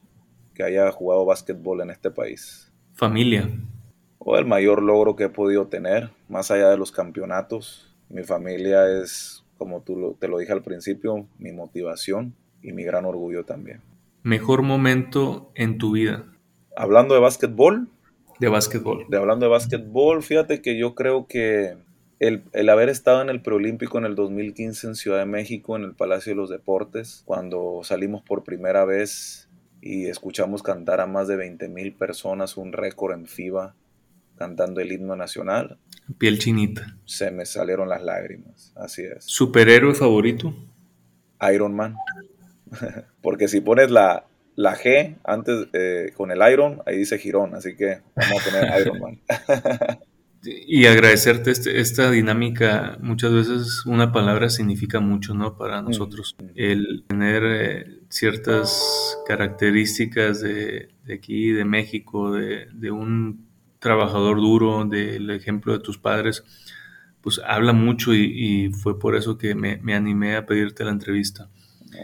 que 0.52 0.62
haya 0.62 0.92
jugado 0.92 1.24
básquetbol 1.24 1.80
en 1.80 1.88
este 1.88 2.10
país. 2.10 2.70
Familia. 2.92 3.48
O 4.18 4.36
el 4.36 4.44
mayor 4.44 4.82
logro 4.82 5.16
que 5.16 5.24
he 5.24 5.28
podido 5.30 5.68
tener, 5.68 6.10
más 6.28 6.50
allá 6.50 6.68
de 6.68 6.76
los 6.76 6.92
campeonatos. 6.92 7.96
Mi 8.10 8.24
familia 8.24 8.90
es, 9.00 9.42
como 9.56 9.80
tú 9.80 10.14
te 10.20 10.28
lo 10.28 10.36
dije 10.36 10.52
al 10.52 10.62
principio, 10.62 11.26
mi 11.38 11.52
motivación 11.52 12.34
y 12.60 12.74
mi 12.74 12.84
gran 12.84 13.06
orgullo 13.06 13.46
también. 13.46 13.80
Mejor 14.22 14.60
momento 14.60 15.50
en 15.54 15.78
tu 15.78 15.92
vida. 15.92 16.26
Hablando 16.76 17.14
de 17.14 17.20
básquetbol. 17.20 17.88
De 18.38 18.48
básquetbol. 18.48 19.06
De 19.08 19.16
hablando 19.16 19.46
de 19.46 19.50
básquetbol, 19.50 20.22
fíjate 20.22 20.60
que 20.60 20.78
yo 20.78 20.94
creo 20.94 21.26
que 21.26 21.86
el, 22.18 22.68
haber 22.68 22.88
estado 22.88 23.20
en 23.22 23.28
el 23.28 23.42
preolímpico 23.42 23.98
en 23.98 24.04
el 24.04 24.14
2015 24.14 24.86
en 24.86 24.94
Ciudad 24.94 25.18
de 25.18 25.26
México, 25.26 25.76
en 25.76 25.82
el 25.82 25.94
Palacio 25.94 26.32
de 26.32 26.36
los 26.36 26.50
Deportes, 26.50 27.22
cuando 27.24 27.80
salimos 27.82 28.22
por 28.22 28.44
primera 28.44 28.84
vez 28.84 29.48
y 29.82 30.06
escuchamos 30.06 30.62
cantar 30.62 31.00
a 31.00 31.06
más 31.06 31.28
de 31.28 31.36
20 31.36 31.68
mil 31.68 31.92
personas, 31.92 32.56
un 32.56 32.72
récord 32.72 33.14
en 33.14 33.26
FIBA, 33.26 33.74
cantando 34.36 34.80
el 34.80 34.92
himno 34.92 35.14
nacional. 35.16 35.78
Piel 36.18 36.38
chinita. 36.38 36.96
Se 37.04 37.30
me 37.30 37.44
salieron 37.44 37.88
las 37.88 38.02
lágrimas, 38.02 38.72
así 38.76 39.02
es. 39.02 39.24
¿Superhéroe 39.24 39.94
favorito? 39.94 40.54
Iron 41.52 41.74
Man. 41.74 41.96
Porque 43.20 43.48
si 43.48 43.60
pones 43.60 43.90
la, 43.90 44.26
la 44.54 44.74
G 44.74 45.16
antes 45.24 45.68
eh, 45.74 46.12
con 46.16 46.30
el 46.30 46.40
Iron, 46.50 46.82
ahí 46.86 46.96
dice 46.96 47.18
Girón, 47.18 47.54
así 47.54 47.76
que 47.76 48.00
vamos 48.14 48.40
a 48.40 48.50
poner 48.50 48.80
Iron 48.80 49.00
Man. 49.00 49.20
y 50.46 50.86
agradecerte 50.86 51.50
este, 51.50 51.80
esta 51.80 52.10
dinámica. 52.10 52.98
Muchas 53.00 53.32
veces 53.32 53.84
una 53.86 54.12
palabra 54.12 54.48
significa 54.48 55.00
mucho, 55.00 55.34
¿no? 55.34 55.56
Para 55.56 55.82
mm, 55.82 55.84
nosotros. 55.84 56.36
Mm. 56.38 56.44
El 56.54 57.04
tener 57.06 57.42
eh, 57.44 58.00
ciertas 58.08 59.18
características 59.26 60.40
de, 60.40 60.90
aquí, 61.12 61.50
de 61.50 61.64
México, 61.64 62.32
de, 62.32 62.90
un 62.90 63.46
trabajador 63.78 64.38
duro, 64.38 64.84
del 64.84 65.30
ejemplo 65.30 65.72
de 65.72 65.80
tus 65.80 65.98
padres, 65.98 66.44
pues 67.20 67.40
habla 67.46 67.72
mucho 67.72 68.14
y, 68.14 68.70
fue 68.72 68.98
por 68.98 69.16
eso 69.16 69.36
que 69.38 69.54
me, 69.54 69.78
me, 69.78 69.94
animé 69.94 70.36
a 70.36 70.46
pedirte 70.46 70.84
la 70.84 70.90
entrevista. 70.90 71.50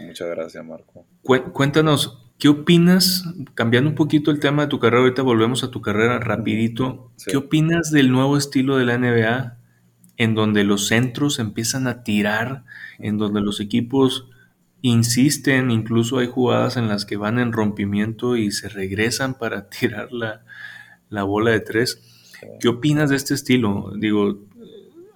Muchas 0.05 0.29
gracias, 0.29 0.65
Marco. 0.65 1.05
Cuéntanos, 1.21 2.22
¿Qué 2.39 2.49
opinas, 2.49 3.23
cambiando 3.55 3.89
un 3.89 3.95
poquito 3.95 4.29
el 4.31 4.39
tema 4.39 4.63
de 4.63 4.67
tu 4.67 4.79
carrera, 4.79 5.03
ahorita 5.03 5.21
volvemos 5.21 5.63
a 5.63 5.71
tu 5.71 5.81
carrera 5.81 6.19
rapidito, 6.19 7.11
¿qué 7.25 7.37
opinas 7.37 7.91
del 7.91 8.11
nuevo 8.11 8.37
estilo 8.37 8.77
de 8.77 8.85
la 8.85 8.97
NBA 8.97 9.57
en 10.17 10.35
donde 10.35 10.63
los 10.63 10.87
centros 10.87 11.39
empiezan 11.39 11.87
a 11.87 12.03
tirar, 12.03 12.65
en 12.99 13.17
donde 13.17 13.41
los 13.41 13.59
equipos 13.59 14.29
insisten, 14.81 15.71
incluso 15.71 16.17
hay 16.17 16.27
jugadas 16.27 16.75
en 16.75 16.89
las 16.89 17.05
que 17.05 17.15
van 17.15 17.39
en 17.39 17.53
rompimiento 17.53 18.35
y 18.35 18.51
se 18.51 18.67
regresan 18.67 19.35
para 19.35 19.69
tirar 19.69 20.11
la, 20.11 20.43
la 21.09 21.23
bola 21.23 21.51
de 21.51 21.61
tres? 21.61 22.01
¿Qué 22.59 22.67
opinas 22.67 23.09
de 23.09 23.15
este 23.15 23.33
estilo? 23.33 23.93
Digo, 23.97 24.45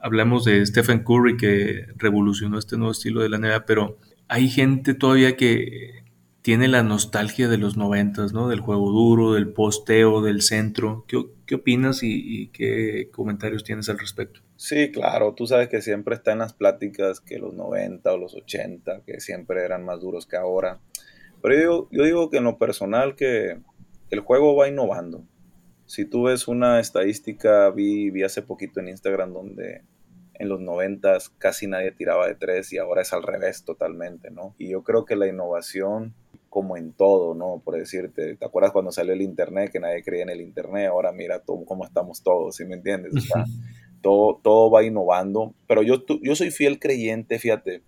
hablamos 0.01 0.45
de 0.45 0.65
Stephen 0.65 1.03
Curry 1.03 1.36
que 1.36 1.88
revolucionó 1.97 2.57
este 2.57 2.78
nuevo 2.78 2.93
estilo 2.93 3.22
de 3.22 3.30
la 3.30 3.38
NBA, 3.38 3.65
pero 3.65 3.97
hay 4.30 4.49
gente 4.49 4.93
todavía 4.93 5.36
que 5.36 6.07
tiene 6.48 6.70
la 6.70 6.82
nostalgia 6.82 7.50
de 7.50 7.58
los 7.58 7.76
noventas, 7.76 8.32
¿no? 8.32 8.48
Del 8.48 8.62
juego 8.62 8.89
duro, 8.89 9.34
del 9.34 9.52
posteo, 9.52 10.22
del 10.22 10.41
centro. 10.41 11.04
¿Qué, 11.06 11.56
opinas 11.56 12.04
y, 12.04 12.48
qué 12.54 13.10
comentarios 13.12 13.66
tienes 13.66 13.89
al 13.89 14.00
respecto? 14.00 14.39
Sí, 14.56 14.89
claro, 14.89 15.34
tú 15.34 15.45
sabes 15.45 15.68
que 15.68 15.82
siempre 15.82 16.16
está 16.16 16.32
en 16.32 16.39
las 16.39 16.54
pláticas 16.54 17.20
que 17.20 17.38
los 17.38 17.54
90 17.54 18.14
o 18.14 18.18
los 18.18 18.34
80, 18.34 19.02
que 19.06 19.20
siempre 19.20 19.66
eran 19.66 19.84
más 19.84 20.00
duros 20.00 20.26
que 20.26 20.38
ahora. 20.38 20.80
Pero 21.41 21.89
yo, 21.91 22.04
digo 22.06 22.30
que 22.30 22.38
en 22.38 22.45
lo 22.45 22.58
personal 22.58 23.18
que 23.18 23.58
el 24.10 24.20
juego 24.22 24.56
va 24.56 24.70
innovando. 24.70 25.26
Si 25.86 26.06
tú 26.06 26.24
ves 26.24 26.48
una 26.48 26.80
estadística, 26.80 27.70
vi, 27.72 28.10
vi 28.10 28.24
hace 28.24 28.41
poquito 28.41 28.80
en 28.80 28.88
Instagram 28.88 29.34
donde 29.34 29.82
en 30.39 30.50
los 30.50 30.62
noventas 30.62 31.30
casi 31.30 31.68
nadie 31.68 31.91
tiraba 31.91 32.28
de 32.28 32.36
tres 32.36 32.72
y 32.72 32.78
ahora 32.78 33.02
es 33.02 33.12
al 33.12 33.24
revés 33.24 33.66
totalmente, 33.66 34.32
¿no? 34.32 34.56
Y 34.58 34.70
yo 34.70 34.84
creo 34.84 35.04
que 35.04 35.16
la 35.16 35.28
innovación, 35.28 36.14
como 36.58 36.76
en 36.76 36.91
todo, 36.91 37.36
¿no? 37.36 37.62
Por 37.64 37.78
decirte, 37.78 38.36
¿te 38.36 38.43
acuerdas 38.43 38.72
cuando 38.72 38.91
salió 38.91 39.14
el 39.14 39.22
Internet, 39.22 39.72
que 39.72 39.80
nadie 39.80 40.01
creía 40.01 40.24
en 40.24 40.32
el 40.32 40.41
Internet? 40.41 40.89
Ahora 40.89 41.12
mira 41.12 41.38
todo, 41.38 41.64
cómo 41.66 41.86
estamos 41.86 42.24
todos, 42.24 42.55
¿sí 42.55 42.66
me 42.66 42.74
entiendes? 42.74 43.14
O 43.16 43.22
sea, 43.22 43.45
todo, 44.01 44.39
todo 44.41 44.72
va 44.72 44.84
innovando, 44.84 45.53
pero 45.68 45.84
yo, 45.84 46.03
yo 46.24 46.36
soy 46.36 46.49
fiel 46.49 46.80
creyente, 46.80 47.38
fíjate, 47.38 47.84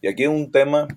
y 0.00 0.08
aquí 0.08 0.22
hay 0.22 0.28
un 0.28 0.50
tema 0.50 0.88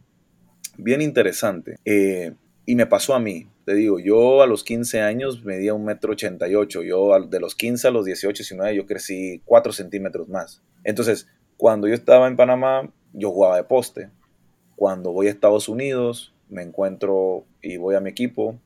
bien 0.78 1.02
interesante, 1.02 1.76
eh, 1.84 2.32
y 2.66 2.76
me 2.76 2.86
pasó 2.86 3.14
a 3.14 3.20
mí, 3.20 3.50
te 3.66 3.76
digo, 3.76 4.00
yo 4.00 4.42
a 4.42 4.48
los 4.48 4.64
15 4.64 5.02
años 5.02 5.44
medía 5.44 5.74
un 5.74 5.84
metro 5.84 6.14
88, 6.14 6.82
yo 6.84 7.28
de 7.28 7.40
los 7.42 7.56
15 7.56 7.90
a 7.90 7.92
los 7.92 8.06
18, 8.06 8.38
19, 8.38 8.74
yo 8.74 8.86
crecí 8.86 9.42
4 9.44 9.74
centímetros 9.74 10.30
más. 10.30 10.64
Entonces, 10.86 11.28
cuando 11.58 11.90
yo 11.90 11.94
estaba 11.94 12.30
en 12.30 12.38
Panamá, 12.38 12.90
yo 13.12 13.32
jugaba 13.32 13.58
de 13.58 13.66
poste. 13.66 14.12
Cuando 14.78 15.12
voy 15.12 15.28
a 15.28 15.32
Estados 15.32 15.68
Unidos, 15.68 16.34
me 16.50 16.64
encuentro 16.64 17.46
y 17.62 17.78
voy 17.78 17.96
a 17.96 18.00
mi 18.00 18.10
equipo, 18.10 18.60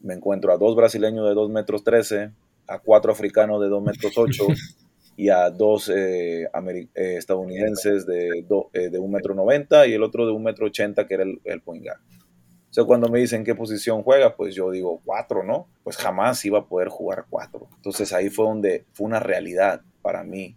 me 0.00 0.14
encuentro 0.14 0.52
a 0.52 0.58
dos 0.58 0.76
brasileños 0.76 1.28
de 1.28 1.34
2 1.34 1.50
metros 1.50 1.84
13, 1.84 2.32
a 2.66 2.78
cuatro 2.78 3.12
africanos 3.12 3.60
de 3.60 3.68
2 3.68 3.82
metros 3.82 4.12
8 4.16 4.46
y 5.16 5.28
a 5.28 5.50
dos 5.50 5.88
eh, 5.88 6.44
eh, 6.44 6.88
estadounidenses 6.94 8.06
de, 8.06 8.44
eh, 8.72 8.88
de 8.90 8.98
1 8.98 9.08
metro 9.08 9.34
90 9.34 9.86
y 9.86 9.94
el 9.94 10.02
otro 10.02 10.26
de 10.26 10.32
1 10.32 10.40
metro 10.40 10.66
80 10.66 11.06
que 11.06 11.14
era 11.14 11.22
el, 11.22 11.40
el 11.44 11.60
point 11.60 11.84
guard. 11.84 12.00
O 12.72 12.74
sea, 12.74 12.84
cuando 12.84 13.10
me 13.10 13.18
dicen 13.18 13.44
qué 13.44 13.54
posición 13.54 14.02
juega, 14.02 14.34
pues 14.34 14.54
yo 14.54 14.70
digo 14.70 15.02
cuatro, 15.04 15.42
¿no? 15.42 15.68
Pues 15.84 15.98
jamás 15.98 16.42
iba 16.46 16.60
a 16.60 16.66
poder 16.66 16.88
jugar 16.88 17.26
cuatro. 17.28 17.68
Entonces 17.76 18.14
ahí 18.14 18.30
fue 18.30 18.46
donde 18.46 18.86
fue 18.94 19.06
una 19.06 19.20
realidad 19.20 19.82
para 20.00 20.24
mí 20.24 20.56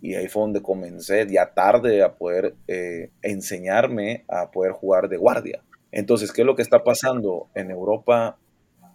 y 0.00 0.14
ahí 0.14 0.28
fue 0.28 0.42
donde 0.42 0.62
comencé 0.62 1.26
ya 1.28 1.52
tarde 1.54 2.02
a 2.02 2.14
poder 2.14 2.54
eh, 2.68 3.10
enseñarme 3.22 4.24
a 4.28 4.50
poder 4.52 4.70
jugar 4.72 5.08
de 5.08 5.16
guardia. 5.16 5.64
Entonces, 5.92 6.32
¿qué 6.32 6.42
es 6.42 6.46
lo 6.46 6.56
que 6.56 6.62
está 6.62 6.84
pasando? 6.84 7.48
En 7.54 7.70
Europa, 7.70 8.38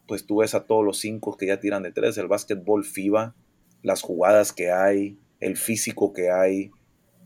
pues 0.08 0.26
tú 0.26 0.38
ves 0.38 0.54
a 0.54 0.66
todos 0.66 0.86
los 0.86 1.00
cinco 1.00 1.38
que 1.38 1.48
ya 1.48 1.60
tiran 1.60 1.84
de 1.84 1.92
tres, 1.92 2.18
el 2.18 2.28
básquetbol 2.28 2.84
FIBA, 2.84 3.36
las 3.82 4.02
jugadas 4.02 4.54
que 4.54 4.72
hay, 4.72 5.18
el 5.40 5.58
físico 5.58 6.14
que 6.14 6.32
hay, 6.32 6.72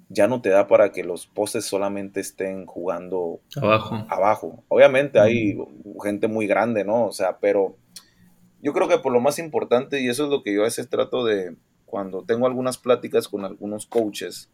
ya 0.10 0.28
no 0.28 0.42
te 0.42 0.50
da 0.50 0.68
para 0.68 0.92
que 0.92 1.04
los 1.04 1.28
postes 1.28 1.66
solamente 1.66 2.20
estén 2.20 2.66
jugando 2.66 3.42
abajo. 3.56 4.06
abajo. 4.10 4.64
Obviamente 4.70 5.20
hay 5.20 5.58
gente 6.02 6.28
muy 6.28 6.48
grande, 6.48 6.86
¿no? 6.86 7.06
O 7.06 7.12
sea, 7.12 7.40
pero 7.40 7.76
yo 8.62 8.74
creo 8.74 8.88
que 8.88 9.00
por 9.00 9.12
lo 9.12 9.20
más 9.20 9.38
importante, 9.38 10.02
y 10.02 10.08
eso 10.08 10.24
es 10.24 10.30
lo 10.30 10.44
que 10.44 10.54
yo 10.54 10.62
a 10.62 10.66
veces 10.66 10.90
trato 10.90 11.26
de, 11.26 11.56
cuando 11.86 12.24
tengo 12.24 12.48
algunas 12.48 12.78
pláticas 12.78 13.28
con 13.28 13.44
algunos 13.44 13.86
coaches, 13.86 14.50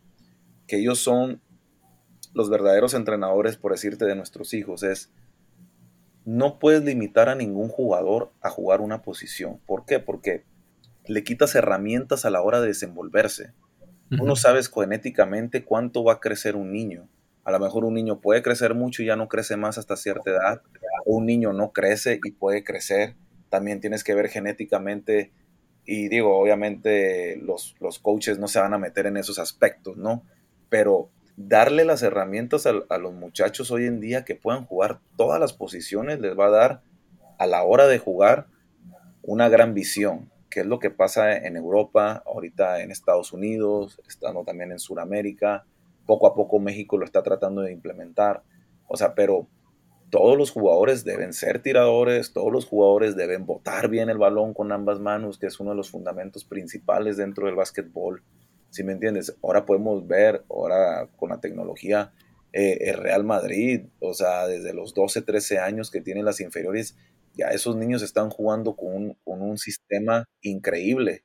que 0.68 0.78
ellos 0.78 1.00
son 1.00 1.42
los 2.34 2.50
verdaderos 2.50 2.94
entrenadores, 2.94 3.58
por 3.58 3.72
decirte, 3.72 4.06
de 4.06 4.16
nuestros 4.16 4.54
hijos, 4.54 4.84
es, 4.84 5.12
no 6.26 6.60
puedes 6.60 6.84
limitar 6.84 7.30
a 7.30 7.36
ningún 7.36 7.70
jugador 7.70 8.32
a 8.42 8.50
jugar 8.50 8.82
una 8.82 9.02
posición. 9.02 9.60
¿Por 9.66 9.86
qué? 9.86 10.00
Porque 10.00 10.44
le 11.06 11.24
quitas 11.24 11.56
herramientas 11.56 12.26
a 12.26 12.30
la 12.30 12.42
hora 12.42 12.62
de 12.62 12.68
desenvolverse. 12.68 13.54
Tú 14.10 14.26
no 14.26 14.36
sabes 14.36 14.70
genéticamente 14.70 15.66
cuánto 15.66 16.04
va 16.04 16.14
a 16.14 16.20
crecer 16.20 16.56
un 16.56 16.72
niño. 16.72 17.10
A 17.44 17.52
lo 17.52 17.60
mejor 17.60 17.84
un 17.84 17.96
niño 17.96 18.22
puede 18.22 18.44
crecer 18.44 18.76
mucho 18.76 19.02
y 19.02 19.08
ya 19.08 19.16
no 19.16 19.28
crece 19.28 19.58
más 19.58 19.78
hasta 19.78 19.98
cierta 19.98 20.30
edad, 20.30 20.62
o 21.06 21.18
un 21.18 21.26
niño 21.26 21.52
no 21.52 21.72
crece 21.72 22.20
y 22.24 22.32
puede 22.32 22.64
crecer. 22.64 23.16
También 23.50 23.82
tienes 23.82 24.04
que 24.04 24.14
ver 24.14 24.30
genéticamente 24.30 25.32
y 25.86 26.08
digo, 26.08 26.38
obviamente 26.38 27.38
los, 27.38 27.76
los 27.80 28.00
coaches 28.00 28.40
no 28.40 28.48
se 28.48 28.60
van 28.60 28.74
a 28.74 28.78
meter 28.78 29.08
en 29.08 29.18
esos 29.18 29.40
aspectos, 29.40 29.98
¿no? 29.98 30.24
Pero 30.70 31.10
darle 31.36 31.86
las 31.86 32.04
herramientas 32.04 32.66
a, 32.66 32.98
los 32.98 33.14
muchachos 33.14 33.72
hoy 33.72 33.86
en 33.86 34.00
día 34.00 34.24
que 34.24 34.36
puedan 34.36 34.66
jugar 34.66 35.00
todas 35.18 35.40
las 35.40 35.54
posiciones 35.54 36.20
les 36.20 36.38
va 36.38 36.48
a 36.48 36.52
dar 36.52 36.82
a 37.40 37.48
la 37.48 37.64
hora 37.64 37.88
de 37.88 38.00
jugar 38.00 38.48
una 39.24 39.50
gran 39.50 39.74
visión, 39.74 40.32
que 40.50 40.62
es 40.62 40.66
lo 40.66 40.80
que 40.80 40.92
pasa 40.92 41.36
en 41.36 41.58
Europa, 41.58 42.24
ahorita 42.26 42.82
en 42.82 42.92
Estados 42.92 43.34
Unidos, 43.34 44.00
estando 44.08 44.44
también 44.44 44.72
en 44.72 44.80
Sudamérica, 44.80 45.66
poco 46.06 46.28
a 46.28 46.36
poco 46.36 46.60
México 46.60 46.98
lo 46.98 47.06
está 47.06 47.24
tratando 47.24 47.62
de 47.62 47.72
implementar. 47.72 48.44
O 48.88 48.98
sea, 48.98 49.16
pero 49.16 49.48
todos 50.10 50.38
los 50.38 50.52
jugadores 50.52 51.04
deben 51.04 51.34
ser 51.34 51.62
tiradores, 51.64 52.34
todos 52.34 52.52
los 52.52 52.66
jugadores 52.66 53.16
deben 53.16 53.48
botar 53.48 53.88
bien 53.88 54.10
el 54.10 54.20
balón 54.20 54.54
con 54.54 54.72
ambas 54.72 55.00
manos, 55.00 55.40
que 55.40 55.48
es 55.48 55.60
uno 55.60 55.72
de 55.72 55.78
los 55.78 55.90
fundamentos 55.90 56.46
principales 56.46 57.18
dentro 57.18 57.48
del 57.48 57.56
básquetbol. 57.56 58.22
Si 58.74 58.84
me 58.84 58.94
entiendes? 58.94 59.38
Ahora 59.44 59.68
podemos 59.68 60.08
ver, 60.08 60.44
ahora 60.50 61.08
con 61.16 61.30
la 61.30 61.40
tecnología, 61.40 62.12
eh, 62.54 62.80
el 62.90 62.98
Real 62.98 63.24
Madrid, 63.24 63.86
o 64.00 64.16
sea, 64.16 64.48
desde 64.48 64.74
los 64.74 64.96
12, 64.96 65.22
13 65.22 65.60
años 65.60 65.92
que 65.92 66.02
tienen 66.02 66.26
las 66.26 66.40
inferiores, 66.40 66.98
ya 67.36 67.50
esos 67.50 67.76
niños 67.76 68.02
están 68.02 68.32
jugando 68.32 68.76
con 68.76 68.96
un, 68.96 69.18
con 69.24 69.44
un 69.44 69.60
sistema 69.60 70.26
increíble 70.42 71.24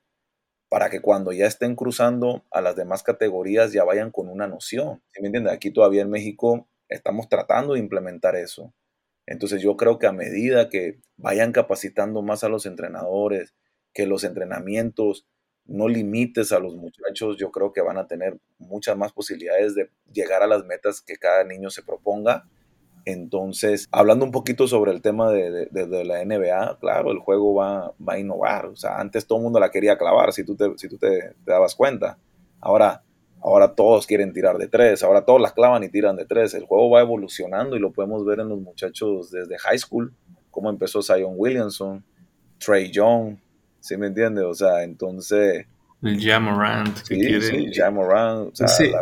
para 0.68 0.90
que 0.90 1.00
cuando 1.00 1.32
ya 1.32 1.46
estén 1.46 1.74
cruzando 1.74 2.44
a 2.50 2.60
las 2.60 2.76
demás 2.76 3.02
categorías 3.02 3.72
ya 3.72 3.82
vayan 3.82 4.10
con 4.10 4.28
una 4.28 4.46
noción. 4.46 5.02
¿Sí 5.12 5.22
me 5.22 5.28
entiendes? 5.28 5.54
Aquí 5.54 5.70
todavía 5.70 6.02
en 6.02 6.10
México 6.10 6.68
estamos 6.90 7.30
tratando 7.30 7.72
de 7.72 7.80
implementar 7.80 8.36
eso. 8.36 8.74
Entonces 9.24 9.62
yo 9.62 9.78
creo 9.78 9.98
que 9.98 10.06
a 10.06 10.12
medida 10.12 10.68
que 10.68 11.00
vayan 11.16 11.52
capacitando 11.52 12.20
más 12.20 12.44
a 12.44 12.50
los 12.50 12.66
entrenadores, 12.66 13.54
que 13.94 14.06
los 14.06 14.22
entrenamientos 14.24 15.26
no 15.68 15.86
limites 15.86 16.50
a 16.52 16.58
los 16.58 16.74
muchachos, 16.74 17.36
yo 17.36 17.50
creo 17.50 17.72
que 17.72 17.80
van 17.80 17.98
a 17.98 18.06
tener 18.06 18.38
muchas 18.58 18.96
más 18.96 19.12
posibilidades 19.12 19.74
de 19.74 19.90
llegar 20.12 20.42
a 20.42 20.46
las 20.46 20.64
metas 20.64 21.00
que 21.00 21.16
cada 21.16 21.44
niño 21.44 21.70
se 21.70 21.82
proponga. 21.82 22.48
Entonces, 23.04 23.86
hablando 23.92 24.24
un 24.24 24.32
poquito 24.32 24.66
sobre 24.66 24.90
el 24.90 25.00
tema 25.00 25.30
de, 25.30 25.68
la 26.04 26.24
NBA, 26.24 26.78
claro, 26.80 27.12
el 27.12 27.18
juego 27.20 27.54
va, 27.54 27.94
va, 28.06 28.14
a 28.14 28.18
innovar. 28.18 28.66
O 28.66 28.76
sea, 28.76 28.98
antes 28.98 29.26
todo 29.26 29.38
el 29.38 29.44
mundo 29.44 29.60
la 29.60 29.70
quería 29.70 29.96
clavar, 29.96 30.32
si 30.32 30.44
tú 30.44 30.56
te, 30.56 30.76
si 30.76 30.88
tú 30.88 30.98
te 30.98 31.34
dabas 31.46 31.74
cuenta. 31.74 32.18
Ahora, 32.60 33.04
Ahora 33.40 33.74
todos 33.74 34.06
quieren 34.06 34.32
tirar 34.32 34.58
de 34.58 34.66
tres, 34.66 35.02
ahora 35.04 35.24
todos 35.24 35.40
las 35.40 35.52
clavan 35.52 35.84
y 35.84 35.88
tiran 35.88 36.16
de 36.16 36.24
tres. 36.24 36.54
El 36.54 36.64
juego 36.64 36.90
va 36.90 37.00
evolucionando 37.00 37.76
y 37.76 37.78
lo 37.78 37.92
podemos 37.92 38.24
ver 38.24 38.40
en 38.40 38.48
los 38.48 38.60
muchachos 38.60 39.30
desde 39.30 39.58
high 39.58 39.78
school, 39.78 40.12
cómo 40.50 40.70
empezó 40.70 41.02
Zion 41.02 41.34
Williamson, 41.36 42.04
Trey 42.58 42.90
Young, 42.90 43.36
¿sí 43.80 43.96
me 43.96 44.08
entiendes? 44.08 44.44
O 44.44 44.54
sea, 44.54 44.82
entonces... 44.82 45.66
El 46.02 46.20
Jamorant. 46.20 46.96
Sí, 47.04 47.40
sí, 47.40 47.70
Jamorant. 47.74 48.52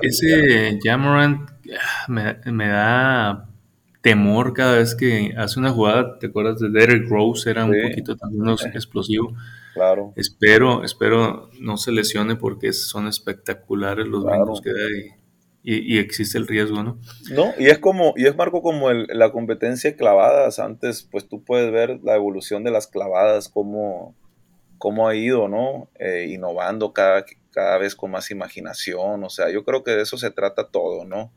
ese 0.02 0.78
Jamorant 0.82 1.50
ah, 1.78 2.06
me, 2.08 2.36
me, 2.50 2.68
da 2.68 3.48
temor 4.00 4.54
cada 4.54 4.78
vez 4.78 4.94
que 4.94 5.34
hace 5.36 5.60
una 5.60 5.70
jugada. 5.72 6.18
¿Te 6.18 6.28
acuerdas 6.28 6.58
de 6.58 6.70
Derek 6.70 7.06
Rose? 7.08 7.50
Era 7.50 7.66
un 7.66 7.74
poquito 7.82 8.16
también 8.16 8.56
explosivo. 8.74 9.34
Claro. 9.74 10.14
Espero, 10.16 10.84
espero 10.84 11.50
no 11.60 11.76
se 11.76 11.92
lesione 11.92 12.36
porque 12.36 12.72
son 12.72 13.08
espectaculares 13.08 14.06
los 14.06 14.24
claro. 14.24 14.54
que 14.62 14.70
hay 14.70 15.16
y, 15.68 15.98
existe 15.98 16.38
el 16.38 16.46
riesgo, 16.46 16.84
¿no? 16.84 16.96
No, 17.32 17.52
y 17.58 17.66
es 17.66 17.80
como, 17.80 18.14
y 18.16 18.26
es 18.26 18.36
Marco 18.36 18.62
como 18.62 18.92
la 18.92 19.32
competencia 19.32 19.90
de 19.90 19.96
clavadas. 19.96 20.60
Antes, 20.60 21.02
pues 21.02 21.28
tú 21.28 21.42
puedes 21.42 21.72
ver 21.72 21.98
la 22.04 22.14
evolución 22.14 22.62
de 22.62 22.70
las 22.70 22.86
clavadas, 22.86 23.48
cómo, 23.48 24.14
cómo 24.78 25.08
ha 25.08 25.14
ido, 25.14 25.48
¿no? 25.48 25.88
Eh, 25.98 26.28
innovando 26.30 26.92
cada, 26.92 27.24
cada 27.50 27.78
vez 27.78 27.94
con 27.94 28.10
más 28.10 28.30
imaginación. 28.30 29.24
O 29.24 29.30
sea, 29.30 29.50
yo 29.50 29.64
creo 29.64 29.82
que 29.82 29.92
de 29.92 30.02
eso 30.02 30.16
se 30.18 30.30
trata 30.30 30.68
todo, 30.68 31.04
¿no? 31.04 31.32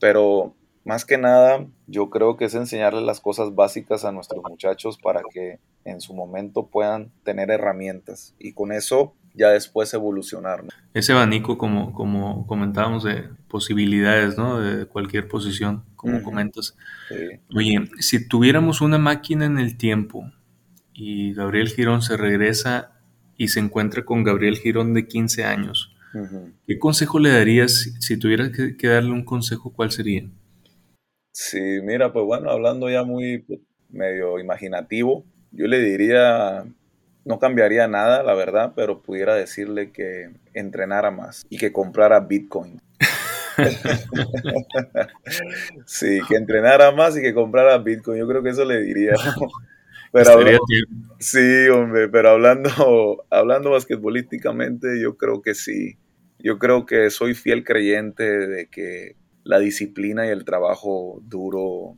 Pero 0.00 0.54
más 0.84 1.04
que 1.04 1.18
nada, 1.18 1.66
yo 1.86 2.10
creo 2.10 2.36
que 2.36 2.46
es 2.46 2.54
enseñarles 2.54 3.02
las 3.02 3.20
cosas 3.20 3.54
básicas 3.54 4.04
a 4.04 4.12
nuestros 4.12 4.42
muchachos 4.48 4.98
para 4.98 5.22
que 5.32 5.58
en 5.84 6.00
su 6.00 6.14
momento 6.14 6.66
puedan 6.66 7.12
tener 7.22 7.50
herramientas 7.50 8.34
y 8.38 8.52
con 8.52 8.72
eso 8.72 9.14
ya 9.34 9.50
después 9.50 9.92
evolucionar. 9.94 10.64
Ese 10.94 11.12
abanico, 11.12 11.58
como, 11.58 11.92
como 11.92 12.46
comentábamos, 12.46 13.04
de 13.04 13.28
posibilidades, 13.48 14.36
¿no? 14.36 14.58
De 14.60 14.86
cualquier 14.86 15.28
posición, 15.28 15.84
como 15.94 16.22
comentas. 16.22 16.76
Oye, 17.54 17.88
si 18.00 18.26
tuviéramos 18.26 18.80
una 18.80 18.98
máquina 18.98 19.44
en 19.44 19.58
el 19.58 19.76
tiempo 19.76 20.24
y 21.00 21.32
Gabriel 21.32 21.68
Girón 21.68 22.02
se 22.02 22.18
regresa 22.18 22.92
y 23.38 23.48
se 23.48 23.58
encuentra 23.58 24.04
con 24.04 24.22
Gabriel 24.22 24.58
Girón 24.58 24.92
de 24.92 25.06
15 25.06 25.44
años, 25.44 25.96
¿qué 26.66 26.78
consejo 26.78 27.18
le 27.18 27.30
darías 27.30 27.94
si, 28.00 28.18
tuvieras 28.18 28.50
que, 28.50 28.76
que, 28.76 28.88
darle 28.88 29.12
un 29.12 29.24
consejo? 29.24 29.72
¿Cuál 29.72 29.92
sería? 29.92 30.28
Sí, 31.32 31.80
mira, 31.82 32.12
pues 32.12 32.26
bueno, 32.26 32.50
hablando 32.50 32.90
ya 32.90 33.02
muy 33.02 33.38
pues, 33.38 33.60
medio 33.88 34.38
imaginativo, 34.38 35.24
yo 35.52 35.66
le 35.68 35.80
diría, 35.80 36.66
no 37.24 37.38
cambiaría 37.38 37.88
nada, 37.88 38.22
la 38.22 38.34
verdad, 38.34 38.74
pero 38.76 39.00
pudiera 39.00 39.34
decirle 39.34 39.92
que 39.92 40.28
entrenara 40.52 41.10
más 41.10 41.46
y 41.48 41.56
que 41.56 41.72
comprara 41.72 42.20
Bitcoin. 42.20 42.82
sí, 45.86 46.20
que 46.28 46.36
entrenara 46.36 46.92
más 46.92 47.16
y 47.16 47.22
que 47.22 47.32
comprara 47.32 47.78
Bitcoin. 47.78 48.18
Yo 48.18 48.28
creo 48.28 48.42
que 48.42 48.50
eso 48.50 48.66
le 48.66 48.82
diría. 48.82 49.14
Pero 50.12 50.58
sí, 51.18 51.68
hombre, 51.68 52.08
pero 52.08 52.30
hablando, 52.30 53.24
hablando 53.30 53.70
basquetbolísticamente, 53.70 55.00
yo 55.00 55.16
creo 55.16 55.40
que 55.40 55.54
sí. 55.54 55.96
yo 56.38 56.58
creo 56.58 56.86
que 56.86 57.10
soy 57.10 57.34
fiel 57.34 57.64
creyente 57.64 58.24
de 58.24 58.66
que 58.66 59.16
la 59.44 59.58
disciplina 59.58 60.26
y 60.26 60.30
el 60.30 60.44
trabajo 60.44 61.20
duro 61.24 61.96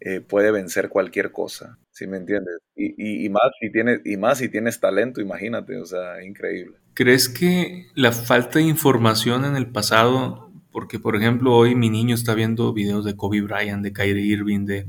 eh, 0.00 0.20
puede 0.20 0.52
vencer 0.52 0.88
cualquier 0.88 1.32
cosa, 1.32 1.78
¿sí 1.90 2.06
me 2.06 2.18
entiendes? 2.18 2.58
Y, 2.76 3.28
más 3.30 3.50
si 3.60 3.70
tienes, 3.70 4.00
y 4.04 4.16
más 4.16 4.38
si 4.38 4.48
tienes 4.48 4.78
talento, 4.78 5.20
imagínate, 5.20 5.76
o 5.76 5.86
sea, 5.86 6.22
increíble. 6.24 6.76
¿Crees 6.94 7.28
que 7.28 7.86
la 7.94 8.12
falta 8.12 8.60
de 8.60 8.66
información 8.66 9.44
en 9.44 9.56
el 9.56 9.66
pasado, 9.66 10.52
porque 10.70 11.00
por 11.00 11.16
ejemplo 11.16 11.52
hoy 11.52 11.74
mi 11.74 11.90
niño 11.90 12.14
está 12.14 12.34
viendo 12.34 12.72
videos 12.72 13.04
de 13.04 13.16
Kobe 13.16 13.40
Bryant, 13.40 13.82
de 13.82 13.92
Kyrie 13.92 14.24
Irving, 14.24 14.66
de, 14.66 14.86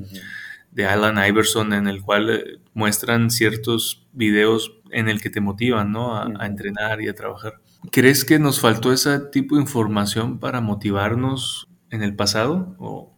de 0.72 0.86
Alan 0.86 1.24
Iverson, 1.26 1.74
en 1.74 1.88
el 1.88 2.02
cual 2.02 2.30
eh, 2.30 2.60
muestran 2.74 3.32
ciertos 3.32 4.08
videos 4.14 4.80
en 4.92 5.10
el 5.10 5.22
que 5.22 5.30
te 5.30 5.42
motivan, 5.42 5.92
¿no? 5.92 6.16
A, 6.16 6.46
entrenar 6.46 7.02
y 7.02 7.08
a 7.08 7.16
trabajar. 7.16 7.60
¿Crees 7.92 8.26
que 8.26 8.40
nos 8.40 8.60
faltó 8.60 8.92
ese 8.92 9.20
tipo 9.20 9.56
de 9.56 9.62
información 9.62 10.40
para 10.40 10.62
motivarnos 10.62 11.68
en 11.90 12.04
el 12.04 12.16
pasado? 12.16 12.76
¿O? 12.80 13.12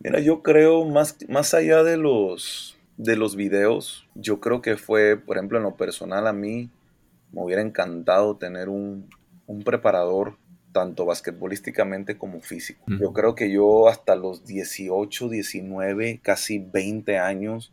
Mira, 0.00 0.20
yo 0.20 0.42
creo 0.42 0.84
más, 0.84 1.16
más 1.28 1.54
allá 1.54 1.82
de 1.82 1.96
los, 1.96 2.76
de 2.96 3.16
los 3.16 3.36
videos, 3.36 4.06
yo 4.14 4.40
creo 4.40 4.60
que 4.60 4.76
fue, 4.76 5.16
por 5.16 5.36
ejemplo, 5.36 5.58
en 5.58 5.64
lo 5.64 5.76
personal 5.76 6.26
a 6.26 6.32
mí, 6.32 6.70
me 7.32 7.42
hubiera 7.42 7.62
encantado 7.62 8.36
tener 8.36 8.68
un, 8.68 9.08
un 9.46 9.62
preparador 9.62 10.36
tanto 10.74 11.06
basquetbolísticamente 11.06 12.18
como 12.18 12.40
físico. 12.40 12.84
Yo 13.00 13.12
creo 13.12 13.36
que 13.36 13.48
yo 13.48 13.88
hasta 13.88 14.16
los 14.16 14.44
18, 14.44 15.28
19, 15.28 16.18
casi 16.20 16.58
20 16.58 17.16
años 17.16 17.72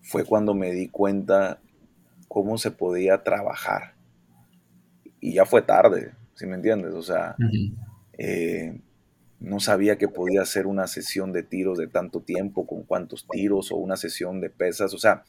fue 0.00 0.24
cuando 0.24 0.54
me 0.54 0.72
di 0.72 0.88
cuenta 0.88 1.60
cómo 2.26 2.56
se 2.56 2.70
podía 2.70 3.22
trabajar. 3.22 3.96
Y 5.20 5.34
ya 5.34 5.44
fue 5.44 5.60
tarde, 5.60 6.12
si 6.34 6.46
me 6.46 6.54
entiendes? 6.54 6.94
O 6.94 7.02
sea, 7.02 7.36
eh, 8.16 8.80
no 9.38 9.60
sabía 9.60 9.98
que 9.98 10.08
podía 10.08 10.40
hacer 10.40 10.66
una 10.66 10.86
sesión 10.86 11.32
de 11.32 11.42
tiros 11.42 11.76
de 11.76 11.86
tanto 11.86 12.22
tiempo, 12.22 12.66
con 12.66 12.82
cuántos 12.84 13.26
tiros, 13.30 13.70
o 13.72 13.76
una 13.76 13.98
sesión 13.98 14.40
de 14.40 14.48
pesas. 14.48 14.94
O 14.94 14.98
sea, 14.98 15.22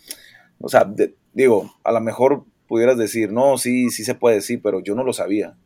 o 0.58 0.70
sea 0.70 0.90
digo, 1.34 1.76
a 1.84 1.92
lo 1.92 2.00
mejor 2.00 2.46
pudieras 2.66 2.98
decir, 2.98 3.30
no, 3.34 3.58
sí, 3.58 3.90
sí 3.90 4.06
se 4.06 4.16
puede 4.16 4.38
decir, 4.38 4.62
pero 4.64 4.80
yo 4.80 4.96
no 4.96 5.04
lo 5.04 5.12
sabía. 5.12 5.58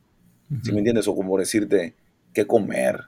¿Sí 0.64 0.72
me 0.72 0.80
entiendes? 0.80 1.08
O 1.08 1.16
como 1.16 1.38
decirte 1.38 1.96
qué 2.34 2.46
comer, 2.46 3.06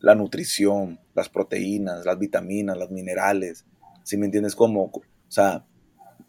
la 0.00 0.14
nutrición, 0.14 1.00
las 1.14 1.28
proteínas, 1.28 2.04
las 2.04 2.18
vitaminas, 2.18 2.76
las 2.76 2.90
minerales. 2.90 3.64
¿Sí 4.02 4.16
me 4.16 4.26
entiendes? 4.26 4.54
Como, 4.54 4.84
o 4.84 5.02
sea, 5.28 5.64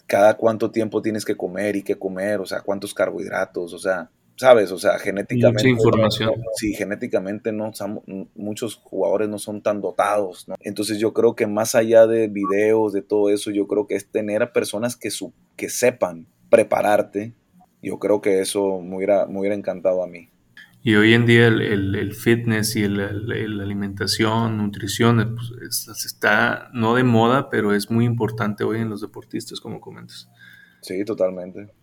cada 0.07 0.35
cuánto 0.35 0.71
tiempo 0.71 1.01
tienes 1.01 1.25
que 1.25 1.35
comer 1.35 1.75
y 1.75 1.83
qué 1.83 1.97
comer, 1.97 2.39
o 2.39 2.45
sea, 2.45 2.61
cuántos 2.61 2.93
carbohidratos, 2.93 3.73
o 3.73 3.77
sea, 3.77 4.09
sabes, 4.37 4.71
o 4.71 4.77
sea, 4.77 4.97
genéticamente. 4.99 5.67
Mucha 5.67 5.69
información. 5.69 6.33
sí, 6.55 6.73
genéticamente 6.73 7.51
no, 7.51 7.71
muchos 8.35 8.75
jugadores 8.75 9.27
no 9.27 9.39
son 9.39 9.61
tan 9.61 9.81
dotados, 9.81 10.47
¿no? 10.47 10.55
Entonces 10.61 10.99
yo 10.99 11.13
creo 11.13 11.35
que 11.35 11.47
más 11.47 11.75
allá 11.75 12.07
de 12.07 12.27
videos, 12.27 12.93
de 12.93 13.01
todo 13.01 13.29
eso, 13.29 13.51
yo 13.51 13.67
creo 13.67 13.87
que 13.87 13.95
es 13.95 14.09
tener 14.09 14.41
a 14.43 14.53
personas 14.53 14.95
que, 14.95 15.11
su, 15.11 15.33
que 15.55 15.69
sepan 15.69 16.27
prepararte. 16.49 17.33
Yo 17.81 17.99
creo 17.99 18.21
que 18.21 18.39
eso 18.39 18.79
me 18.81 18.95
hubiera, 18.95 19.27
me 19.27 19.39
hubiera 19.39 19.55
encantado 19.55 20.03
a 20.03 20.07
mí. 20.07 20.29
Y 20.87 20.95
hoy 20.95 21.15
en 21.15 21.25
día 21.25 21.47
el, 21.47 22.13
fitness 22.13 22.77
y 22.77 22.87
la 22.87 23.09
alimentación, 23.09 24.55
nutrición, 24.55 25.35
pues, 25.35 25.89
está 26.05 26.69
no 26.71 26.95
de 26.95 27.03
moda, 27.03 27.49
pero 27.49 27.73
es 27.73 27.91
muy 27.91 28.05
importante 28.05 28.63
hoy 28.63 28.79
en 28.79 28.89
los 28.89 29.01
deportistas, 29.01 29.59
como 29.59 29.81
comentas. 29.81 30.29
Sí, 30.81 31.03
totalmente, 31.03 31.73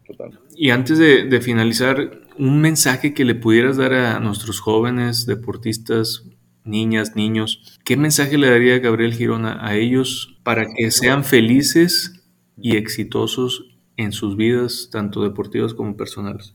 Y 0.57 0.71
antes 0.71 0.97
de, 0.97 1.41
finalizar, 1.43 2.23
un 2.39 2.63
mensaje 2.63 3.13
que 3.13 3.27
le 3.27 3.35
pudieras 3.35 3.77
dar 3.77 3.93
a 3.93 4.21
nuestros 4.21 4.61
jóvenes 4.61 5.27
deportistas, 5.27 6.27
niñas, 6.65 7.15
niños, 7.15 7.79
¿qué 7.85 7.99
mensaje 7.99 8.39
le 8.39 8.49
daría 8.49 8.79
Gabriel 8.79 9.13
Girona 9.13 9.59
a 9.61 9.77
ellos 9.77 10.39
para 10.45 10.65
que 10.75 10.91
sean 10.91 11.25
felices 11.25 12.25
y 12.57 12.79
exitosos 12.79 13.67
en 13.99 14.13
sus 14.13 14.35
vidas, 14.35 14.89
tanto 14.91 15.23
deportivas 15.23 15.75
como 15.75 15.95
personales? 15.95 16.55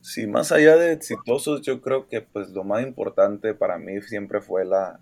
Sí, 0.00 0.26
más 0.26 0.52
allá 0.52 0.76
de 0.76 0.92
exitosos, 0.92 1.62
yo 1.62 1.80
creo 1.80 2.06
que 2.06 2.20
pues 2.20 2.50
lo 2.50 2.64
más 2.64 2.82
importante 2.82 3.54
para 3.54 3.78
mí 3.78 4.00
siempre 4.02 4.40
fue 4.40 4.64
la, 4.64 5.00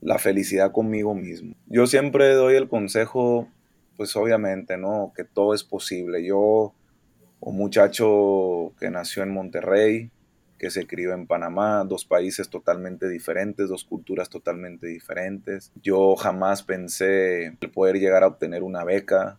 la 0.00 0.18
felicidad 0.18 0.72
conmigo 0.72 1.14
mismo. 1.14 1.54
Yo 1.66 1.86
siempre 1.86 2.32
doy 2.34 2.56
el 2.56 2.68
consejo, 2.68 3.48
pues 3.96 4.16
obviamente, 4.16 4.76
¿no? 4.76 5.12
Que 5.14 5.24
todo 5.24 5.54
es 5.54 5.64
posible. 5.64 6.24
Yo, 6.24 6.74
un 7.40 7.56
muchacho 7.56 8.72
que 8.80 8.90
nació 8.90 9.22
en 9.22 9.30
Monterrey, 9.30 10.10
que 10.58 10.70
se 10.70 10.86
crió 10.86 11.12
en 11.12 11.26
Panamá, 11.26 11.84
dos 11.84 12.04
países 12.04 12.48
totalmente 12.48 13.08
diferentes, 13.08 13.68
dos 13.68 13.84
culturas 13.84 14.28
totalmente 14.28 14.86
diferentes. 14.86 15.72
Yo 15.82 16.16
jamás 16.16 16.62
pensé 16.62 17.46
el 17.60 17.70
poder 17.70 17.98
llegar 17.98 18.22
a 18.22 18.28
obtener 18.28 18.62
una 18.62 18.84
beca, 18.84 19.38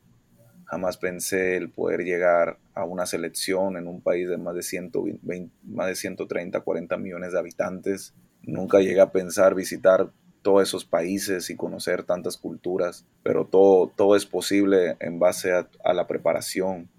Jamás 0.74 0.98
pensé 0.98 1.56
el 1.56 1.70
poder 1.70 2.04
llegar 2.04 2.58
a 2.74 2.86
una 2.86 3.06
selección 3.06 3.78
en 3.78 3.88
un 3.88 4.02
país 4.02 4.30
de 4.30 4.38
más 4.38 4.56
de, 4.56 4.64
120, 4.64 5.52
más 5.64 5.88
de 5.88 5.96
130, 5.96 6.60
40 6.62 6.98
millones 6.98 7.34
de 7.34 7.40
habitantes. 7.40 8.14
Nunca 8.42 8.80
llegué 8.80 9.02
a 9.02 9.12
pensar 9.12 9.56
visitar 9.56 10.12
todos 10.42 10.64
esos 10.64 10.84
países 10.84 11.50
y 11.50 11.56
conocer 11.56 12.04
tantas 12.04 12.38
culturas, 12.38 13.06
pero 13.24 13.46
todo, 13.46 13.92
todo 13.96 14.16
es 14.16 14.26
posible 14.26 14.98
en 15.00 15.20
base 15.20 15.54
a, 15.54 15.94
la 15.94 16.08
preparación 16.08 16.90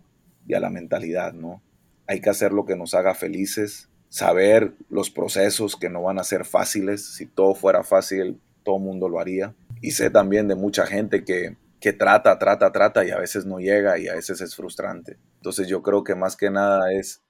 y 0.46 0.54
a 0.54 0.60
la 0.60 0.70
mentalidad, 0.70 1.34
¿no? 1.34 1.62
Hay 2.06 2.20
que 2.20 2.30
hacer 2.30 2.52
lo 2.52 2.64
que 2.64 2.76
nos 2.76 2.94
haga 2.94 3.14
felices, 3.14 3.88
saber 4.08 4.72
los 4.88 5.10
procesos 5.10 5.76
que 5.76 5.90
no 5.90 6.02
van 6.02 6.18
a 6.18 6.24
ser 6.24 6.44
fáciles. 6.44 7.04
Si 7.04 7.26
todo 7.26 7.54
fuera 7.54 7.82
fácil, 7.82 8.40
todo 8.62 8.78
mundo 8.78 9.08
lo 9.08 9.20
haría. 9.20 9.54
Y 9.80 9.90
sé 9.90 10.10
también 10.10 10.48
de 10.48 10.54
mucha 10.54 10.86
gente 10.86 11.24
que 11.24 11.56
que 11.84 11.92
trata, 11.92 12.38
trata, 12.38 12.72
trata 12.72 13.04
y 13.04 13.10
a 13.10 13.18
veces 13.18 13.44
no 13.44 13.58
llega 13.58 13.98
y 13.98 14.08
a 14.08 14.14
veces 14.14 14.40
es 14.40 14.56
frustrante. 14.56 15.18
Entonces 15.44 15.68
yo 15.68 15.82
creo 15.82 16.04
que 16.04 16.14
más 16.14 16.36
que 16.36 16.48
nada 16.48 16.90
es 16.94 17.22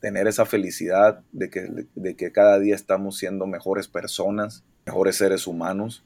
tener 0.00 0.26
esa 0.26 0.44
felicidad 0.44 1.22
de 1.30 1.48
que, 1.48 1.86
de 1.94 2.16
que 2.16 2.32
cada 2.32 2.58
día 2.58 2.74
estamos 2.74 3.18
siendo 3.18 3.46
mejores 3.46 3.86
personas, 3.86 4.64
mejores 4.84 5.14
seres 5.14 5.46
humanos 5.46 6.04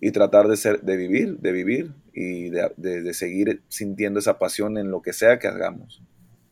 y 0.00 0.12
tratar 0.12 0.46
de, 0.46 0.56
ser, 0.56 0.82
de 0.82 0.96
vivir, 0.96 1.38
de 1.38 1.50
vivir 1.50 1.92
y 2.14 2.50
de, 2.50 2.70
de, 2.76 3.14
seguir 3.14 3.64
sintiendo 3.66 4.20
esa 4.20 4.38
pasión 4.38 4.78
en 4.78 4.92
lo 4.92 5.02
que 5.02 5.12
sea 5.12 5.40
que 5.40 5.48
hagamos. 5.48 6.04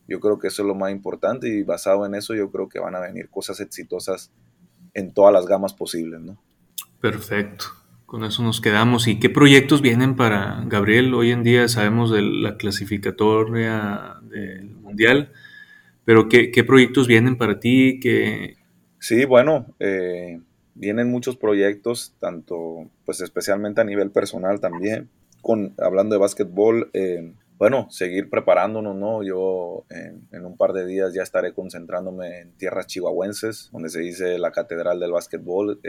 Yo 0.05 0.19
creo 0.19 0.37
que 0.37 0.49
eso 0.49 0.63
es 0.63 0.67
lo 0.67 0.75
más 0.75 0.91
importante 0.91 1.47
y 1.47 1.63
basado 1.63 2.05
en 2.05 2.13
eso 2.13 2.35
yo 2.35 2.51
creo 2.51 2.67
que 2.67 2.79
van 2.79 2.95
a 2.95 2.99
venir 2.99 3.29
cosas 3.29 3.61
exitosas 3.61 4.31
en 4.93 5.13
todas 5.13 5.31
las 5.31 5.45
gamas 5.45 5.73
posibles, 5.73 6.19
¿no? 6.19 6.37
Perfecto. 6.99 7.67
Con 8.11 8.25
eso 8.25 8.43
nos 8.43 8.59
quedamos. 8.59 9.07
¿Y 9.07 9.19
qué 9.19 9.29
proyectos 9.29 9.81
vienen 9.81 10.17
para 10.17 10.61
Gabriel? 10.65 11.13
Hoy 11.13 11.31
en 11.31 11.43
día 11.43 11.69
sabemos 11.69 12.11
de 12.11 12.21
la 12.21 12.57
clasificatoria 12.57 14.15
del 14.23 14.71
Mundial, 14.71 15.31
pero 16.03 16.27
¿qué, 16.27 16.51
proyectos 16.67 17.07
vienen 17.07 17.37
para 17.37 17.61
ti? 17.61 18.01
¿Qué... 18.01 18.57
Sí, 18.99 19.23
bueno, 19.23 19.65
eh, 19.79 20.41
vienen 20.75 21.09
muchos 21.09 21.37
proyectos, 21.37 22.13
tanto, 22.19 22.89
pues 23.05 23.21
especialmente 23.21 23.79
a 23.79 23.85
nivel 23.85 24.11
personal 24.11 24.59
también. 24.59 25.07
Con, 25.41 25.73
hablando 25.77 26.13
de 26.13 26.19
básquetbol, 26.19 26.89
eh, 26.91 27.31
bueno, 27.61 27.85
seguir 27.91 28.27
preparándonos, 28.27 28.95
¿no? 28.95 29.21
Yo 29.21 29.85
en, 29.91 30.43
un 30.43 30.57
par 30.57 30.73
de 30.73 30.83
días 30.83 31.13
ya 31.13 31.21
estaré 31.21 31.53
concentrándome 31.53 32.39
en 32.39 32.53
tierras 32.53 32.87
chihuahuenses, 32.87 33.69
donde 33.71 33.89
se 33.89 33.99
dice 33.99 34.39
la 34.39 34.51
Catedral 34.51 34.99
del 34.99 35.11
Básquetbol. 35.11 35.79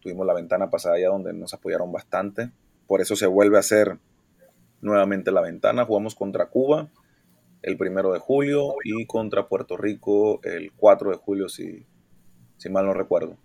tuvimos 0.00 0.26
la 0.26 0.32
ventana 0.32 0.70
pasada 0.70 0.94
allá 0.94 1.08
donde 1.08 1.34
nos 1.34 1.52
apoyaron 1.52 1.92
bastante. 1.92 2.50
Por 2.86 3.02
eso 3.02 3.14
se 3.14 3.26
vuelve 3.26 3.58
a 3.58 3.60
hacer 3.60 3.98
nuevamente 4.80 5.30
la 5.30 5.42
ventana. 5.42 5.84
Jugamos 5.84 6.14
contra 6.14 6.46
Cuba 6.46 6.88
el 7.60 7.76
primero 7.76 8.10
de 8.14 8.20
julio 8.20 8.76
y 8.82 9.04
contra 9.04 9.48
Puerto 9.48 9.76
Rico 9.76 10.40
el 10.44 10.72
4 10.72 11.10
de 11.10 11.16
julio, 11.18 11.50
si, 11.50 11.84
si 12.56 12.70
mal 12.70 12.86
no 12.86 12.94
recuerdo. 12.94 13.36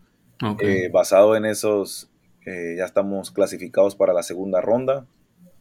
Eh, 0.62 0.90
basado 0.90 1.36
en 1.36 1.44
esos, 1.44 2.10
eh, 2.46 2.76
ya 2.78 2.86
estamos 2.86 3.32
clasificados 3.32 3.98
para 3.98 4.14
la 4.14 4.24
segunda 4.24 4.62
ronda. 4.62 5.06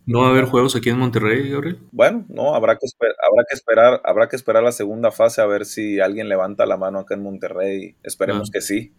¿No 0.05 0.21
va 0.21 0.29
a 0.29 0.31
haber 0.31 0.47
juegos 0.47 0.75
aquí 0.75 0.91
en 0.91 0.99
Monterrey, 0.99 1.49
Gabriel? 1.49 1.79
Bueno, 1.93 2.25
no, 2.29 2.55
habrá 2.55 2.77
que, 2.77 2.87
habrá 3.01 3.45
que 3.49 3.55
esperar, 3.55 4.01
habrá 4.05 4.29
que 4.29 4.37
esperar 4.37 4.63
la 4.63 4.73
segunda 4.73 5.13
fase 5.13 5.41
a 5.41 5.47
ver 5.47 5.65
si 5.65 6.01
alguien 6.01 6.29
levanta 6.29 6.67
la 6.67 6.77
mano 6.77 6.99
acá 7.01 7.15
en 7.15 7.23
Monterrey. 7.23 7.97
Esperemos 8.03 8.49
ah. 8.49 8.53
que 8.53 8.61
sí. 8.61 8.93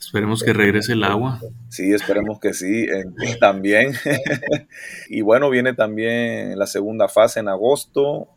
Esperemos 0.00 0.42
que 0.42 0.52
regrese 0.52 0.94
el 0.94 1.04
agua. 1.04 1.40
Sí, 1.68 1.92
esperemos 1.92 2.40
que 2.40 2.54
sí, 2.54 2.86
también. 3.40 3.92
y 5.08 5.20
bueno, 5.20 5.48
viene 5.48 5.74
también 5.74 6.58
la 6.58 6.66
segunda 6.66 7.08
fase 7.08 7.38
en 7.38 7.48
agosto 7.48 8.28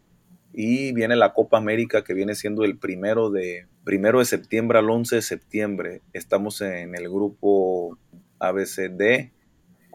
y 0.54 0.94
viene 0.94 1.16
la 1.16 1.34
Copa 1.34 1.58
América 1.58 2.04
que 2.04 2.14
viene 2.14 2.36
siendo 2.36 2.64
el 2.64 2.78
primero 2.78 3.32
de, 3.32 3.68
primero 3.84 4.20
de 4.20 4.26
septiembre 4.26 4.78
al 4.78 4.90
11 4.92 5.16
de 5.16 5.22
septiembre. 5.24 6.02
Estamos 6.14 6.62
en 6.62 6.94
el 6.96 7.10
grupo 7.10 7.98
ABCD 8.38 9.32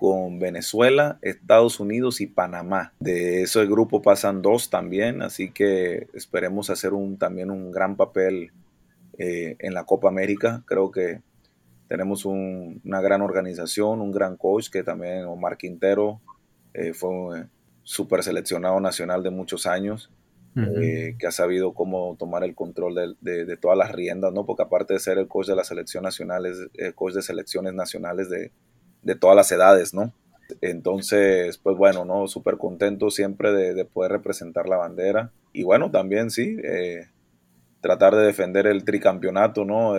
con 0.01 0.39
Venezuela, 0.39 1.19
Estados 1.21 1.79
Unidos 1.79 2.23
y 2.23 2.27
Panamá. 2.27 2.95
De 3.01 3.43
ese 3.43 3.67
grupo 3.67 4.01
pasan 4.01 4.41
dos 4.41 4.71
también, 4.71 5.21
así 5.21 5.51
que 5.51 6.07
esperemos 6.15 6.71
hacer 6.71 6.95
un, 6.95 7.19
también 7.19 7.51
un 7.51 7.71
gran 7.71 7.97
papel 7.97 8.51
eh, 9.19 9.57
en 9.59 9.75
la 9.75 9.85
Copa 9.85 10.09
América. 10.09 10.63
Creo 10.65 10.91
que 10.91 11.21
tenemos 11.87 12.25
una 12.25 13.03
gran 13.03 13.21
organización, 13.21 14.01
un 14.01 14.11
gran 14.11 14.39
coach 14.39 14.71
que 14.71 14.83
también, 14.83 15.27
Omar 15.27 15.59
Quintero, 15.59 16.23
eh, 16.73 16.95
fue 16.95 17.11
un 17.11 17.51
super 17.83 18.23
seleccionado 18.23 18.81
nacional 18.81 19.23
de 19.23 19.29
muchos 19.29 19.67
años. 19.67 20.11
Eh, 20.57 21.15
que 21.19 21.27
ha 21.29 21.31
sabido 21.31 21.75
cómo 21.75 22.17
tomar 22.19 22.43
el 22.43 22.57
control 22.57 23.17
de, 23.21 23.45
de, 23.45 23.57
todas 23.57 23.79
las 23.79 23.93
riendas, 23.93 24.33
¿no? 24.33 24.45
Porque 24.45 24.65
aparte 24.65 24.95
de 24.95 24.99
ser 24.99 25.17
el 25.17 25.29
coach 25.29 25.47
de 25.47 25.55
la 25.55 25.63
selección 25.63 26.03
nacional, 26.03 26.45
es 26.45 26.59
el 26.75 26.93
coach 26.93 27.15
de 27.15 27.23
selecciones 27.23 27.73
nacionales 27.73 28.29
de, 28.29 28.51
de 29.03 29.15
todas 29.15 29.37
las 29.37 29.51
edades, 29.53 29.95
¿no? 29.95 30.13
Entonces, 30.61 31.59
pues 31.59 31.77
bueno, 31.77 32.05
¿no? 32.05 32.27
Súper 32.27 32.57
contento 32.57 33.11
siempre 33.11 33.53
de, 33.53 33.85
poder 33.85 34.13
representar 34.13 34.69
la 34.69 34.77
bandera. 34.77 35.33
Y 35.53 35.63
bueno, 35.63 35.91
también 35.91 36.31
sí, 36.31 36.57
eh, 36.65 37.09
tratar 37.81 38.15
de 38.15 38.27
defender 38.27 38.67
el 38.67 38.85
tricampeonato, 38.85 39.65
¿no? 39.65 39.95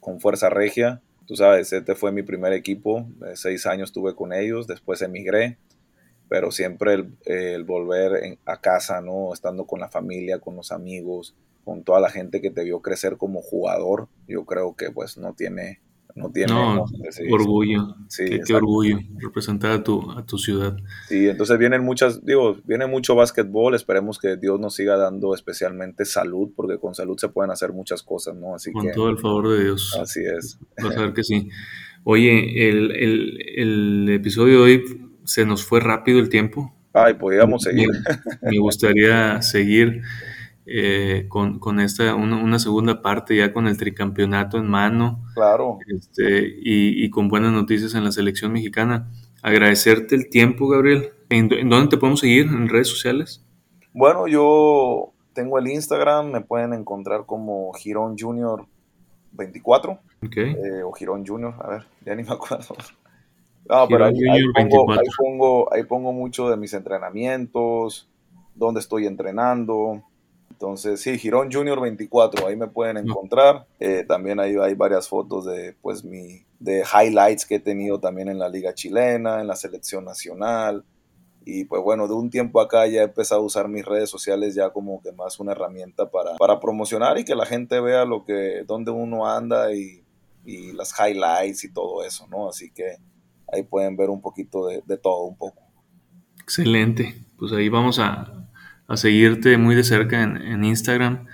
con 0.00 0.20
Fuerza 0.20 0.50
Regia. 0.50 1.00
Tú 1.26 1.36
sabes, 1.36 1.72
este 1.72 1.94
fue 1.94 2.12
mi 2.12 2.22
primer 2.22 2.52
equipo, 2.52 3.06
seis 3.34 3.64
años 3.64 3.88
estuve 3.88 4.14
con 4.14 4.34
ellos, 4.34 4.66
después 4.66 5.00
emigré, 5.00 5.56
pero 6.28 6.50
siempre 6.50 7.06
el, 7.24 7.64
volver 7.64 8.38
a 8.44 8.60
casa, 8.60 9.00
¿no? 9.00 9.32
Estando 9.32 9.66
con 9.66 9.80
la 9.80 9.88
familia, 9.88 10.38
con 10.38 10.56
los 10.56 10.72
amigos, 10.72 11.34
con 11.64 11.82
toda 11.82 12.00
la 12.00 12.10
gente 12.10 12.42
que 12.42 12.50
te 12.50 12.64
vio 12.64 12.82
crecer 12.82 13.16
como 13.16 13.40
jugador, 13.40 14.08
yo 14.28 14.44
creo 14.44 14.76
que 14.76 14.90
pues 14.90 15.16
no 15.16 15.32
tiene, 15.32 15.80
no 16.14 16.30
tiene 16.30 16.52
orgullo. 17.30 17.96
Sí, 18.08 18.24
qué, 18.46 18.54
orgullo 18.54 18.98
representar 19.18 19.72
a 19.72 19.82
tu, 19.82 20.10
a 20.12 20.24
tu 20.24 20.38
ciudad. 20.38 20.76
Sí, 21.08 21.28
entonces 21.28 21.58
vienen 21.58 21.84
muchas, 21.84 22.24
digo, 22.24 22.56
viene 22.64 22.86
mucho 22.86 23.14
básquetbol, 23.14 23.74
esperemos 23.74 24.18
que 24.18 24.36
Dios 24.36 24.60
nos 24.60 24.74
siga 24.74 24.96
dando 24.96 25.34
especialmente 25.34 26.04
salud, 26.04 26.50
porque 26.54 26.78
con 26.78 26.94
salud 26.94 27.16
se 27.18 27.28
pueden 27.28 27.50
hacer 27.50 27.72
muchas 27.72 28.02
cosas, 28.02 28.36
¿no? 28.36 28.54
Así 28.54 28.72
con 28.72 28.90
todo 28.92 29.08
el 29.10 29.18
favor 29.18 29.50
de 29.50 29.64
Dios. 29.64 29.98
Así 30.00 30.20
es. 30.24 30.58
Vas 30.82 30.96
a 30.96 31.00
ver 31.00 31.14
que 31.14 31.24
sí. 31.24 31.48
Oye, 32.04 32.68
el, 32.68 32.90
el, 32.92 33.38
el 33.56 34.08
episodio 34.10 34.58
de 34.58 34.62
hoy 34.62 34.84
se 35.24 35.44
nos 35.46 35.64
fue 35.64 35.80
rápido 35.80 36.20
el 36.20 36.28
tiempo. 36.28 36.74
Ay, 36.92 37.14
podríamos 37.14 37.62
seguir. 37.62 37.88
Me, 38.42 38.58
gustaría 38.58 39.42
seguir 39.42 40.02
eh, 40.66 41.26
con, 41.28 41.58
con, 41.58 41.80
esta, 41.80 42.14
una, 42.14 42.58
segunda 42.58 43.02
parte 43.02 43.36
ya 43.36 43.52
con 43.52 43.66
el 43.66 43.76
tricampeonato 43.76 44.58
en 44.58 44.66
mano. 44.66 45.22
Claro. 45.34 45.78
Este, 45.86 46.46
y, 46.62 47.04
y, 47.04 47.10
con 47.10 47.28
buenas 47.28 47.52
noticias 47.52 47.94
en 47.94 48.04
la 48.04 48.12
selección 48.12 48.52
mexicana. 48.52 49.10
Agradecerte 49.42 50.14
el 50.14 50.30
tiempo, 50.30 50.68
Gabriel. 50.68 51.10
¿En, 51.28 51.48
dónde 51.48 51.88
te 51.88 51.96
podemos 51.98 52.20
seguir? 52.20 52.46
¿En 52.46 52.68
redes 52.68 52.88
sociales? 52.88 53.44
Bueno, 53.92 54.26
yo 54.26 55.12
tengo 55.32 55.58
el 55.58 55.66
Instagram, 55.68 56.30
me 56.30 56.40
pueden 56.40 56.72
encontrar 56.72 57.26
como 57.26 57.72
Girón 57.74 58.16
Junior 58.18 58.66
24. 59.32 59.98
Okay. 60.26 60.52
Eh, 60.52 60.82
o 60.82 60.92
Girón 60.92 61.26
Junior, 61.26 61.54
a 61.60 61.68
ver, 61.68 61.86
ya 62.06 62.14
ni 62.14 62.22
me 62.22 62.32
acuerdo. 62.32 62.74
No, 63.68 63.88
pero 63.88 64.04
ahí, 64.04 64.14
pongo, 65.16 65.72
ahí, 65.72 65.84
pongo, 65.84 66.12
mucho 66.12 66.50
de 66.50 66.56
mis 66.56 66.74
entrenamientos, 66.74 68.08
dónde 68.54 68.80
estoy 68.80 69.06
entrenando, 69.06 70.02
entonces, 70.54 71.00
sí, 71.00 71.18
Girón 71.18 71.50
Junior 71.50 71.80
24, 71.80 72.46
ahí 72.46 72.54
me 72.54 72.68
pueden 72.68 72.96
encontrar. 72.96 73.66
Eh, 73.80 74.04
también 74.06 74.38
hay, 74.38 74.54
hay 74.54 74.74
varias 74.74 75.08
fotos 75.08 75.44
de, 75.46 75.74
pues, 75.82 76.04
mi, 76.04 76.44
de 76.60 76.84
highlights 76.84 77.44
que 77.44 77.56
he 77.56 77.60
tenido 77.60 77.98
también 77.98 78.28
en 78.28 78.38
la 78.38 78.48
Liga 78.48 78.72
Chilena, 78.72 79.40
en 79.40 79.48
la 79.48 79.56
Selección 79.56 80.04
Nacional. 80.04 80.84
Y 81.44 81.64
pues 81.64 81.82
bueno, 81.82 82.06
de 82.06 82.14
un 82.14 82.30
tiempo 82.30 82.60
acá 82.60 82.86
ya 82.86 83.00
he 83.00 83.04
empezado 83.04 83.40
a 83.42 83.44
usar 83.44 83.68
mis 83.68 83.84
redes 83.84 84.08
sociales 84.08 84.54
ya 84.54 84.70
como 84.70 85.02
que 85.02 85.12
más 85.12 85.40
una 85.40 85.52
herramienta 85.52 86.08
para, 86.08 86.36
para 86.36 86.60
promocionar 86.60 87.18
y 87.18 87.24
que 87.24 87.34
la 87.34 87.44
gente 87.44 87.80
vea 87.80 88.04
lo 88.04 88.24
que, 88.24 88.62
dónde 88.64 88.92
uno 88.92 89.26
anda 89.26 89.74
y, 89.74 90.04
y 90.46 90.72
las 90.72 90.94
highlights 90.98 91.64
y 91.64 91.72
todo 91.72 92.04
eso, 92.04 92.28
¿no? 92.28 92.48
Así 92.48 92.70
que 92.70 92.96
ahí 93.52 93.64
pueden 93.64 93.96
ver 93.96 94.08
un 94.08 94.22
poquito 94.22 94.68
de, 94.68 94.82
de 94.86 94.96
todo, 94.96 95.24
un 95.24 95.36
poco. 95.36 95.62
Excelente. 96.40 97.14
Pues 97.36 97.52
ahí 97.52 97.68
vamos 97.68 97.98
a, 97.98 98.43
a 98.86 98.96
seguirte 98.96 99.56
muy 99.58 99.74
de 99.74 99.84
cerca 99.84 100.22
en, 100.22 100.64
Instagram. 100.64 101.26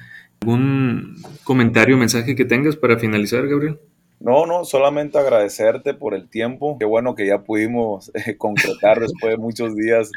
¿Algún 0.42 1.16
comentario 1.44 1.96
o 1.96 1.98
mensaje 1.98 2.34
que 2.34 2.44
tengas 2.44 2.76
para 2.76 2.98
finalizar, 2.98 3.46
Gabriel? 3.46 3.78
No, 4.20 4.46
no, 4.46 4.64
solamente 4.64 5.18
agradecerte 5.18 5.94
por 5.94 6.14
el 6.14 6.28
tiempo. 6.28 6.76
Qué 6.78 6.84
bueno 6.84 7.14
que 7.14 7.26
ya 7.26 7.42
pudimos 7.42 8.10
eh, 8.14 8.36
concretar 8.38 9.00
después 9.00 9.32
de 9.32 9.36
muchos 9.38 9.74
días 9.74 10.10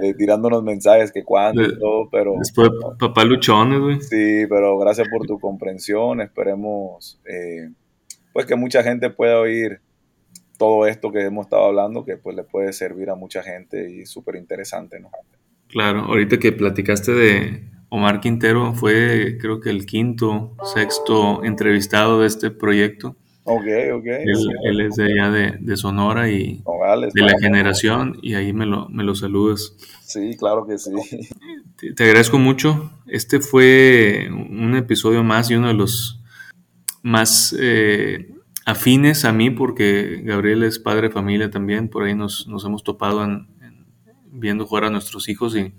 eh, 0.00 0.14
tirándonos 0.14 0.62
mensajes 0.62 1.12
que 1.12 1.22
cuando 1.22 1.62
y 1.62 1.78
todo, 1.78 2.08
pero... 2.10 2.34
Después 2.38 2.70
papá 2.98 3.24
luchones, 3.24 3.80
güey. 3.80 4.00
Sí, 4.00 4.46
pero 4.48 4.76
gracias 4.78 5.08
por 5.08 5.26
tu 5.26 5.38
comprensión. 5.38 6.20
Esperemos 6.20 7.20
eh, 7.26 7.70
pues 8.32 8.46
que 8.46 8.56
mucha 8.56 8.82
gente 8.82 9.10
pueda 9.10 9.38
oír 9.38 9.80
todo 10.58 10.86
esto 10.86 11.12
que 11.12 11.22
hemos 11.22 11.46
estado 11.46 11.66
hablando, 11.66 12.04
que 12.04 12.16
pues 12.16 12.34
le 12.34 12.44
puede 12.44 12.72
servir 12.72 13.10
a 13.10 13.14
mucha 13.14 13.42
gente 13.42 13.90
y 13.90 14.06
súper 14.06 14.36
interesante, 14.36 14.98
¿no? 15.00 15.10
Claro, 15.68 16.00
ahorita 16.02 16.38
que 16.38 16.52
platicaste 16.52 17.12
de 17.12 17.64
Omar 17.88 18.20
Quintero, 18.20 18.74
fue 18.74 19.38
creo 19.40 19.60
que 19.60 19.70
el 19.70 19.86
quinto, 19.86 20.56
sexto 20.74 21.44
entrevistado 21.44 22.20
de 22.20 22.26
este 22.26 22.50
proyecto. 22.50 23.16
Ok, 23.44 23.66
ok. 23.92 24.06
Él, 24.64 24.80
es 24.80 24.96
de 24.96 25.04
allá 25.04 25.30
de, 25.30 25.76
Sonora 25.76 26.30
y 26.30 26.62
de 27.12 27.22
la 27.22 27.38
generación, 27.38 28.18
y 28.22 28.34
ahí 28.34 28.52
me 28.52 28.64
lo, 28.64 28.88
me 28.88 29.04
lo 29.04 29.14
saludas. 29.14 29.76
Sí, 30.02 30.34
claro 30.38 30.66
que 30.66 30.78
sí. 30.78 30.92
Te, 31.94 32.04
agradezco 32.04 32.38
mucho. 32.38 32.90
Este 33.06 33.40
fue 33.40 34.28
un 34.30 34.74
episodio 34.76 35.22
más 35.22 35.50
y 35.50 35.56
uno 35.56 35.68
de 35.68 35.74
los 35.74 36.22
más 37.02 37.54
eh, 37.58 38.34
afines 38.64 39.26
a 39.26 39.32
mí, 39.32 39.50
porque 39.50 40.22
Gabriel 40.24 40.62
es 40.62 40.78
padre 40.78 41.08
de 41.08 41.14
familia 41.14 41.50
también, 41.50 41.88
por 41.88 42.04
ahí 42.04 42.14
nos, 42.14 42.48
nos 42.48 42.64
hemos 42.64 42.82
topado 42.82 43.22
en, 43.24 43.46
viendo 44.34 44.66
jugar 44.66 44.84
a 44.84 44.90
nuestros 44.90 45.28
hijos 45.28 45.56
y 45.56 45.72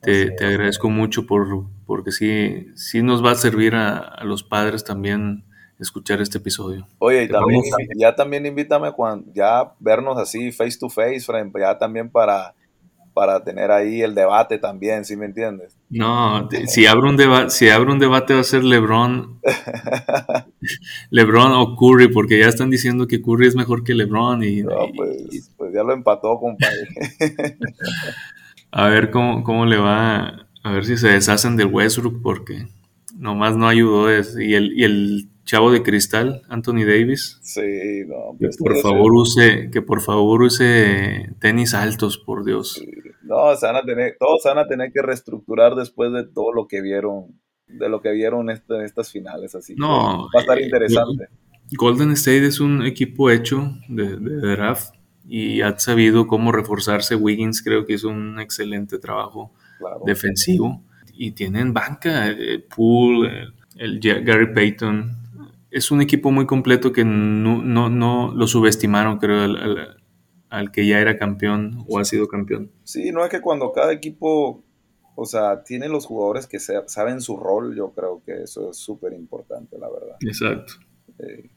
te, 0.00 0.32
agradezco 0.44 0.88
mucho 0.88 1.26
por, 1.26 1.66
porque 1.84 2.12
sí, 2.12 2.68
sí 2.74 3.02
nos 3.02 3.24
va 3.24 3.32
a 3.32 3.34
servir 3.34 3.74
a, 3.74 4.22
los 4.24 4.42
padres 4.42 4.84
también 4.84 5.44
escuchar 5.78 6.20
este 6.20 6.38
episodio. 6.38 6.86
Oye, 6.98 7.24
y 7.24 7.28
también, 7.28 7.62
ya 7.98 8.14
también 8.14 8.46
invítame 8.46 8.92
cuando 8.92 9.30
ya 9.34 9.74
vernos 9.78 10.16
así 10.16 10.52
face 10.52 10.78
to 10.78 10.88
face, 10.88 11.26
ya 11.58 11.76
también 11.76 12.08
para 12.08 12.54
para 13.16 13.42
tener 13.42 13.70
ahí 13.70 14.02
el 14.02 14.14
debate 14.14 14.58
también, 14.58 15.06
¿sí 15.06 15.16
me 15.16 15.24
entiendes? 15.24 15.74
No, 15.88 16.50
si 16.66 16.84
abro 16.84 17.08
un 17.08 17.16
debate, 17.16 17.48
si 17.48 17.70
abro 17.70 17.94
un 17.94 17.98
debate 17.98 18.34
va 18.34 18.40
a 18.40 18.44
ser 18.44 18.62
LeBron, 18.62 19.40
LeBron 21.10 21.52
o 21.52 21.76
Curry, 21.76 22.08
porque 22.08 22.38
ya 22.38 22.48
están 22.48 22.68
diciendo 22.68 23.06
que 23.06 23.22
Curry 23.22 23.46
es 23.46 23.56
mejor 23.56 23.84
que 23.84 23.94
LeBron 23.94 24.44
y, 24.44 24.64
pues, 24.64 25.50
pues, 25.56 25.72
ya 25.72 25.82
lo 25.82 25.94
empató, 25.94 26.38
compadre. 26.38 26.88
a 28.70 28.88
ver 28.88 29.10
cómo, 29.10 29.42
cómo 29.42 29.64
le 29.64 29.78
va, 29.78 30.46
a 30.62 30.72
ver 30.72 30.84
si 30.84 30.98
se 30.98 31.08
deshacen 31.08 31.56
del 31.56 31.68
Westbrook, 31.68 32.20
porque 32.20 32.66
nomás 33.16 33.56
no 33.56 33.66
ayudó 33.66 34.12
y 34.12 34.52
el, 34.52 34.78
y 34.78 34.84
el 34.84 35.30
chavo 35.46 35.72
de 35.72 35.82
cristal, 35.82 36.42
Anthony 36.48 36.84
Davis. 36.84 37.38
Sí, 37.42 38.04
no. 38.06 38.36
que 38.38 38.46
pues, 38.46 38.56
por 38.58 38.76
favor 38.78 39.12
use, 39.14 39.70
que 39.72 39.80
por 39.80 40.02
favor 40.02 40.42
use 40.42 41.30
tenis 41.40 41.72
altos, 41.72 42.18
por 42.18 42.44
Dios. 42.44 42.82
No, 43.22 43.56
se 43.56 43.66
van 43.66 43.76
a 43.76 43.82
tener, 43.82 44.16
todos 44.18 44.42
se 44.42 44.48
van 44.50 44.58
a 44.58 44.66
tener 44.66 44.92
que 44.92 45.00
reestructurar 45.00 45.74
después 45.74 46.12
de 46.12 46.24
todo 46.24 46.52
lo 46.52 46.66
que 46.66 46.82
vieron, 46.82 47.40
de 47.66 47.88
lo 47.88 48.02
que 48.02 48.10
vieron 48.10 48.50
en 48.50 48.82
estas 48.82 49.10
finales, 49.10 49.54
así. 49.54 49.74
No. 49.76 50.28
va 50.34 50.40
a 50.40 50.42
estar 50.42 50.60
interesante. 50.60 51.28
Golden 51.72 52.12
State 52.12 52.46
es 52.46 52.60
un 52.60 52.84
equipo 52.84 53.30
hecho 53.30 53.72
de, 53.88 54.16
draft 54.16 54.94
y 55.28 55.62
ha 55.62 55.76
sabido 55.78 56.26
cómo 56.26 56.52
reforzarse. 56.52 57.16
Wiggins 57.16 57.62
creo 57.62 57.86
que 57.86 57.94
hizo 57.94 58.08
un 58.08 58.38
excelente 58.38 58.98
trabajo 58.98 59.52
defensivo 60.04 60.84
y 61.14 61.32
tienen 61.32 61.72
banca, 61.72 62.28
eh, 62.30 62.64
Poole, 62.74 63.48
el 63.76 64.00
Gary 64.00 64.52
Payton, 64.54 65.25
es 65.76 65.90
un 65.90 66.00
equipo 66.00 66.30
muy 66.30 66.46
completo 66.46 66.90
que 66.90 67.04
no, 67.04 67.62
no, 67.90 68.32
lo 68.34 68.46
subestimaron, 68.46 69.18
creo, 69.18 69.42
al, 70.48 70.72
que 70.72 70.86
ya 70.86 71.00
era 71.00 71.18
campeón 71.18 71.84
o 71.86 71.98
ha 71.98 72.04
sido 72.06 72.28
campeón. 72.28 72.70
Sí, 72.82 73.12
no 73.12 73.22
es 73.22 73.30
que 73.30 73.42
cuando 73.42 73.72
cada 73.72 73.92
equipo, 73.92 74.64
o 75.14 75.26
sea, 75.26 75.62
tiene 75.64 75.90
los 75.90 76.06
jugadores 76.06 76.46
que 76.46 76.58
saben 76.60 77.20
su 77.20 77.36
rol, 77.36 77.76
yo 77.76 77.90
creo 77.90 78.22
que 78.24 78.42
eso 78.42 78.70
es 78.70 78.78
súper 78.78 79.12
importante, 79.12 79.76
la 79.78 79.90
verdad. 79.90 80.16
Exacto. 80.20 80.72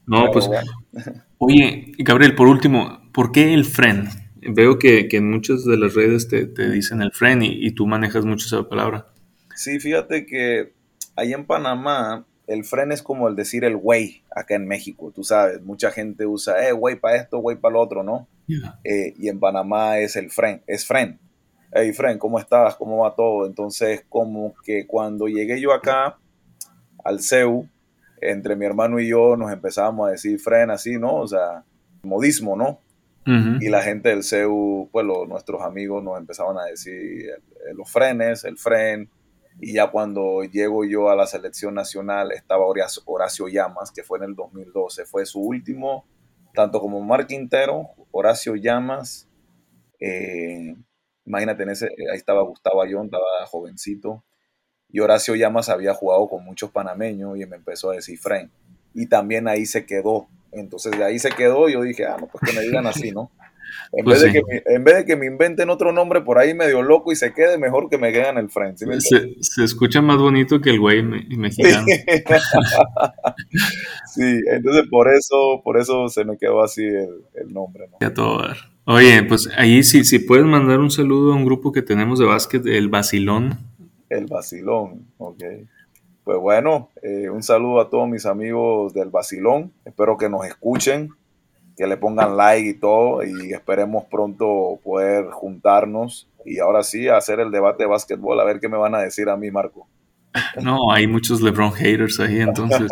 no, 0.04 0.30
pues, 0.30 0.50
oye, 1.38 1.92
Gabriel, 1.96 2.34
por 2.34 2.46
último, 2.46 3.00
¿por 3.14 3.32
qué 3.32 3.54
el 3.54 3.64
FREN? 3.64 4.06
Veo 4.42 4.78
que, 4.78 5.08
en 5.10 5.30
muchas 5.30 5.64
de 5.64 5.78
las 5.78 5.94
redes 5.94 6.28
te, 6.28 6.44
dicen 6.70 7.00
el 7.00 7.12
FREN 7.12 7.42
y, 7.42 7.66
y, 7.66 7.70
tú 7.70 7.86
manejas 7.86 8.26
mucho 8.26 8.44
esa 8.44 8.68
palabra. 8.68 9.06
Sí, 9.54 9.80
fíjate 9.80 10.26
que 10.26 10.74
ahí 11.16 11.32
en 11.32 11.46
Panamá 11.46 12.26
el 12.50 12.64
fren 12.64 12.90
es 12.90 13.00
como 13.00 13.28
el 13.28 13.36
decir 13.36 13.62
el 13.62 13.76
güey 13.76 14.24
acá 14.34 14.56
en 14.56 14.66
México, 14.66 15.12
tú 15.14 15.22
sabes, 15.22 15.62
mucha 15.62 15.92
gente 15.92 16.26
usa, 16.26 16.66
eh, 16.68 16.72
güey 16.72 16.96
para 16.96 17.14
esto, 17.14 17.38
güey 17.38 17.56
para 17.56 17.74
lo 17.74 17.80
otro, 17.80 18.02
¿no? 18.02 18.26
Eh, 18.82 19.14
y 19.16 19.28
en 19.28 19.38
Panamá 19.38 19.98
es 19.98 20.16
el 20.16 20.32
fren, 20.32 20.60
es 20.66 20.84
fren. 20.84 21.20
Hey, 21.72 21.92
fren, 21.92 22.18
¿cómo 22.18 22.40
estás? 22.40 22.74
¿Cómo 22.74 23.04
va 23.04 23.14
todo? 23.14 23.46
Entonces, 23.46 24.04
como 24.08 24.52
que 24.64 24.84
cuando 24.88 25.28
llegué 25.28 25.60
yo 25.60 25.72
acá 25.72 26.18
al 27.04 27.20
CEU, 27.20 27.68
entre 28.20 28.56
mi 28.56 28.66
hermano 28.66 28.98
y 28.98 29.08
yo 29.08 29.36
nos 29.36 29.52
empezábamos 29.52 30.08
a 30.08 30.10
decir 30.10 30.40
fren 30.40 30.72
así, 30.72 30.98
¿no? 30.98 31.18
O 31.18 31.28
sea, 31.28 31.62
modismo, 32.02 32.56
¿no? 32.56 32.80
Y 33.60 33.68
la 33.68 33.80
gente 33.82 34.08
del 34.08 34.24
CEU, 34.24 34.88
pues 34.90 35.06
nuestros 35.06 35.62
amigos 35.62 36.02
nos 36.02 36.18
empezaban 36.18 36.58
a 36.58 36.64
decir 36.64 37.30
los 37.76 37.88
frenes, 37.88 38.42
el 38.42 38.58
fren. 38.58 39.08
Y 39.60 39.74
ya 39.74 39.90
cuando 39.90 40.42
llego 40.42 40.84
yo 40.84 41.10
a 41.10 41.16
la 41.16 41.26
selección 41.26 41.74
nacional 41.74 42.32
estaba 42.32 42.64
Horacio 42.66 43.48
Llamas, 43.48 43.90
que 43.92 44.02
fue 44.02 44.18
en 44.18 44.24
el 44.24 44.34
2012. 44.34 45.04
Fue 45.04 45.26
su 45.26 45.40
último, 45.40 46.06
tanto 46.54 46.80
como 46.80 47.00
Mar 47.02 47.26
Quintero, 47.26 47.90
Horacio 48.10 48.56
Llamas. 48.56 49.28
Eh, 50.00 50.74
imagínate, 51.26 51.70
ese, 51.70 51.86
ahí 52.10 52.16
estaba 52.16 52.42
Gustavo 52.42 52.82
Ayón, 52.82 53.06
estaba 53.06 53.46
jovencito. 53.46 54.24
Y 54.88 55.00
Horacio 55.00 55.34
Llamas 55.34 55.68
había 55.68 55.94
jugado 55.94 56.28
con 56.28 56.44
muchos 56.44 56.70
panameños 56.70 57.38
y 57.38 57.44
me 57.46 57.56
empezó 57.56 57.90
a 57.90 57.94
decir 57.94 58.18
Fren. 58.18 58.50
Y 58.94 59.06
también 59.06 59.46
ahí 59.46 59.66
se 59.66 59.84
quedó 59.84 60.28
entonces 60.52 60.96
de 60.96 61.04
ahí 61.04 61.18
se 61.18 61.30
quedó 61.30 61.68
y 61.68 61.74
yo 61.74 61.82
dije, 61.82 62.06
ah, 62.06 62.16
no, 62.18 62.26
pues 62.26 62.42
que 62.44 62.52
me 62.58 62.62
digan 62.62 62.86
así, 62.86 63.12
¿no? 63.12 63.30
En, 63.92 64.04
pues 64.04 64.22
vez 64.22 64.32
de 64.32 64.38
que 64.38 64.46
me, 64.46 64.62
en 64.74 64.84
vez 64.84 64.96
de 64.96 65.04
que 65.04 65.16
me 65.16 65.26
inventen 65.26 65.70
otro 65.70 65.92
nombre 65.92 66.20
por 66.20 66.38
ahí 66.38 66.54
medio 66.54 66.82
loco 66.82 67.12
y 67.12 67.16
se 67.16 67.32
quede, 67.32 67.58
mejor 67.58 67.88
que 67.88 67.98
me 67.98 68.12
queden 68.12 68.38
el 68.38 68.50
frente. 68.50 68.86
se, 69.00 69.64
escucha 69.64 70.00
más 70.02 70.18
bonito 70.18 70.60
que 70.60 70.70
el 70.70 70.80
güey 70.80 71.02
mexicano. 71.02 71.86
Sí. 74.12 74.40
entonces 74.50 74.84
por 74.90 75.08
eso, 75.12 75.60
por 75.62 75.78
eso 75.78 76.08
se 76.08 76.24
me 76.24 76.36
quedó 76.36 76.62
así 76.62 76.84
el, 76.84 77.52
nombre. 77.52 77.88
¿no? 78.00 78.12
todo 78.12 78.42
Oye, 78.84 79.22
pues 79.22 79.48
ahí 79.56 79.82
sí, 79.82 80.04
si 80.04 80.18
puedes 80.18 80.44
mandar 80.46 80.80
un 80.80 80.90
saludo 80.90 81.32
a 81.32 81.36
un 81.36 81.44
grupo 81.44 81.70
que 81.70 81.82
tenemos 81.82 82.18
de 82.18 82.24
básquet, 82.24 82.66
el 82.66 82.88
Basilón. 82.88 83.58
El 84.08 84.26
Basilón, 84.26 85.06
ok. 85.18 85.44
Pues 86.24 86.38
bueno, 86.38 86.90
eh, 87.02 87.30
un 87.30 87.42
saludo 87.42 87.80
a 87.80 87.88
todos 87.88 88.08
mis 88.08 88.26
amigos 88.26 88.92
del 88.92 89.10
Basilón. 89.10 89.72
Espero 89.84 90.16
que 90.16 90.28
nos 90.28 90.46
escuchen, 90.46 91.10
que 91.80 91.86
le 91.86 91.96
pongan 91.96 92.36
like 92.36 92.68
y 92.68 92.74
todo 92.74 93.24
y 93.24 93.54
esperemos 93.54 94.04
pronto 94.10 94.78
poder 94.84 95.30
juntarnos 95.30 96.28
y 96.44 96.58
ahora 96.58 96.82
sí 96.82 97.08
hacer 97.08 97.40
el 97.40 97.50
debate 97.50 97.84
de 97.84 97.88
básquetbol. 97.88 98.38
A 98.38 98.44
ver 98.44 98.60
qué 98.60 98.68
me 98.68 98.76
van 98.76 98.94
a 98.94 98.98
decir 98.98 99.30
a 99.30 99.36
mí, 99.38 99.50
Marco. 99.50 99.88
No, 100.62 100.92
hay 100.92 101.06
muchos 101.06 101.40
LeBron 101.40 101.72
haters 101.72 102.20
ahí, 102.20 102.40
entonces. 102.40 102.86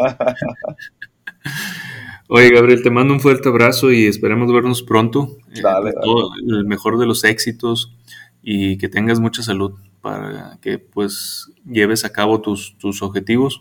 Oye, 2.30 2.48
Gabriel, 2.48 2.82
te 2.82 2.90
mando 2.90 3.12
un 3.12 3.20
fuerte 3.20 3.50
abrazo 3.50 3.92
y 3.92 4.06
esperemos 4.06 4.50
vernos 4.50 4.82
pronto. 4.82 5.36
Eh, 5.54 5.60
dale, 5.62 5.92
Todo, 5.92 6.30
el 6.34 6.64
mejor 6.64 6.98
de 6.98 7.04
los 7.04 7.24
éxitos 7.24 7.94
y 8.42 8.78
que 8.78 8.88
tengas 8.88 9.20
mucha 9.20 9.42
salud 9.42 9.74
para 10.00 10.56
que 10.62 10.78
pues 10.78 11.52
lleves 11.66 12.06
a 12.06 12.12
cabo 12.14 12.40
tus, 12.40 13.02
objetivos. 13.02 13.60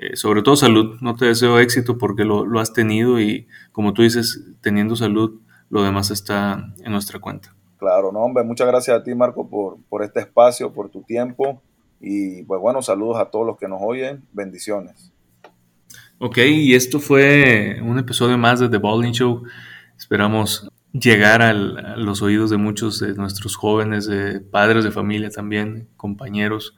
Eh, 0.00 0.14
sobre 0.14 0.42
todo 0.42 0.54
salud, 0.54 0.96
no 1.00 1.16
te 1.16 1.24
deseo 1.24 1.58
éxito 1.58 1.98
porque 1.98 2.24
lo, 2.24 2.60
has 2.60 2.72
tenido 2.72 3.20
y 3.20 3.48
como 3.72 3.92
tú 3.92 4.02
dices, 4.02 4.44
teniendo 4.60 4.94
salud, 4.94 5.40
lo 5.70 5.82
demás 5.82 6.12
está 6.12 6.72
en 6.84 6.92
nuestra 6.92 7.18
cuenta. 7.18 7.52
Claro, 7.78 8.12
no, 8.12 8.20
hombre, 8.20 8.44
muchas 8.44 8.68
gracias 8.68 8.96
a 8.96 9.02
ti, 9.02 9.12
Marco, 9.16 9.50
por, 9.50 9.78
por 9.88 10.04
este 10.04 10.20
espacio, 10.20 10.72
por 10.72 10.88
tu 10.88 11.02
tiempo 11.02 11.60
y 12.00 12.44
pues 12.44 12.60
bueno, 12.60 12.80
saludos 12.80 13.16
a 13.18 13.24
todos 13.24 13.44
los 13.44 13.58
que 13.58 13.66
nos 13.66 13.80
oyen, 13.82 14.22
bendiciones. 14.32 15.12
Ok, 16.18 16.38
y 16.38 16.74
esto 16.76 17.00
fue 17.00 17.80
un 17.82 17.98
episodio 17.98 18.38
más 18.38 18.60
de 18.60 18.68
The 18.68 18.78
Bowling 18.78 19.12
Show. 19.12 19.42
Esperamos 19.96 20.70
llegar 20.92 21.42
a 21.42 21.52
los 21.52 22.22
oídos 22.22 22.50
de 22.50 22.56
muchos 22.56 23.00
de 23.00 23.14
nuestros 23.14 23.56
jóvenes, 23.56 24.06
de 24.06 24.40
padres 24.40 24.84
de 24.84 24.92
familia 24.92 25.30
también, 25.30 25.88
compañeros, 25.96 26.76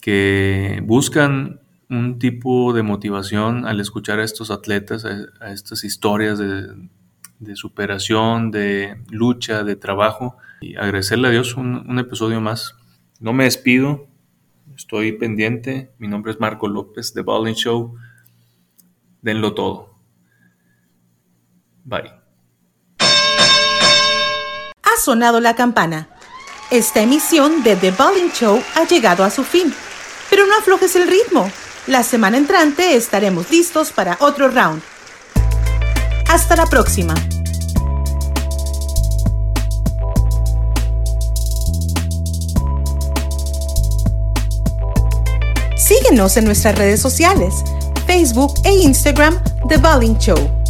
que 0.00 0.80
buscan 0.82 1.60
un 1.90 2.18
tipo 2.18 2.72
de 2.72 2.82
motivación 2.82 3.66
al 3.66 3.80
escuchar 3.80 4.20
a 4.20 4.24
estos 4.24 4.50
atletas, 4.50 5.04
a, 5.04 5.52
estas 5.52 5.84
historias 5.84 6.38
de, 6.38 7.56
superación, 7.56 8.50
de 8.50 8.96
lucha, 9.10 9.64
de 9.64 9.76
trabajo. 9.76 10.36
Y 10.60 10.76
agradecerle 10.76 11.28
a 11.28 11.30
Dios 11.30 11.56
un, 11.56 11.88
un 11.88 11.98
episodio 11.98 12.40
más. 12.40 12.74
No 13.20 13.32
me 13.32 13.44
despido, 13.44 14.06
estoy 14.76 15.12
pendiente. 15.12 15.92
Mi 15.98 16.08
nombre 16.08 16.32
es 16.32 16.40
Marco 16.40 16.68
López 16.68 17.14
de 17.14 17.22
Bowling 17.22 17.54
Show. 17.54 17.96
Denlo 19.22 19.54
todo. 19.54 19.98
Bye 21.84 22.18
sonado 24.98 25.40
la 25.40 25.54
campana. 25.54 26.08
Esta 26.70 27.00
emisión 27.00 27.62
de 27.62 27.76
The 27.76 27.92
Bowling 27.92 28.30
Show 28.30 28.62
ha 28.74 28.84
llegado 28.84 29.24
a 29.24 29.30
su 29.30 29.42
fin. 29.42 29.72
Pero 30.28 30.46
no 30.46 30.54
aflojes 30.58 30.94
el 30.96 31.08
ritmo. 31.08 31.50
La 31.88 32.02
semana 32.02 32.36
entrante 32.36 32.96
estaremos 32.96 33.50
listos 33.50 33.92
para 33.92 34.18
otro 34.20 34.50
round. 34.50 34.82
Hasta 36.28 36.54
la 36.54 36.66
próxima. 36.66 37.14
Síguenos 45.78 46.36
en 46.36 46.44
nuestras 46.44 46.76
redes 46.76 47.00
sociales, 47.00 47.54
Facebook 48.06 48.52
e 48.64 48.70
Instagram 48.70 49.42
The 49.70 49.78
Bowling 49.78 50.18
Show. 50.18 50.67